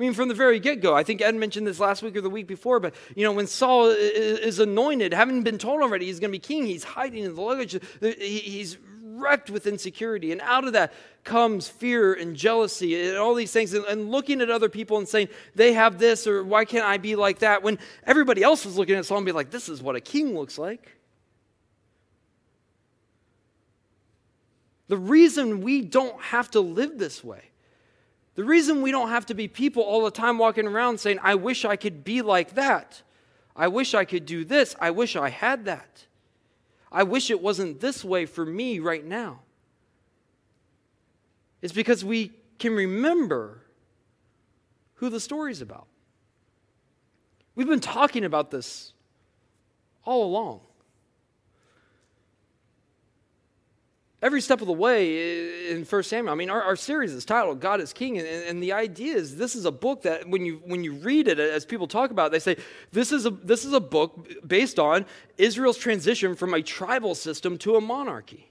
I 0.00 0.02
mean, 0.02 0.14
from 0.14 0.28
the 0.28 0.34
very 0.34 0.58
get 0.58 0.80
go, 0.80 0.94
I 0.96 1.02
think 1.02 1.20
Ed 1.20 1.34
mentioned 1.34 1.66
this 1.66 1.78
last 1.78 2.02
week 2.02 2.16
or 2.16 2.22
the 2.22 2.30
week 2.30 2.46
before, 2.46 2.80
but 2.80 2.94
you 3.14 3.22
know, 3.22 3.32
when 3.32 3.46
Saul 3.46 3.88
is 3.90 4.58
anointed, 4.58 5.12
having 5.12 5.42
been 5.42 5.58
told 5.58 5.82
already 5.82 6.06
he's 6.06 6.18
going 6.18 6.30
to 6.30 6.32
be 6.32 6.38
king, 6.38 6.64
he's 6.64 6.84
hiding 6.84 7.22
in 7.22 7.34
the 7.34 7.40
luggage. 7.42 7.78
He's 8.00 8.78
wrecked 9.02 9.50
with 9.50 9.66
insecurity. 9.66 10.32
And 10.32 10.40
out 10.40 10.64
of 10.64 10.72
that 10.72 10.94
comes 11.22 11.68
fear 11.68 12.14
and 12.14 12.34
jealousy 12.34 13.10
and 13.10 13.18
all 13.18 13.34
these 13.34 13.52
things, 13.52 13.74
and 13.74 14.10
looking 14.10 14.40
at 14.40 14.48
other 14.48 14.70
people 14.70 14.96
and 14.96 15.06
saying, 15.06 15.28
they 15.54 15.74
have 15.74 15.98
this, 15.98 16.26
or 16.26 16.44
why 16.44 16.64
can't 16.64 16.86
I 16.86 16.96
be 16.96 17.14
like 17.14 17.40
that? 17.40 17.62
When 17.62 17.78
everybody 18.06 18.42
else 18.42 18.64
was 18.64 18.78
looking 18.78 18.94
at 18.94 19.04
Saul 19.04 19.18
and 19.18 19.26
be 19.26 19.32
like, 19.32 19.50
this 19.50 19.68
is 19.68 19.82
what 19.82 19.96
a 19.96 20.00
king 20.00 20.34
looks 20.34 20.56
like. 20.56 20.96
The 24.88 24.96
reason 24.96 25.60
we 25.60 25.82
don't 25.82 26.18
have 26.22 26.50
to 26.52 26.60
live 26.60 26.96
this 26.96 27.22
way, 27.22 27.49
the 28.34 28.44
reason 28.44 28.82
we 28.82 28.90
don't 28.90 29.08
have 29.08 29.26
to 29.26 29.34
be 29.34 29.48
people 29.48 29.82
all 29.82 30.04
the 30.04 30.10
time 30.10 30.38
walking 30.38 30.66
around 30.66 30.98
saying, 30.98 31.18
I 31.22 31.34
wish 31.34 31.64
I 31.64 31.76
could 31.76 32.04
be 32.04 32.22
like 32.22 32.54
that. 32.54 33.02
I 33.56 33.68
wish 33.68 33.94
I 33.94 34.04
could 34.04 34.24
do 34.24 34.44
this. 34.44 34.76
I 34.80 34.90
wish 34.90 35.16
I 35.16 35.28
had 35.28 35.64
that. 35.66 36.06
I 36.92 37.02
wish 37.02 37.30
it 37.30 37.40
wasn't 37.40 37.80
this 37.80 38.04
way 38.04 38.26
for 38.26 38.44
me 38.44 38.78
right 38.78 39.04
now. 39.04 39.40
It's 41.62 41.72
because 41.72 42.04
we 42.04 42.32
can 42.58 42.74
remember 42.74 43.62
who 44.94 45.08
the 45.08 45.20
story's 45.20 45.60
about. 45.60 45.86
We've 47.54 47.68
been 47.68 47.80
talking 47.80 48.24
about 48.24 48.50
this 48.50 48.92
all 50.04 50.24
along. 50.24 50.60
Every 54.22 54.40
step 54.40 54.60
of 54.60 54.66
the 54.66 54.72
way 54.72 55.70
in 55.70 55.84
1 55.84 56.02
Samuel. 56.02 56.32
I 56.32 56.36
mean, 56.36 56.50
our, 56.50 56.62
our 56.62 56.76
series 56.76 57.12
is 57.12 57.24
titled 57.24 57.60
God 57.60 57.80
is 57.80 57.92
King. 57.92 58.18
And, 58.18 58.26
and, 58.26 58.62
the 58.62 58.72
idea 58.72 59.16
is 59.16 59.36
this 59.36 59.54
is 59.54 59.64
a 59.64 59.72
book 59.72 60.02
that 60.02 60.28
when 60.28 60.44
you, 60.44 60.60
when 60.64 60.84
you 60.84 60.92
read 60.94 61.28
it, 61.28 61.38
as 61.38 61.64
people 61.64 61.86
talk 61.86 62.10
about 62.10 62.26
it, 62.26 62.32
they 62.32 62.38
say 62.38 62.56
this 62.92 63.12
is, 63.12 63.26
a, 63.26 63.30
this 63.30 63.64
is 63.64 63.72
a 63.72 63.80
book 63.80 64.28
based 64.46 64.78
on 64.78 65.06
Israel's 65.38 65.78
transition 65.78 66.34
from 66.34 66.54
a 66.54 66.62
tribal 66.62 67.14
system 67.14 67.56
to 67.58 67.76
a 67.76 67.80
monarchy. 67.80 68.49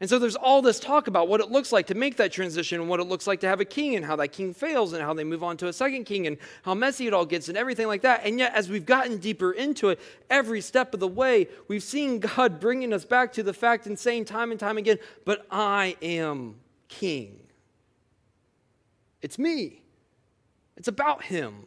And 0.00 0.08
so 0.08 0.18
there's 0.18 0.36
all 0.36 0.62
this 0.62 0.80
talk 0.80 1.08
about 1.08 1.28
what 1.28 1.40
it 1.40 1.50
looks 1.50 1.72
like 1.72 1.86
to 1.88 1.94
make 1.94 2.16
that 2.16 2.32
transition 2.32 2.80
and 2.80 2.88
what 2.88 3.00
it 3.00 3.04
looks 3.04 3.26
like 3.26 3.40
to 3.40 3.46
have 3.46 3.60
a 3.60 3.66
king 3.66 3.96
and 3.96 4.04
how 4.04 4.16
that 4.16 4.28
king 4.28 4.54
fails 4.54 4.94
and 4.94 5.02
how 5.02 5.12
they 5.12 5.24
move 5.24 5.44
on 5.44 5.58
to 5.58 5.68
a 5.68 5.72
second 5.74 6.04
king 6.04 6.26
and 6.26 6.38
how 6.62 6.72
messy 6.72 7.06
it 7.06 7.12
all 7.12 7.26
gets 7.26 7.50
and 7.50 7.58
everything 7.58 7.86
like 7.86 8.00
that. 8.00 8.22
And 8.24 8.38
yet, 8.38 8.54
as 8.54 8.70
we've 8.70 8.86
gotten 8.86 9.18
deeper 9.18 9.52
into 9.52 9.90
it, 9.90 10.00
every 10.30 10.62
step 10.62 10.94
of 10.94 11.00
the 11.00 11.08
way, 11.08 11.48
we've 11.68 11.82
seen 11.82 12.18
God 12.18 12.60
bringing 12.60 12.94
us 12.94 13.04
back 13.04 13.30
to 13.34 13.42
the 13.42 13.52
fact 13.52 13.86
and 13.86 13.98
saying 13.98 14.24
time 14.24 14.50
and 14.50 14.58
time 14.58 14.78
again, 14.78 14.98
But 15.26 15.46
I 15.50 15.96
am 16.00 16.56
king. 16.88 17.38
It's 19.20 19.38
me, 19.38 19.82
it's 20.78 20.88
about 20.88 21.24
him. 21.24 21.66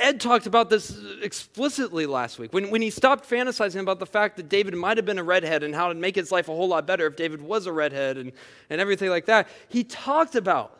Ed 0.00 0.18
talked 0.18 0.46
about 0.46 0.70
this 0.70 0.98
explicitly 1.22 2.06
last 2.06 2.38
week 2.38 2.54
when, 2.54 2.70
when 2.70 2.80
he 2.80 2.88
stopped 2.88 3.28
fantasizing 3.28 3.80
about 3.80 3.98
the 3.98 4.06
fact 4.06 4.38
that 4.38 4.48
David 4.48 4.74
might 4.74 4.96
have 4.96 5.04
been 5.04 5.18
a 5.18 5.22
redhead 5.22 5.62
and 5.62 5.74
how 5.74 5.90
it'd 5.90 6.00
make 6.00 6.16
his 6.16 6.32
life 6.32 6.48
a 6.48 6.52
whole 6.52 6.68
lot 6.68 6.86
better 6.86 7.06
if 7.06 7.16
David 7.16 7.42
was 7.42 7.66
a 7.66 7.72
redhead 7.72 8.16
and, 8.16 8.32
and 8.70 8.80
everything 8.80 9.10
like 9.10 9.26
that. 9.26 9.46
He 9.68 9.84
talked 9.84 10.34
about 10.34 10.78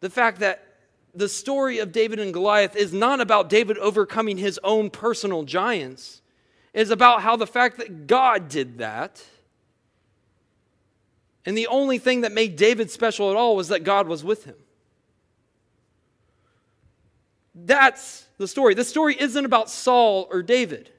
the 0.00 0.08
fact 0.08 0.40
that 0.40 0.64
the 1.14 1.28
story 1.28 1.78
of 1.78 1.92
David 1.92 2.18
and 2.18 2.32
Goliath 2.32 2.74
is 2.74 2.92
not 2.92 3.20
about 3.20 3.50
David 3.50 3.76
overcoming 3.78 4.38
his 4.38 4.58
own 4.64 4.88
personal 4.88 5.42
giants. 5.42 6.22
It's 6.72 6.90
about 6.90 7.22
how 7.22 7.36
the 7.36 7.46
fact 7.46 7.78
that 7.78 8.06
God 8.06 8.48
did 8.48 8.78
that. 8.78 9.22
And 11.44 11.56
the 11.56 11.66
only 11.66 11.98
thing 11.98 12.22
that 12.22 12.32
made 12.32 12.56
David 12.56 12.90
special 12.90 13.30
at 13.30 13.36
all 13.36 13.56
was 13.56 13.68
that 13.68 13.84
God 13.84 14.06
was 14.08 14.24
with 14.24 14.44
him. 14.44 14.56
That's 17.64 18.26
the 18.38 18.48
story. 18.48 18.74
The 18.74 18.84
story 18.84 19.16
isn't 19.18 19.44
about 19.44 19.70
Saul 19.70 20.28
or 20.30 20.42
David. 20.42 20.90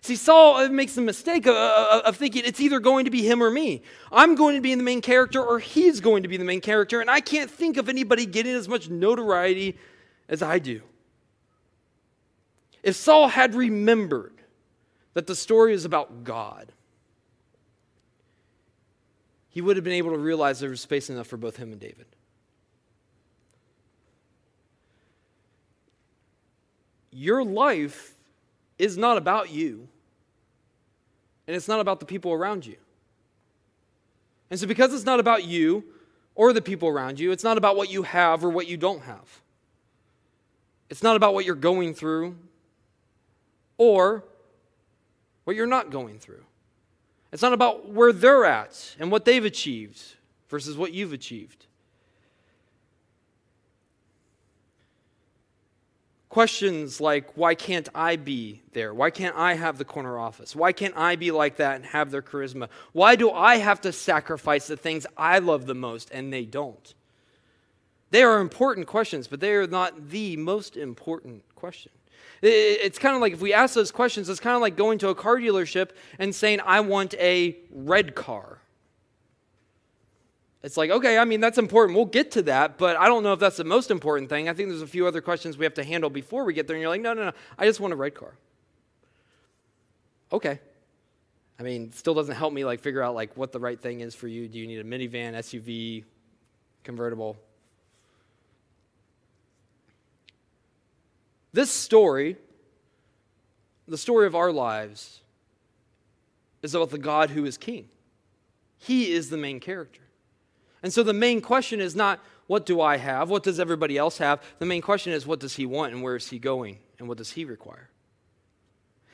See, 0.00 0.14
Saul 0.14 0.56
uh, 0.56 0.68
makes 0.68 0.94
the 0.94 1.00
mistake 1.00 1.46
of, 1.46 1.56
uh, 1.56 1.58
uh, 1.58 2.02
of, 2.04 2.16
thinking 2.16 2.44
it's 2.44 2.60
either 2.60 2.78
going 2.78 3.06
to 3.06 3.10
be 3.10 3.22
him 3.22 3.42
or 3.42 3.50
me. 3.50 3.82
I'm 4.12 4.36
going 4.36 4.54
to 4.54 4.60
be 4.60 4.72
the 4.74 4.82
main 4.82 5.00
character 5.00 5.42
or 5.42 5.58
he's 5.58 6.00
going 6.00 6.22
to 6.22 6.28
be 6.28 6.36
the 6.36 6.44
main 6.44 6.60
character, 6.60 7.00
and 7.00 7.10
I 7.10 7.20
can't 7.20 7.50
think 7.50 7.76
of 7.76 7.88
anybody 7.88 8.24
getting 8.24 8.54
as 8.54 8.68
much 8.68 8.88
notoriety 8.88 9.76
as 10.28 10.42
I 10.42 10.60
do. 10.60 10.82
If 12.84 12.94
Saul 12.94 13.26
had 13.26 13.56
remembered 13.56 14.34
that 15.14 15.26
the 15.26 15.34
story 15.34 15.74
is 15.74 15.84
about 15.84 16.22
God, 16.22 16.70
he 19.48 19.60
would 19.60 19.76
have 19.76 19.84
been 19.84 19.94
able 19.94 20.12
to 20.12 20.18
realize 20.18 20.60
there 20.60 20.70
was 20.70 20.82
space 20.82 21.10
enough 21.10 21.26
for 21.26 21.36
both 21.36 21.56
him 21.56 21.72
and 21.72 21.80
David. 21.80 22.06
Your 27.16 27.42
life 27.42 28.14
is 28.78 28.98
not 28.98 29.16
about 29.16 29.50
you, 29.50 29.88
and 31.46 31.56
it's 31.56 31.68
not 31.68 31.80
about 31.80 31.98
the 31.98 32.06
people 32.06 32.32
around 32.32 32.66
you. 32.66 32.76
And 34.50 34.60
so, 34.60 34.66
because 34.66 34.92
it's 34.92 35.06
not 35.06 35.18
about 35.18 35.44
you 35.44 35.84
or 36.34 36.52
the 36.52 36.60
people 36.60 36.88
around 36.88 37.18
you, 37.18 37.32
it's 37.32 37.42
not 37.42 37.56
about 37.56 37.76
what 37.76 37.90
you 37.90 38.02
have 38.02 38.44
or 38.44 38.50
what 38.50 38.68
you 38.68 38.76
don't 38.76 39.02
have. 39.02 39.40
It's 40.90 41.02
not 41.02 41.16
about 41.16 41.34
what 41.34 41.44
you're 41.44 41.54
going 41.54 41.94
through 41.94 42.36
or 43.78 44.22
what 45.44 45.56
you're 45.56 45.66
not 45.66 45.90
going 45.90 46.18
through. 46.18 46.44
It's 47.32 47.42
not 47.42 47.52
about 47.52 47.90
where 47.90 48.12
they're 48.12 48.44
at 48.44 48.94
and 48.98 49.10
what 49.10 49.24
they've 49.24 49.44
achieved 49.44 50.00
versus 50.48 50.76
what 50.76 50.92
you've 50.92 51.12
achieved. 51.12 51.65
Questions 56.28 57.00
like, 57.00 57.36
why 57.36 57.54
can't 57.54 57.88
I 57.94 58.16
be 58.16 58.62
there? 58.72 58.92
Why 58.92 59.10
can't 59.10 59.36
I 59.36 59.54
have 59.54 59.78
the 59.78 59.84
corner 59.84 60.18
office? 60.18 60.56
Why 60.56 60.72
can't 60.72 60.96
I 60.96 61.16
be 61.16 61.30
like 61.30 61.56
that 61.56 61.76
and 61.76 61.84
have 61.86 62.10
their 62.10 62.22
charisma? 62.22 62.68
Why 62.92 63.14
do 63.16 63.30
I 63.30 63.56
have 63.56 63.80
to 63.82 63.92
sacrifice 63.92 64.66
the 64.66 64.76
things 64.76 65.06
I 65.16 65.38
love 65.38 65.66
the 65.66 65.74
most 65.74 66.10
and 66.10 66.32
they 66.32 66.44
don't? 66.44 66.94
They 68.10 68.22
are 68.22 68.40
important 68.40 68.86
questions, 68.86 69.28
but 69.28 69.40
they 69.40 69.52
are 69.54 69.66
not 69.66 70.10
the 70.10 70.36
most 70.36 70.76
important 70.76 71.42
question. 71.54 71.92
It's 72.42 72.98
kind 72.98 73.14
of 73.14 73.22
like 73.22 73.32
if 73.32 73.40
we 73.40 73.52
ask 73.54 73.74
those 73.74 73.90
questions, 73.90 74.28
it's 74.28 74.40
kind 74.40 74.54
of 74.54 74.62
like 74.62 74.76
going 74.76 74.98
to 74.98 75.08
a 75.08 75.14
car 75.14 75.36
dealership 75.36 75.90
and 76.18 76.34
saying, 76.34 76.60
I 76.64 76.80
want 76.80 77.14
a 77.14 77.56
red 77.70 78.14
car. 78.14 78.58
It's 80.66 80.76
like, 80.76 80.90
okay, 80.90 81.16
I 81.16 81.24
mean, 81.24 81.40
that's 81.40 81.58
important. 81.58 81.94
We'll 81.94 82.06
get 82.06 82.32
to 82.32 82.42
that, 82.42 82.76
but 82.76 82.96
I 82.96 83.06
don't 83.06 83.22
know 83.22 83.32
if 83.32 83.38
that's 83.38 83.56
the 83.56 83.62
most 83.62 83.88
important 83.88 84.28
thing. 84.28 84.48
I 84.48 84.52
think 84.52 84.68
there's 84.68 84.82
a 84.82 84.86
few 84.88 85.06
other 85.06 85.20
questions 85.20 85.56
we 85.56 85.64
have 85.64 85.74
to 85.74 85.84
handle 85.84 86.10
before 86.10 86.44
we 86.44 86.54
get 86.54 86.66
there. 86.66 86.74
And 86.74 86.80
you're 86.80 86.90
like, 86.90 87.00
no, 87.00 87.14
no, 87.14 87.26
no, 87.26 87.32
I 87.56 87.66
just 87.66 87.78
want 87.78 87.92
a 87.92 87.96
red 87.96 88.16
car. 88.16 88.34
Okay. 90.32 90.58
I 91.60 91.62
mean, 91.62 91.92
still 91.92 92.14
doesn't 92.14 92.34
help 92.34 92.52
me 92.52 92.64
like 92.64 92.80
figure 92.80 93.00
out 93.00 93.14
like 93.14 93.36
what 93.36 93.52
the 93.52 93.60
right 93.60 93.80
thing 93.80 94.00
is 94.00 94.16
for 94.16 94.26
you. 94.26 94.48
Do 94.48 94.58
you 94.58 94.66
need 94.66 94.80
a 94.80 94.82
minivan, 94.82 95.34
SUV, 95.34 96.02
convertible? 96.82 97.36
This 101.52 101.70
story, 101.70 102.38
the 103.86 103.96
story 103.96 104.26
of 104.26 104.34
our 104.34 104.50
lives, 104.50 105.20
is 106.60 106.74
about 106.74 106.90
the 106.90 106.98
God 106.98 107.30
who 107.30 107.44
is 107.44 107.56
king. 107.56 107.88
He 108.78 109.12
is 109.12 109.30
the 109.30 109.36
main 109.36 109.60
character. 109.60 110.00
And 110.82 110.92
so 110.92 111.02
the 111.02 111.12
main 111.12 111.40
question 111.40 111.80
is 111.80 111.96
not, 111.96 112.20
what 112.46 112.64
do 112.64 112.80
I 112.80 112.96
have? 112.96 113.28
What 113.28 113.42
does 113.42 113.58
everybody 113.58 113.98
else 113.98 114.18
have? 114.18 114.42
The 114.58 114.66
main 114.66 114.82
question 114.82 115.12
is, 115.12 115.26
what 115.26 115.40
does 115.40 115.56
he 115.56 115.66
want 115.66 115.92
and 115.92 116.02
where 116.02 116.16
is 116.16 116.28
he 116.28 116.38
going 116.38 116.78
and 116.98 117.08
what 117.08 117.18
does 117.18 117.32
he 117.32 117.44
require? 117.44 117.90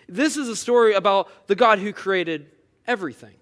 This 0.09 0.37
is 0.37 0.49
a 0.49 0.57
story 0.57 0.95
about 0.95 1.47
the 1.47 1.55
God 1.55 1.79
who 1.79 1.93
created 1.93 2.51
everything. 2.87 3.35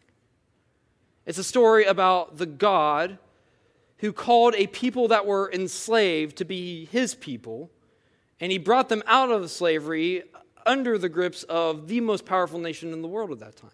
It's 1.26 1.38
a 1.38 1.44
story 1.44 1.84
about 1.84 2.38
the 2.38 2.46
God 2.46 3.18
who 3.98 4.12
called 4.12 4.54
a 4.54 4.66
people 4.68 5.08
that 5.08 5.26
were 5.26 5.50
enslaved 5.52 6.36
to 6.36 6.44
be 6.44 6.86
his 6.86 7.14
people, 7.14 7.70
and 8.38 8.50
he 8.50 8.58
brought 8.58 8.88
them 8.88 9.02
out 9.06 9.30
of 9.30 9.50
slavery 9.50 10.22
under 10.64 10.96
the 10.96 11.08
grips 11.08 11.42
of 11.44 11.88
the 11.88 12.00
most 12.00 12.24
powerful 12.24 12.58
nation 12.58 12.92
in 12.92 13.02
the 13.02 13.08
world 13.08 13.30
at 13.32 13.40
that 13.40 13.56
time. 13.56 13.70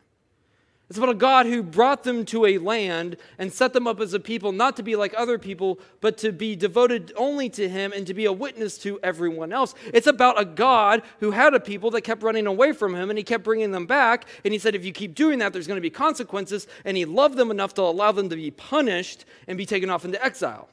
It's 0.89 0.99
about 0.99 1.11
a 1.11 1.15
God 1.15 1.47
who 1.47 1.65
brought 1.65 2.05
them 2.05 2.25
to 2.27 2.47
a 2.47 2.59
land 2.59 3.17
and 3.39 3.53
set 3.53 3.73
them 3.73 3.89
up 3.89 3.99
as 3.99 4.15
a 4.15 4.21
people, 4.21 4.53
not 4.53 4.77
to 4.77 4.85
be 4.85 4.95
like 4.95 5.13
other 5.17 5.37
people, 5.37 5.81
but 6.01 6.17
to 6.19 6.31
be 6.31 6.55
devoted 6.55 7.13
only 7.17 7.49
to 7.51 7.69
Him 7.69 7.93
and 7.93 8.07
to 8.07 8.15
be 8.15 8.25
a 8.25 8.33
witness 8.33 8.79
to 8.79 9.01
everyone 9.03 9.53
else. 9.53 9.75
It's 9.93 10.07
about 10.07 10.41
a 10.41 10.45
God 10.45 11.03
who 11.19 11.33
had 11.33 11.55
a 11.55 11.61
people 11.61 11.91
that 11.91 12.03
kept 12.03 12.23
running 12.23 12.47
away 12.47 12.73
from 12.73 12.95
Him 12.95 13.11
and 13.11 13.19
He 13.19 13.25
kept 13.25 13.43
bringing 13.43 13.73
them 13.73 13.87
back. 13.87 14.27
And 14.45 14.53
He 14.53 14.61
said, 14.61 14.77
if 14.77 14.85
you 14.85 14.93
keep 14.93 15.17
doing 15.17 15.41
that, 15.41 15.53
there's 15.53 15.67
going 15.67 15.77
to 15.77 15.81
be 15.81 15.91
consequences. 15.91 16.69
And 16.85 16.97
He 16.97 17.05
loved 17.05 17.37
them 17.37 17.51
enough 17.51 17.75
to 17.75 17.83
allow 17.83 18.13
them 18.13 18.29
to 18.29 18.37
be 18.37 18.53
punished 18.53 19.25
and 19.49 19.59
be 19.59 19.67
taken 19.67 19.91
off 19.91 20.05
into 20.05 20.25
exile. 20.25 20.69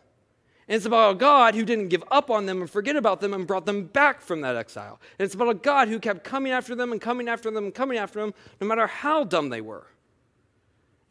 And 0.68 0.76
it's 0.76 0.86
about 0.86 1.16
a 1.16 1.16
God 1.16 1.56
who 1.56 1.66
didn't 1.66 1.90
give 1.90 2.04
up 2.12 2.30
on 2.30 2.46
them 2.46 2.62
and 2.62 2.70
forget 2.70 2.96
about 2.96 3.20
them 3.20 3.34
and 3.34 3.48
brought 3.48 3.66
them 3.66 3.86
back 3.86 4.22
from 4.22 4.42
that 4.42 4.56
exile. 4.56 5.00
And 5.18 5.26
it's 5.26 5.34
about 5.34 5.50
a 5.50 5.56
God 5.56 5.88
who 5.88 6.00
kept 6.00 6.24
coming 6.24 6.52
after 6.52 6.76
them 6.76 6.92
and 6.92 7.02
coming 7.02 7.28
after 7.28 7.50
them 7.50 7.66
and 7.66 7.74
coming 7.74 7.98
after 7.98 8.22
them, 8.22 8.36
no 8.62 8.68
matter 8.68 8.86
how 8.86 9.24
dumb 9.24 9.50
they 9.50 9.60
were. 9.60 9.88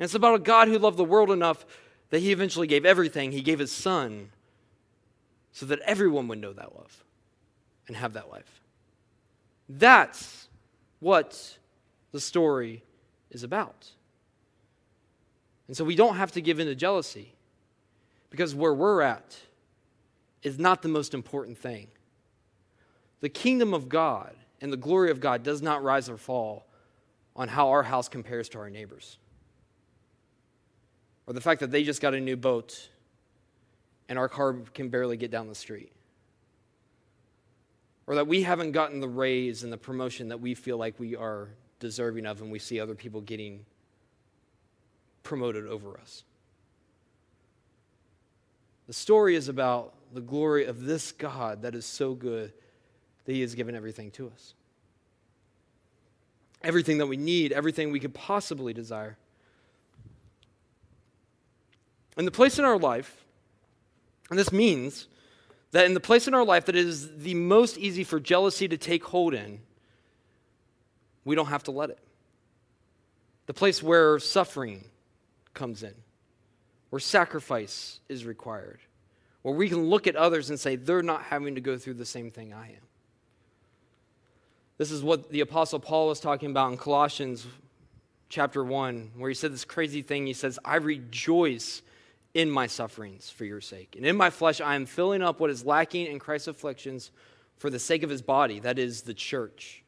And 0.02 0.06
it's 0.08 0.16
about 0.16 0.34
a 0.34 0.40
God 0.40 0.66
who 0.66 0.80
loved 0.80 0.96
the 0.96 1.04
world 1.04 1.30
enough 1.30 1.64
that 2.10 2.18
he 2.18 2.32
eventually 2.32 2.66
gave 2.66 2.84
everything. 2.84 3.30
He 3.30 3.40
gave 3.40 3.60
his 3.60 3.70
son 3.70 4.30
so 5.52 5.64
that 5.66 5.78
everyone 5.78 6.26
would 6.26 6.40
know 6.40 6.52
that 6.52 6.74
love 6.74 7.04
and 7.86 7.96
have 7.96 8.14
that 8.14 8.28
life. 8.28 8.60
That's 9.68 10.48
what 10.98 11.56
the 12.10 12.18
story 12.18 12.82
is 13.30 13.44
about. 13.44 13.92
And 15.68 15.76
so 15.76 15.84
we 15.84 15.94
don't 15.94 16.16
have 16.16 16.32
to 16.32 16.40
give 16.40 16.58
in 16.58 16.66
to 16.66 16.74
jealousy 16.74 17.32
because 18.28 18.56
where 18.56 18.74
we're 18.74 19.02
at 19.02 19.36
is 20.42 20.58
not 20.58 20.82
the 20.82 20.88
most 20.88 21.14
important 21.14 21.58
thing. 21.58 21.86
The 23.20 23.28
kingdom 23.28 23.72
of 23.72 23.88
God 23.88 24.34
and 24.60 24.72
the 24.72 24.76
glory 24.76 25.12
of 25.12 25.20
God 25.20 25.44
does 25.44 25.62
not 25.62 25.84
rise 25.84 26.08
or 26.08 26.16
fall 26.16 26.66
on 27.36 27.46
how 27.46 27.68
our 27.68 27.84
house 27.84 28.08
compares 28.08 28.48
to 28.48 28.58
our 28.58 28.68
neighbors 28.68 29.18
or 31.26 31.34
the 31.34 31.40
fact 31.40 31.60
that 31.60 31.70
they 31.70 31.84
just 31.84 32.00
got 32.00 32.14
a 32.14 32.20
new 32.20 32.36
boat 32.36 32.88
and 34.08 34.18
our 34.18 34.28
car 34.28 34.54
can 34.74 34.88
barely 34.88 35.16
get 35.16 35.30
down 35.30 35.48
the 35.48 35.54
street, 35.54 35.92
or 38.06 38.16
that 38.16 38.26
we 38.26 38.42
haven't 38.42 38.72
gotten 38.72 39.00
the 39.00 39.08
raise 39.08 39.62
and 39.62 39.72
the 39.72 39.78
promotion 39.78 40.28
that 40.28 40.40
we 40.40 40.54
feel 40.54 40.76
like 40.76 40.98
we 40.98 41.16
are 41.16 41.48
deserving 41.78 42.26
of, 42.26 42.42
and 42.42 42.50
we 42.50 42.58
see 42.58 42.80
other 42.80 42.94
people 42.94 43.20
getting 43.20 43.64
promoted 45.22 45.66
over 45.66 45.98
us. 45.98 46.24
The 48.88 48.92
story 48.92 49.36
is 49.36 49.48
about 49.48 49.94
the 50.12 50.20
glory 50.20 50.66
of 50.66 50.82
this 50.82 51.12
God 51.12 51.62
that 51.62 51.74
is 51.74 51.86
so 51.86 52.14
good 52.14 52.52
that 53.24 53.32
He 53.32 53.40
has 53.40 53.54
given 53.54 53.74
everything 53.74 54.10
to 54.10 54.28
us. 54.28 54.54
everything 56.64 56.98
that 56.98 57.06
we 57.06 57.16
need, 57.16 57.52
everything 57.52 57.90
we 57.90 58.00
could 58.00 58.14
possibly 58.14 58.72
desire. 58.72 59.16
And 62.16 62.26
the 62.26 62.32
place 62.32 62.58
in 62.58 62.64
our 62.64 62.78
life, 62.78 63.24
and 64.30 64.38
this 64.38 64.52
means 64.52 65.08
that 65.70 65.86
in 65.86 65.94
the 65.94 66.00
place 66.00 66.28
in 66.28 66.34
our 66.34 66.44
life 66.44 66.66
that 66.66 66.76
is 66.76 67.16
the 67.18 67.34
most 67.34 67.78
easy 67.78 68.04
for 68.04 68.20
jealousy 68.20 68.68
to 68.68 68.76
take 68.76 69.04
hold 69.04 69.34
in, 69.34 69.60
we 71.24 71.34
don't 71.34 71.46
have 71.46 71.62
to 71.64 71.70
let 71.70 71.90
it. 71.90 71.98
The 73.46 73.54
place 73.54 73.82
where 73.82 74.18
suffering 74.18 74.84
comes 75.54 75.82
in, 75.82 75.94
where 76.90 77.00
sacrifice 77.00 78.00
is 78.08 78.24
required, 78.24 78.80
where 79.42 79.54
we 79.54 79.68
can 79.68 79.84
look 79.84 80.06
at 80.06 80.16
others 80.16 80.50
and 80.50 80.60
say, 80.60 80.76
they're 80.76 81.02
not 81.02 81.22
having 81.22 81.54
to 81.54 81.60
go 81.60 81.78
through 81.78 81.94
the 81.94 82.06
same 82.06 82.30
thing 82.30 82.52
I 82.52 82.68
am. 82.68 82.82
This 84.78 84.90
is 84.90 85.02
what 85.02 85.30
the 85.30 85.40
Apostle 85.40 85.78
Paul 85.78 86.08
was 86.08 86.20
talking 86.20 86.50
about 86.50 86.72
in 86.72 86.78
Colossians 86.78 87.46
chapter 88.28 88.64
1, 88.64 89.12
where 89.16 89.28
he 89.28 89.34
said 89.34 89.52
this 89.52 89.64
crazy 89.64 90.02
thing. 90.02 90.26
He 90.26 90.32
says, 90.32 90.58
I 90.64 90.76
rejoice 90.76 91.82
in 92.34 92.50
my 92.50 92.66
sufferings 92.66 93.30
for 93.30 93.44
your 93.44 93.60
sake. 93.60 93.94
And 93.96 94.06
in 94.06 94.16
my 94.16 94.30
flesh, 94.30 94.60
I 94.60 94.74
am 94.74 94.86
filling 94.86 95.22
up 95.22 95.40
what 95.40 95.50
is 95.50 95.64
lacking 95.64 96.06
in 96.06 96.18
Christ's 96.18 96.48
afflictions 96.48 97.10
for 97.58 97.70
the 97.70 97.78
sake 97.78 98.02
of 98.02 98.10
his 98.10 98.22
body, 98.22 98.60
that 98.60 98.78
is 98.78 99.02
the 99.02 99.14
church. 99.14 99.82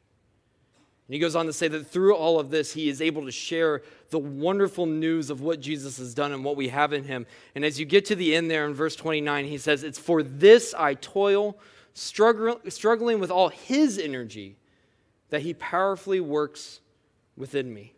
And 1.06 1.14
he 1.14 1.20
goes 1.20 1.36
on 1.36 1.46
to 1.46 1.52
say 1.52 1.68
that 1.68 1.86
through 1.90 2.14
all 2.14 2.40
of 2.40 2.50
this, 2.50 2.72
he 2.72 2.88
is 2.88 3.02
able 3.02 3.24
to 3.24 3.32
share 3.32 3.82
the 4.10 4.18
wonderful 4.18 4.86
news 4.86 5.28
of 5.28 5.40
what 5.40 5.60
Jesus 5.60 5.98
has 5.98 6.14
done 6.14 6.32
and 6.32 6.44
what 6.44 6.56
we 6.56 6.68
have 6.68 6.92
in 6.92 7.04
him. 7.04 7.26
And 7.54 7.64
as 7.64 7.78
you 7.78 7.84
get 7.84 8.06
to 8.06 8.14
the 8.14 8.34
end 8.34 8.50
there 8.50 8.64
in 8.66 8.74
verse 8.74 8.96
29, 8.96 9.44
he 9.44 9.58
says, 9.58 9.82
It's 9.82 9.98
for 9.98 10.22
this 10.22 10.74
I 10.78 10.94
toil, 10.94 11.58
struggling 11.92 13.20
with 13.20 13.30
all 13.30 13.48
his 13.48 13.98
energy, 13.98 14.56
that 15.28 15.42
he 15.42 15.52
powerfully 15.54 16.20
works 16.20 16.80
within 17.36 17.72
me. 17.72 17.93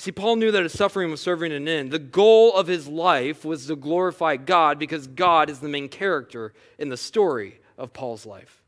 See, 0.00 0.12
Paul 0.12 0.36
knew 0.36 0.50
that 0.50 0.62
his 0.62 0.72
suffering 0.72 1.10
was 1.10 1.20
serving 1.20 1.52
an 1.52 1.68
end. 1.68 1.90
The 1.90 1.98
goal 1.98 2.54
of 2.54 2.68
his 2.68 2.88
life 2.88 3.44
was 3.44 3.66
to 3.66 3.76
glorify 3.76 4.36
God 4.36 4.78
because 4.78 5.06
God 5.06 5.50
is 5.50 5.58
the 5.58 5.68
main 5.68 5.90
character 5.90 6.54
in 6.78 6.88
the 6.88 6.96
story 6.96 7.60
of 7.76 7.92
Paul's 7.92 8.24
life. 8.24 8.62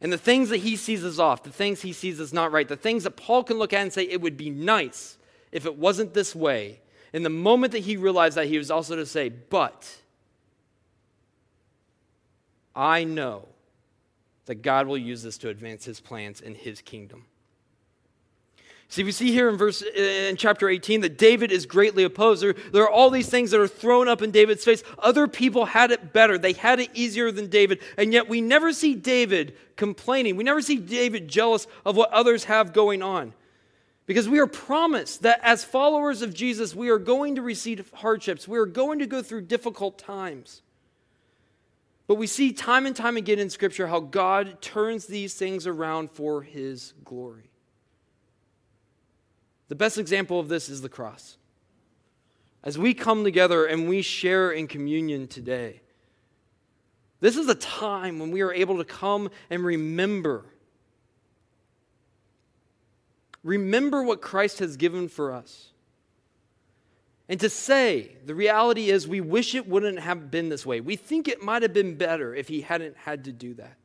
And 0.00 0.12
the 0.12 0.18
things 0.18 0.50
that 0.50 0.58
he 0.58 0.76
sees 0.76 1.02
as 1.02 1.18
off, 1.18 1.42
the 1.42 1.50
things 1.50 1.82
he 1.82 1.92
sees 1.92 2.20
as 2.20 2.32
not 2.32 2.52
right, 2.52 2.68
the 2.68 2.76
things 2.76 3.02
that 3.02 3.16
Paul 3.16 3.42
can 3.42 3.58
look 3.58 3.72
at 3.72 3.82
and 3.82 3.92
say, 3.92 4.04
it 4.04 4.20
would 4.20 4.36
be 4.36 4.50
nice 4.50 5.18
if 5.50 5.66
it 5.66 5.76
wasn't 5.76 6.14
this 6.14 6.32
way. 6.36 6.78
In 7.12 7.24
the 7.24 7.28
moment 7.28 7.72
that 7.72 7.80
he 7.80 7.96
realized 7.96 8.36
that, 8.36 8.46
he 8.46 8.56
was 8.56 8.70
also 8.70 8.94
to 8.94 9.04
say, 9.04 9.30
but 9.30 9.96
I 12.72 13.02
know 13.02 13.48
that 14.46 14.62
God 14.62 14.86
will 14.86 14.96
use 14.96 15.24
this 15.24 15.38
to 15.38 15.48
advance 15.48 15.84
his 15.84 15.98
plans 15.98 16.40
in 16.40 16.54
his 16.54 16.80
kingdom. 16.80 17.24
See, 18.88 19.02
we 19.02 19.12
see 19.12 19.32
here 19.32 19.48
in 19.48 19.56
verse 19.56 19.82
in 19.82 20.36
chapter 20.36 20.68
18 20.68 21.00
that 21.00 21.18
David 21.18 21.50
is 21.50 21.66
greatly 21.66 22.04
opposed. 22.04 22.42
There, 22.42 22.54
there 22.72 22.84
are 22.84 22.90
all 22.90 23.10
these 23.10 23.28
things 23.28 23.50
that 23.50 23.60
are 23.60 23.66
thrown 23.66 24.08
up 24.08 24.22
in 24.22 24.30
David's 24.30 24.64
face. 24.64 24.84
Other 24.98 25.26
people 25.26 25.64
had 25.64 25.90
it 25.90 26.12
better. 26.12 26.38
They 26.38 26.52
had 26.52 26.80
it 26.80 26.90
easier 26.94 27.32
than 27.32 27.48
David. 27.48 27.80
And 27.98 28.12
yet 28.12 28.28
we 28.28 28.40
never 28.40 28.72
see 28.72 28.94
David 28.94 29.56
complaining. 29.76 30.36
We 30.36 30.44
never 30.44 30.62
see 30.62 30.76
David 30.76 31.28
jealous 31.28 31.66
of 31.84 31.96
what 31.96 32.12
others 32.12 32.44
have 32.44 32.72
going 32.72 33.02
on. 33.02 33.32
Because 34.06 34.28
we 34.28 34.38
are 34.38 34.46
promised 34.46 35.22
that 35.22 35.40
as 35.42 35.64
followers 35.64 36.20
of 36.20 36.34
Jesus, 36.34 36.74
we 36.74 36.90
are 36.90 36.98
going 36.98 37.36
to 37.36 37.42
receive 37.42 37.90
hardships. 37.94 38.46
We 38.46 38.58
are 38.58 38.66
going 38.66 38.98
to 38.98 39.06
go 39.06 39.22
through 39.22 39.42
difficult 39.42 39.98
times. 39.98 40.60
But 42.06 42.16
we 42.16 42.26
see 42.26 42.52
time 42.52 42.84
and 42.84 42.94
time 42.94 43.16
again 43.16 43.38
in 43.38 43.48
Scripture 43.48 43.86
how 43.86 44.00
God 44.00 44.60
turns 44.60 45.06
these 45.06 45.34
things 45.34 45.66
around 45.66 46.10
for 46.10 46.42
his 46.42 46.92
glory. 47.02 47.50
The 49.68 49.74
best 49.74 49.98
example 49.98 50.38
of 50.38 50.48
this 50.48 50.68
is 50.68 50.82
the 50.82 50.88
cross. 50.88 51.36
As 52.62 52.78
we 52.78 52.94
come 52.94 53.24
together 53.24 53.66
and 53.66 53.88
we 53.88 54.02
share 54.02 54.50
in 54.50 54.66
communion 54.66 55.26
today, 55.26 55.80
this 57.20 57.36
is 57.36 57.48
a 57.48 57.54
time 57.54 58.18
when 58.18 58.30
we 58.30 58.42
are 58.42 58.52
able 58.52 58.78
to 58.78 58.84
come 58.84 59.30
and 59.48 59.64
remember. 59.64 60.44
Remember 63.42 64.02
what 64.02 64.20
Christ 64.20 64.58
has 64.58 64.76
given 64.76 65.08
for 65.08 65.32
us. 65.32 65.70
And 67.28 67.40
to 67.40 67.48
say, 67.48 68.16
the 68.26 68.34
reality 68.34 68.90
is, 68.90 69.08
we 69.08 69.22
wish 69.22 69.54
it 69.54 69.66
wouldn't 69.66 69.98
have 69.98 70.30
been 70.30 70.50
this 70.50 70.66
way. 70.66 70.80
We 70.80 70.96
think 70.96 71.26
it 71.26 71.42
might 71.42 71.62
have 71.62 71.72
been 71.72 71.96
better 71.96 72.34
if 72.34 72.48
he 72.48 72.60
hadn't 72.60 72.96
had 72.98 73.24
to 73.24 73.32
do 73.32 73.54
that. 73.54 73.76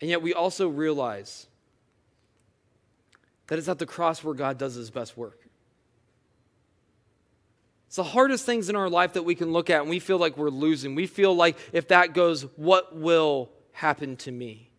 And 0.00 0.08
yet 0.08 0.22
we 0.22 0.32
also 0.32 0.68
realize 0.68 1.47
that 3.48 3.58
it's 3.58 3.68
at 3.68 3.78
the 3.78 3.86
cross 3.86 4.22
where 4.22 4.34
God 4.34 4.58
does 4.58 4.74
his 4.74 4.90
best 4.90 5.16
work. 5.16 5.48
It's 7.88 7.96
the 7.96 8.04
hardest 8.04 8.44
things 8.44 8.68
in 8.68 8.76
our 8.76 8.90
life 8.90 9.14
that 9.14 9.24
we 9.24 9.34
can 9.34 9.52
look 9.52 9.70
at 9.70 9.80
and 9.80 9.90
we 9.90 9.98
feel 9.98 10.18
like 10.18 10.36
we're 10.36 10.50
losing. 10.50 10.94
We 10.94 11.06
feel 11.06 11.34
like 11.34 11.56
if 11.72 11.88
that 11.88 12.12
goes, 12.12 12.42
what 12.56 12.94
will 12.94 13.50
happen 13.72 14.16
to 14.18 14.30
me? 14.30 14.70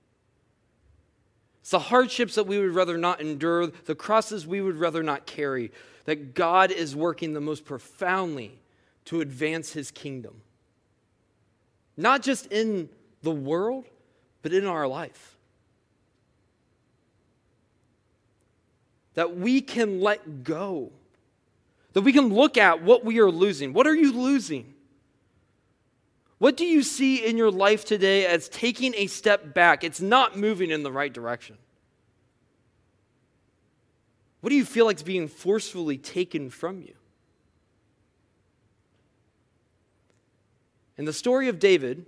It's 1.62 1.72
the 1.72 1.80
hardships 1.80 2.36
that 2.36 2.46
we 2.46 2.60
would 2.60 2.76
rather 2.76 2.98
not 2.98 3.20
endure, 3.20 3.68
the 3.68 3.96
crosses 3.96 4.46
we 4.46 4.62
would 4.62 4.78
rather 4.78 5.02
not 5.02 5.26
carry, 5.26 5.72
that 6.06 6.36
God 6.36 6.72
is 6.72 6.96
working 6.96 7.34
the 7.34 7.42
most 7.42 7.66
profoundly 7.66 8.60
to 9.06 9.22
advance 9.22 9.74
his 9.74 9.90
kingdom. 9.90 10.42
Not 11.98 12.22
just 12.22 12.46
in 12.48 12.90
the 13.24 13.32
world, 13.32 13.86
but 14.44 14.54
in 14.54 14.66
our 14.66 14.88
life. 14.88 15.39
That 19.20 19.36
we 19.36 19.60
can 19.60 20.00
let 20.00 20.46
go, 20.46 20.94
that 21.92 22.04
we 22.04 22.14
can 22.14 22.34
look 22.34 22.58
at 22.58 22.84
what 22.84 23.04
we 23.04 23.20
are 23.20 23.30
losing. 23.30 23.74
What 23.74 23.86
are 23.86 23.94
you 23.94 24.14
losing? 24.14 24.74
What 26.38 26.56
do 26.56 26.64
you 26.64 26.82
see 26.82 27.26
in 27.26 27.36
your 27.36 27.52
life 27.52 27.84
today 27.84 28.26
as 28.26 28.48
taking 28.48 28.96
a 28.96 29.08
step 29.08 29.54
back? 29.54 29.84
It's 29.84 30.00
not 30.00 30.38
moving 30.38 30.72
in 30.72 30.84
the 30.84 30.92
right 30.94 31.12
direction. 31.12 31.58
What 34.40 34.52
do 34.52 34.56
you 34.56 34.64
feel 34.64 34.86
like 34.86 34.96
is 34.96 35.04
being 35.04 35.28
forcefully 35.28 35.98
taken 35.98 36.50
from 36.50 36.82
you? 36.82 36.94
In 40.98 41.04
the 41.04 41.12
story 41.12 41.50
of 41.50 41.60
David 41.60 42.06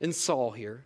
and 0.00 0.14
Saul 0.14 0.52
here, 0.52 0.84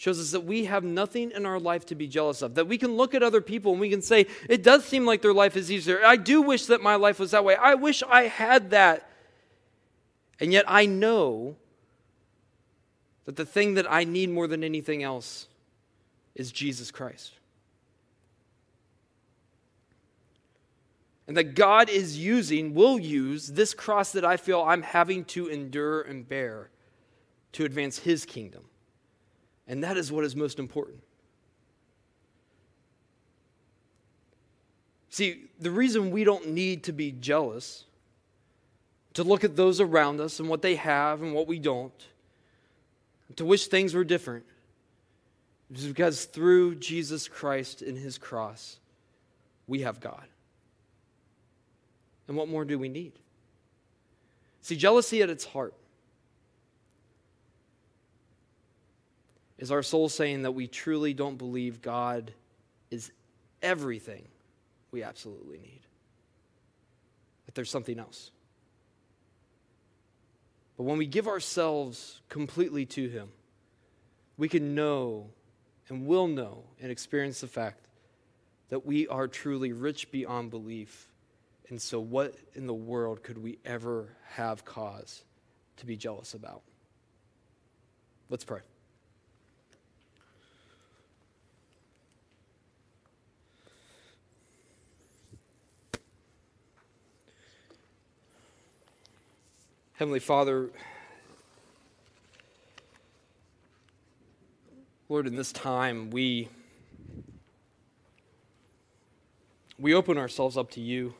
shows 0.00 0.18
us 0.18 0.30
that 0.30 0.46
we 0.46 0.64
have 0.64 0.82
nothing 0.82 1.30
in 1.30 1.44
our 1.44 1.60
life 1.60 1.84
to 1.84 1.94
be 1.94 2.08
jealous 2.08 2.40
of. 2.40 2.54
That 2.54 2.66
we 2.66 2.78
can 2.78 2.96
look 2.96 3.14
at 3.14 3.22
other 3.22 3.42
people 3.42 3.72
and 3.72 3.80
we 3.82 3.90
can 3.90 4.00
say, 4.00 4.28
it 4.48 4.62
does 4.62 4.82
seem 4.86 5.04
like 5.04 5.20
their 5.20 5.34
life 5.34 5.58
is 5.58 5.70
easier. 5.70 6.02
I 6.02 6.16
do 6.16 6.40
wish 6.40 6.64
that 6.66 6.80
my 6.80 6.94
life 6.94 7.18
was 7.18 7.32
that 7.32 7.44
way. 7.44 7.54
I 7.54 7.74
wish 7.74 8.02
I 8.08 8.22
had 8.22 8.70
that. 8.70 9.10
And 10.40 10.54
yet 10.54 10.64
I 10.66 10.86
know 10.86 11.56
that 13.26 13.36
the 13.36 13.44
thing 13.44 13.74
that 13.74 13.92
I 13.92 14.04
need 14.04 14.30
more 14.30 14.46
than 14.46 14.64
anything 14.64 15.02
else 15.02 15.48
is 16.34 16.50
Jesus 16.50 16.90
Christ. 16.90 17.34
And 21.28 21.36
that 21.36 21.54
God 21.54 21.90
is 21.90 22.16
using, 22.16 22.72
will 22.72 22.98
use 22.98 23.48
this 23.48 23.74
cross 23.74 24.12
that 24.12 24.24
I 24.24 24.38
feel 24.38 24.62
I'm 24.62 24.80
having 24.80 25.26
to 25.26 25.48
endure 25.48 26.00
and 26.00 26.26
bear 26.26 26.70
to 27.52 27.66
advance 27.66 27.98
His 27.98 28.24
kingdom. 28.24 28.69
And 29.70 29.84
that 29.84 29.96
is 29.96 30.10
what 30.10 30.24
is 30.24 30.34
most 30.34 30.58
important. 30.58 30.98
See, 35.10 35.44
the 35.60 35.70
reason 35.70 36.10
we 36.10 36.24
don't 36.24 36.48
need 36.48 36.82
to 36.84 36.92
be 36.92 37.12
jealous, 37.12 37.84
to 39.14 39.22
look 39.22 39.44
at 39.44 39.54
those 39.54 39.80
around 39.80 40.20
us 40.20 40.40
and 40.40 40.48
what 40.48 40.60
they 40.60 40.74
have 40.74 41.22
and 41.22 41.32
what 41.34 41.46
we 41.46 41.60
don't, 41.60 41.92
to 43.36 43.44
wish 43.44 43.68
things 43.68 43.94
were 43.94 44.02
different, 44.02 44.44
is 45.72 45.86
because 45.86 46.24
through 46.24 46.74
Jesus 46.74 47.28
Christ 47.28 47.80
and 47.80 47.96
his 47.96 48.18
cross, 48.18 48.80
we 49.68 49.82
have 49.82 50.00
God. 50.00 50.26
And 52.26 52.36
what 52.36 52.48
more 52.48 52.64
do 52.64 52.76
we 52.76 52.88
need? 52.88 53.12
See, 54.62 54.74
jealousy 54.74 55.22
at 55.22 55.30
its 55.30 55.44
heart 55.44 55.74
Is 59.60 59.70
our 59.70 59.82
soul 59.82 60.08
saying 60.08 60.42
that 60.42 60.52
we 60.52 60.66
truly 60.66 61.12
don't 61.12 61.36
believe 61.36 61.82
God 61.82 62.32
is 62.90 63.12
everything 63.60 64.24
we 64.90 65.02
absolutely 65.02 65.58
need? 65.58 65.82
That 67.44 67.54
there's 67.54 67.70
something 67.70 67.98
else? 67.98 68.30
But 70.78 70.84
when 70.84 70.96
we 70.96 71.04
give 71.04 71.28
ourselves 71.28 72.22
completely 72.30 72.86
to 72.86 73.06
Him, 73.10 73.28
we 74.38 74.48
can 74.48 74.74
know 74.74 75.28
and 75.90 76.06
will 76.06 76.26
know 76.26 76.64
and 76.80 76.90
experience 76.90 77.42
the 77.42 77.46
fact 77.46 77.86
that 78.70 78.86
we 78.86 79.06
are 79.08 79.28
truly 79.28 79.74
rich 79.74 80.10
beyond 80.10 80.50
belief. 80.50 81.06
And 81.68 81.82
so, 81.82 82.00
what 82.00 82.34
in 82.54 82.66
the 82.66 82.72
world 82.72 83.22
could 83.22 83.36
we 83.36 83.58
ever 83.66 84.08
have 84.30 84.64
cause 84.64 85.22
to 85.76 85.84
be 85.84 85.98
jealous 85.98 86.32
about? 86.32 86.62
Let's 88.30 88.44
pray. 88.44 88.60
Heavenly 100.00 100.18
Father, 100.18 100.70
Lord, 105.10 105.26
in 105.26 105.36
this 105.36 105.52
time, 105.52 106.08
we, 106.08 106.48
we 109.78 109.92
open 109.92 110.16
ourselves 110.16 110.56
up 110.56 110.70
to 110.70 110.80
you. 110.80 111.12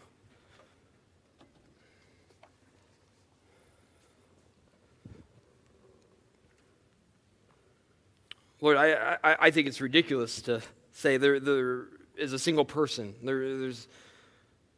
Lord, 8.62 8.78
I, 8.78 9.18
I, 9.22 9.36
I 9.40 9.50
think 9.50 9.68
it's 9.68 9.82
ridiculous 9.82 10.40
to 10.40 10.62
say 10.92 11.18
there, 11.18 11.38
there 11.38 11.84
is 12.16 12.32
a 12.32 12.38
single 12.38 12.64
person. 12.64 13.14
There, 13.22 13.58
there's 13.58 13.86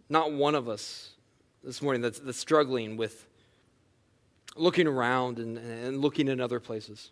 not 0.09 0.33
one 0.33 0.57
of 0.57 0.69
us 0.69 1.11
this 1.63 1.81
morning 1.81 2.03
that's, 2.03 2.19
that's 2.19 2.37
struggling 2.37 2.97
with 2.97 3.29
looking 4.57 4.87
around 4.87 5.39
and, 5.39 5.59
and 5.59 6.01
looking 6.01 6.29
in 6.29 6.41
other 6.41 6.61
places. 6.61 7.11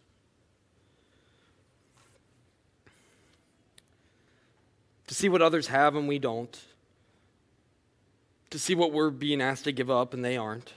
To 5.07 5.15
see 5.15 5.29
what 5.29 5.43
others 5.43 5.67
have 5.69 5.97
and 5.97 6.07
we 6.07 6.19
don't. 6.19 6.59
To 8.51 8.59
see 8.59 8.75
what 8.75 8.93
we're 8.93 9.11
being 9.11 9.41
asked 9.41 9.65
to 9.65 9.73
give 9.73 9.91
up 9.91 10.15
and 10.15 10.25
they 10.25 10.37
aren't. 10.37 10.73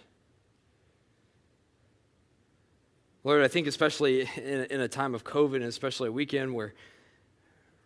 Lord, 3.24 3.44
I 3.44 3.48
think 3.48 3.68
especially 3.68 4.28
in, 4.38 4.66
in 4.66 4.82
a 4.82 4.88
time 4.88 5.16
of 5.16 5.24
COVID 5.24 5.56
and 5.56 5.66
especially 5.66 6.10
a 6.10 6.12
weekend 6.12 6.54
where 6.54 6.74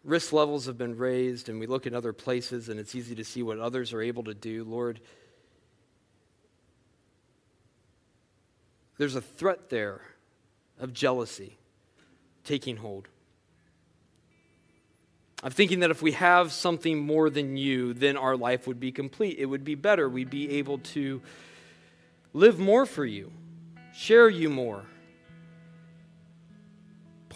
risk 0.04 0.34
levels 0.34 0.66
have 0.66 0.78
been 0.78 0.98
raised 0.98 1.50
and 1.50 1.60
we 1.60 1.68
look 1.68 1.86
in 1.86 1.94
other 1.94 2.14
places 2.14 2.70
and 2.70 2.80
it's 2.80 2.96
easy 2.96 3.14
to 3.16 3.24
see 3.24 3.44
what 3.44 3.60
others 3.60 3.94
are 3.94 4.02
able 4.02 4.24
to 4.24 4.34
do, 4.34 4.64
Lord, 4.64 5.00
there's 8.98 9.16
a 9.16 9.22
threat 9.22 9.70
there 9.70 10.02
of 10.80 10.94
jealousy 10.94 11.58
taking 12.44 12.78
hold. 12.78 13.08
I'm 15.44 15.52
thinking 15.52 15.82
that 15.82 15.92
if 15.92 16.02
we 16.02 16.14
have 16.14 16.52
something 16.52 16.98
more 16.98 17.30
than 17.30 17.58
you, 17.58 17.94
then 17.94 18.18
our 18.18 18.36
life 18.36 18.66
would 18.66 18.80
be 18.80 18.92
complete. 18.92 19.38
It 19.38 19.46
would 19.46 19.64
be 19.64 19.76
better. 19.76 20.10
We'd 20.10 20.30
be 20.30 20.58
able 20.58 20.80
to 20.80 21.22
live 22.34 22.58
more 22.58 22.86
for 22.86 23.06
you, 23.06 23.32
share 23.94 24.30
you 24.30 24.50
more 24.50 24.84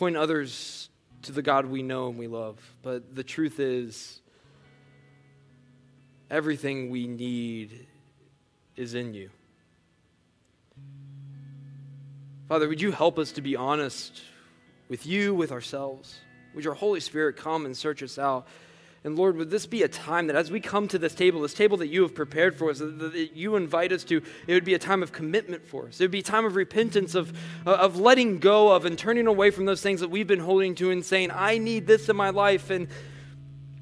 point 0.01 0.17
others 0.17 0.89
to 1.21 1.31
the 1.31 1.43
God 1.43 1.67
we 1.67 1.83
know 1.83 2.09
and 2.09 2.17
we 2.17 2.25
love. 2.25 2.57
But 2.81 3.13
the 3.15 3.23
truth 3.23 3.59
is, 3.59 4.19
everything 6.31 6.89
we 6.89 7.05
need 7.05 7.85
is 8.75 8.95
in 8.95 9.13
you. 9.13 9.29
Father, 12.51 12.67
would 12.67 12.81
you 12.81 12.91
help 12.91 13.17
us 13.17 13.31
to 13.31 13.41
be 13.41 13.55
honest 13.55 14.23
with 14.89 15.05
you, 15.05 15.33
with 15.33 15.53
ourselves? 15.53 16.17
Would 16.53 16.65
your 16.65 16.73
Holy 16.73 16.99
Spirit 16.99 17.37
come 17.37 17.65
and 17.65 17.77
search 17.77 18.03
us 18.03 18.19
out? 18.19 18.45
And 19.05 19.17
Lord, 19.17 19.37
would 19.37 19.49
this 19.49 19.65
be 19.65 19.83
a 19.83 19.87
time 19.87 20.27
that 20.27 20.35
as 20.35 20.51
we 20.51 20.59
come 20.59 20.89
to 20.89 20.99
this 20.99 21.15
table, 21.15 21.39
this 21.39 21.53
table 21.53 21.77
that 21.77 21.87
you 21.87 22.01
have 22.01 22.13
prepared 22.13 22.53
for 22.53 22.69
us, 22.69 22.79
that 22.79 23.29
you 23.33 23.55
invite 23.55 23.93
us 23.93 24.03
to, 24.03 24.21
it 24.47 24.53
would 24.53 24.65
be 24.65 24.73
a 24.73 24.79
time 24.79 25.01
of 25.01 25.13
commitment 25.13 25.65
for 25.65 25.87
us. 25.87 26.01
It 26.01 26.03
would 26.03 26.11
be 26.11 26.19
a 26.19 26.23
time 26.23 26.43
of 26.43 26.57
repentance, 26.57 27.15
of, 27.15 27.31
uh, 27.65 27.71
of 27.71 28.01
letting 28.01 28.39
go 28.39 28.73
of 28.73 28.83
and 28.83 28.99
turning 28.99 29.27
away 29.27 29.49
from 29.49 29.63
those 29.63 29.81
things 29.81 30.01
that 30.01 30.09
we've 30.09 30.27
been 30.27 30.41
holding 30.41 30.75
to 30.75 30.91
and 30.91 31.05
saying, 31.05 31.31
I 31.31 31.57
need 31.57 31.87
this 31.87 32.09
in 32.09 32.17
my 32.17 32.31
life. 32.31 32.69
And 32.69 32.89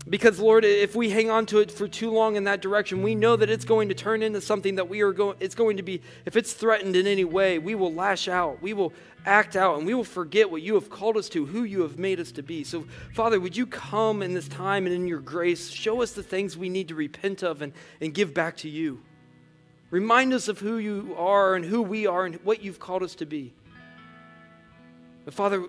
because, 0.09 0.39
Lord, 0.39 0.65
if 0.65 0.95
we 0.95 1.11
hang 1.11 1.29
on 1.29 1.45
to 1.47 1.59
it 1.59 1.71
for 1.71 1.87
too 1.87 2.09
long 2.09 2.35
in 2.35 2.45
that 2.45 2.61
direction, 2.61 3.03
we 3.03 3.13
know 3.13 3.35
that 3.35 3.49
it's 3.49 3.65
going 3.65 3.89
to 3.89 3.95
turn 3.95 4.23
into 4.23 4.41
something 4.41 4.75
that 4.75 4.89
we 4.89 5.01
are 5.01 5.13
going, 5.13 5.37
it's 5.39 5.53
going 5.53 5.77
to 5.77 5.83
be, 5.83 6.01
if 6.25 6.35
it's 6.35 6.53
threatened 6.53 6.95
in 6.95 7.05
any 7.05 7.25
way, 7.25 7.59
we 7.59 7.75
will 7.75 7.93
lash 7.93 8.27
out, 8.27 8.59
we 8.59 8.73
will 8.73 8.91
act 9.25 9.55
out, 9.55 9.77
and 9.77 9.85
we 9.85 9.93
will 9.93 10.03
forget 10.03 10.49
what 10.49 10.63
you 10.63 10.73
have 10.73 10.89
called 10.89 11.15
us 11.15 11.29
to, 11.29 11.45
who 11.45 11.63
you 11.63 11.83
have 11.83 11.99
made 11.99 12.19
us 12.19 12.31
to 12.31 12.41
be. 12.41 12.63
So, 12.63 12.85
Father, 13.13 13.39
would 13.39 13.55
you 13.55 13.67
come 13.67 14.23
in 14.23 14.33
this 14.33 14.47
time 14.47 14.87
and 14.87 14.95
in 14.95 15.07
your 15.07 15.19
grace, 15.19 15.69
show 15.69 16.01
us 16.01 16.13
the 16.13 16.23
things 16.23 16.57
we 16.57 16.69
need 16.69 16.87
to 16.87 16.95
repent 16.95 17.43
of 17.43 17.61
and, 17.61 17.71
and 18.01 18.11
give 18.11 18.33
back 18.33 18.57
to 18.57 18.69
you. 18.69 19.01
Remind 19.91 20.33
us 20.33 20.47
of 20.47 20.59
who 20.59 20.77
you 20.77 21.15
are 21.19 21.53
and 21.53 21.63
who 21.63 21.83
we 21.83 22.07
are 22.07 22.25
and 22.25 22.35
what 22.37 22.63
you've 22.63 22.79
called 22.79 23.03
us 23.03 23.13
to 23.15 23.27
be. 23.27 23.53
But, 25.25 25.35
Father, 25.35 25.65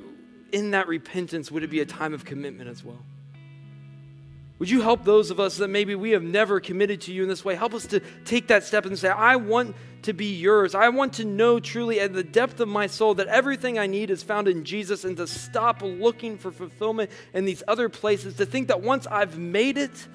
in 0.51 0.70
that 0.70 0.88
repentance, 0.88 1.51
would 1.51 1.62
it 1.62 1.70
be 1.70 1.80
a 1.80 1.86
time 1.86 2.14
of 2.14 2.24
commitment 2.24 2.70
as 2.70 2.82
well? 2.82 3.05
Would 4.61 4.69
you 4.69 4.83
help 4.83 5.05
those 5.05 5.31
of 5.31 5.41
us 5.41 5.57
that 5.57 5.69
maybe 5.69 5.95
we 5.95 6.11
have 6.11 6.23
never 6.23 6.61
committed 6.61 7.01
to 7.03 7.13
you 7.15 7.23
in 7.23 7.31
this 7.31 7.47
way? 7.47 7.55
Help 7.55 7.73
us 7.73 7.87
to 7.87 8.01
take 8.27 8.49
that 8.49 8.63
step 8.63 8.85
and 8.85 8.97
say, 8.97 9.09
I 9.09 9.37
want 9.37 9.75
to 10.03 10.13
be 10.13 10.35
yours. 10.35 10.75
I 10.75 10.91
want 10.91 11.15
to 11.15 11.25
know 11.25 11.61
truly 11.61 11.99
at 11.99 12.13
the 12.13 12.23
depth 12.23 12.61
of 12.61 12.69
my 12.69 12.87
soul 12.87 13.15
that 13.15 13.27
everything 13.29 13.79
I 13.79 13.87
need 13.87 14.11
is 14.11 14.23
found 14.23 14.49
in 14.49 14.65
Jesus 14.65 15.07
and 15.07 15.17
to 15.17 15.27
stop 15.27 15.81
looking 15.81 16.37
for 16.37 16.53
fulfillment 16.53 17.11
in 17.33 17.47
these 17.47 17.63
other 17.67 17.89
places, 17.89 18.37
to 18.37 18.45
think 18.45 18.69
that 18.69 18.83
once 18.83 19.07
I've 19.07 19.39
made 19.39 19.79
it, 19.79 20.09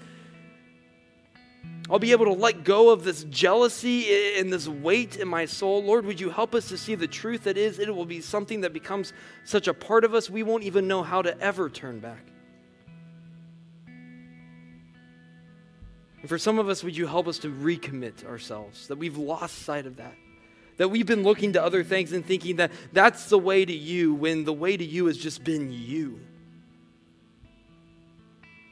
I'll 1.90 1.98
be 1.98 2.12
able 2.12 2.26
to 2.26 2.34
let 2.34 2.64
go 2.64 2.92
of 2.92 3.04
this 3.04 3.24
jealousy 3.24 4.38
and 4.38 4.54
this 4.54 4.68
weight 4.68 5.18
in 5.18 5.28
my 5.28 5.46
soul. 5.46 5.84
Lord, 5.84 6.06
would 6.06 6.20
you 6.20 6.30
help 6.30 6.54
us 6.54 6.68
to 6.70 6.78
see 6.78 6.94
the 6.94 7.08
truth 7.08 7.46
that 7.46 7.58
is, 7.58 7.80
it 7.80 7.96
will 7.96 8.06
be 8.06 8.22
something 8.22 8.62
that 8.62 8.74
becomes 8.74 9.12
such 9.44 9.68
a 9.68 9.74
part 9.74 10.04
of 10.04 10.14
us, 10.14 10.30
we 10.30 10.44
won't 10.44 10.64
even 10.64 10.88
know 10.88 11.02
how 11.02 11.24
to 11.24 11.36
ever 11.42 11.68
turn 11.68 12.00
back. 12.00 12.35
And 16.26 16.30
for 16.32 16.40
some 16.40 16.58
of 16.58 16.70
us, 16.70 16.84
would 16.84 16.98
you 16.98 17.06
help 17.06 17.28
us 17.28 17.38
to 17.38 17.50
recommit 17.50 18.26
ourselves, 18.26 18.88
that 18.88 18.98
we've 18.98 19.16
lost 19.16 19.60
sight 19.60 19.86
of 19.86 19.98
that? 19.98 20.16
That 20.78 20.88
we've 20.88 21.06
been 21.06 21.22
looking 21.22 21.54
to 21.54 21.64
other 21.64 21.84
things 21.84 22.14
and 22.14 22.26
thinking 22.26 22.56
that 22.56 22.72
that's 22.92 23.30
the 23.30 23.38
way 23.38 23.64
to 23.64 23.72
you 23.72 24.16
when 24.16 24.44
the 24.44 24.52
way 24.52 24.76
to 24.76 24.84
you 24.84 25.06
has 25.06 25.20
just 25.20 25.44
been 25.44 25.72
you. 25.72 26.20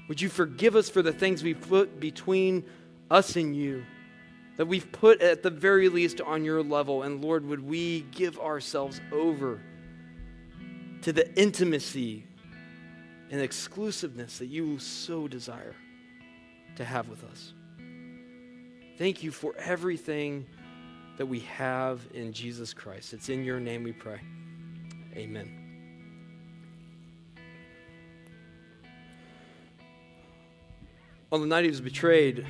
Would 0.08 0.20
you 0.20 0.30
forgive 0.30 0.76
us 0.76 0.90
for 0.90 1.04
the 1.04 1.14
things 1.14 1.44
we've 1.44 1.62
put 1.62 2.00
between 2.00 2.66
us 3.12 3.36
and 3.36 3.56
you, 3.56 3.86
that 4.58 4.66
we've 4.66 4.92
put 4.92 5.22
at 5.22 5.44
the 5.44 5.52
very 5.52 5.90
least 5.90 6.22
on 6.22 6.44
your 6.44 6.64
level? 6.64 7.04
And 7.04 7.24
Lord, 7.24 7.46
would 7.46 7.64
we 7.64 8.02
give 8.10 8.40
ourselves 8.40 9.00
over 9.12 9.62
to 11.04 11.14
the 11.14 11.32
intimacy 11.40 12.26
and 13.30 13.40
exclusiveness 13.40 14.40
that 14.40 14.48
you 14.48 14.80
so 14.80 15.28
desire? 15.28 15.76
To 16.76 16.86
have 16.86 17.10
with 17.10 17.24
us. 17.24 17.54
Thank 18.98 19.24
you 19.24 19.32
for 19.32 19.56
everything 19.58 20.46
that 21.18 21.26
we 21.26 21.40
have 21.42 22.02
in 22.14 22.34
Jesus 22.34 22.74
Christ. 22.74 23.14
It's 23.14 23.30
in 23.30 23.44
your 23.44 23.60
name 23.60 23.84
we 23.84 23.92
pray. 23.92 24.20
Amen. 25.16 25.60
On 31.32 31.42
the 31.42 31.48
night 31.48 31.64
he 31.64 31.70
was 31.70 31.82
betrayed, 31.82 32.46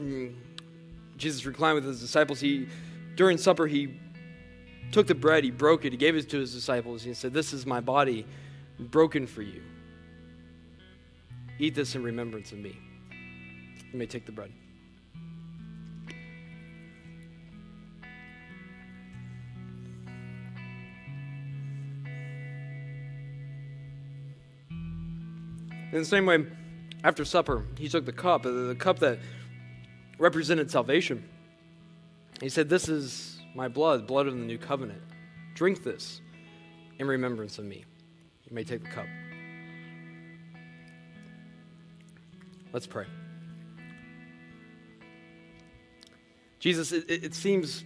mm, 0.00 0.34
Jesus 1.16 1.46
reclined 1.46 1.76
with 1.76 1.84
his 1.84 2.00
disciples. 2.00 2.38
He, 2.40 2.68
during 3.16 3.38
supper, 3.38 3.66
he 3.66 3.98
took 4.90 5.06
the 5.06 5.14
bread, 5.14 5.42
he 5.42 5.50
broke 5.50 5.86
it, 5.86 5.92
he 5.92 5.96
gave 5.96 6.14
it 6.14 6.28
to 6.30 6.38
his 6.38 6.52
disciples. 6.52 7.02
He 7.02 7.14
said, 7.14 7.32
This 7.32 7.54
is 7.54 7.64
my 7.64 7.80
body 7.80 8.26
broken 8.78 9.26
for 9.26 9.40
you. 9.40 9.62
Eat 11.58 11.74
this 11.74 11.94
in 11.94 12.02
remembrance 12.02 12.52
of 12.52 12.58
me. 12.58 12.78
You 13.92 13.98
may 13.98 14.06
take 14.06 14.24
the 14.24 14.32
bread. 14.32 14.50
In 25.92 25.98
the 25.98 26.04
same 26.06 26.24
way, 26.24 26.46
after 27.04 27.22
supper, 27.26 27.66
he 27.76 27.86
took 27.86 28.06
the 28.06 28.12
cup, 28.12 28.46
uh, 28.46 28.50
the 28.50 28.74
cup 28.74 28.98
that 29.00 29.18
represented 30.18 30.70
salvation. 30.70 31.22
He 32.40 32.48
said, 32.48 32.70
This 32.70 32.88
is 32.88 33.40
my 33.54 33.68
blood, 33.68 34.06
blood 34.06 34.26
of 34.26 34.32
the 34.32 34.40
new 34.40 34.56
covenant. 34.56 35.02
Drink 35.54 35.84
this 35.84 36.22
in 36.98 37.06
remembrance 37.06 37.58
of 37.58 37.66
me. 37.66 37.84
You 38.48 38.54
may 38.54 38.64
take 38.64 38.82
the 38.82 38.88
cup. 38.88 39.06
Let's 42.72 42.86
pray. 42.86 43.04
Jesus, 46.62 46.92
it, 46.92 47.06
it 47.08 47.34
seems 47.34 47.82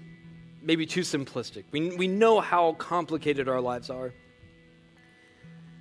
maybe 0.60 0.84
too 0.84 1.00
simplistic. 1.00 1.64
We, 1.70 1.96
we 1.96 2.06
know 2.06 2.40
how 2.40 2.74
complicated 2.74 3.48
our 3.48 3.58
lives 3.58 3.88
are. 3.88 4.12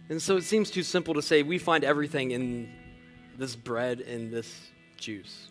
And 0.07 0.21
so 0.21 0.37
it 0.37 0.45
seems 0.45 0.71
too 0.71 0.81
simple 0.81 1.13
to 1.15 1.21
say 1.21 1.43
we 1.43 1.57
find 1.57 1.83
everything 1.83 2.31
in 2.31 2.71
this 3.37 3.53
bread 3.53 3.99
and 3.99 4.31
this 4.31 4.49
juice. 4.95 5.49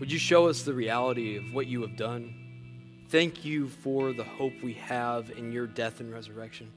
Would 0.00 0.12
you 0.12 0.18
show 0.18 0.48
us 0.48 0.64
the 0.64 0.74
reality 0.74 1.38
of 1.38 1.54
what 1.54 1.66
you 1.66 1.80
have 1.80 1.96
done? 1.96 3.06
Thank 3.08 3.42
you 3.42 3.68
for 3.68 4.12
the 4.12 4.24
hope 4.24 4.52
we 4.62 4.74
have 4.74 5.30
in 5.30 5.50
your 5.50 5.66
death 5.66 6.00
and 6.00 6.12
resurrection. 6.12 6.70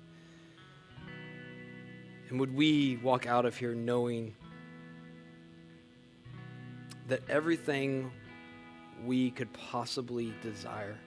And 2.29 2.39
would 2.39 2.55
we 2.55 2.95
walk 3.03 3.27
out 3.27 3.45
of 3.45 3.57
here 3.57 3.75
knowing 3.75 4.33
that 7.07 7.21
everything 7.29 8.11
we 9.05 9.31
could 9.31 9.51
possibly 9.53 10.33
desire 10.41 10.97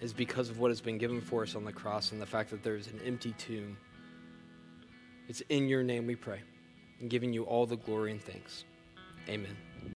is 0.00 0.12
because 0.12 0.50
of 0.50 0.58
what 0.58 0.70
has 0.70 0.80
been 0.80 0.98
given 0.98 1.20
for 1.20 1.42
us 1.42 1.54
on 1.54 1.64
the 1.64 1.72
cross 1.72 2.12
and 2.12 2.20
the 2.20 2.26
fact 2.26 2.50
that 2.50 2.62
there 2.62 2.74
is 2.74 2.88
an 2.88 3.00
empty 3.04 3.32
tomb. 3.38 3.76
It's 5.28 5.42
in 5.48 5.68
your 5.68 5.84
name 5.84 6.06
we 6.06 6.16
pray, 6.16 6.40
and 7.00 7.08
giving 7.08 7.32
you 7.32 7.44
all 7.44 7.66
the 7.66 7.76
glory 7.76 8.10
and 8.10 8.20
thanks. 8.20 8.64
Amen. 9.28 9.56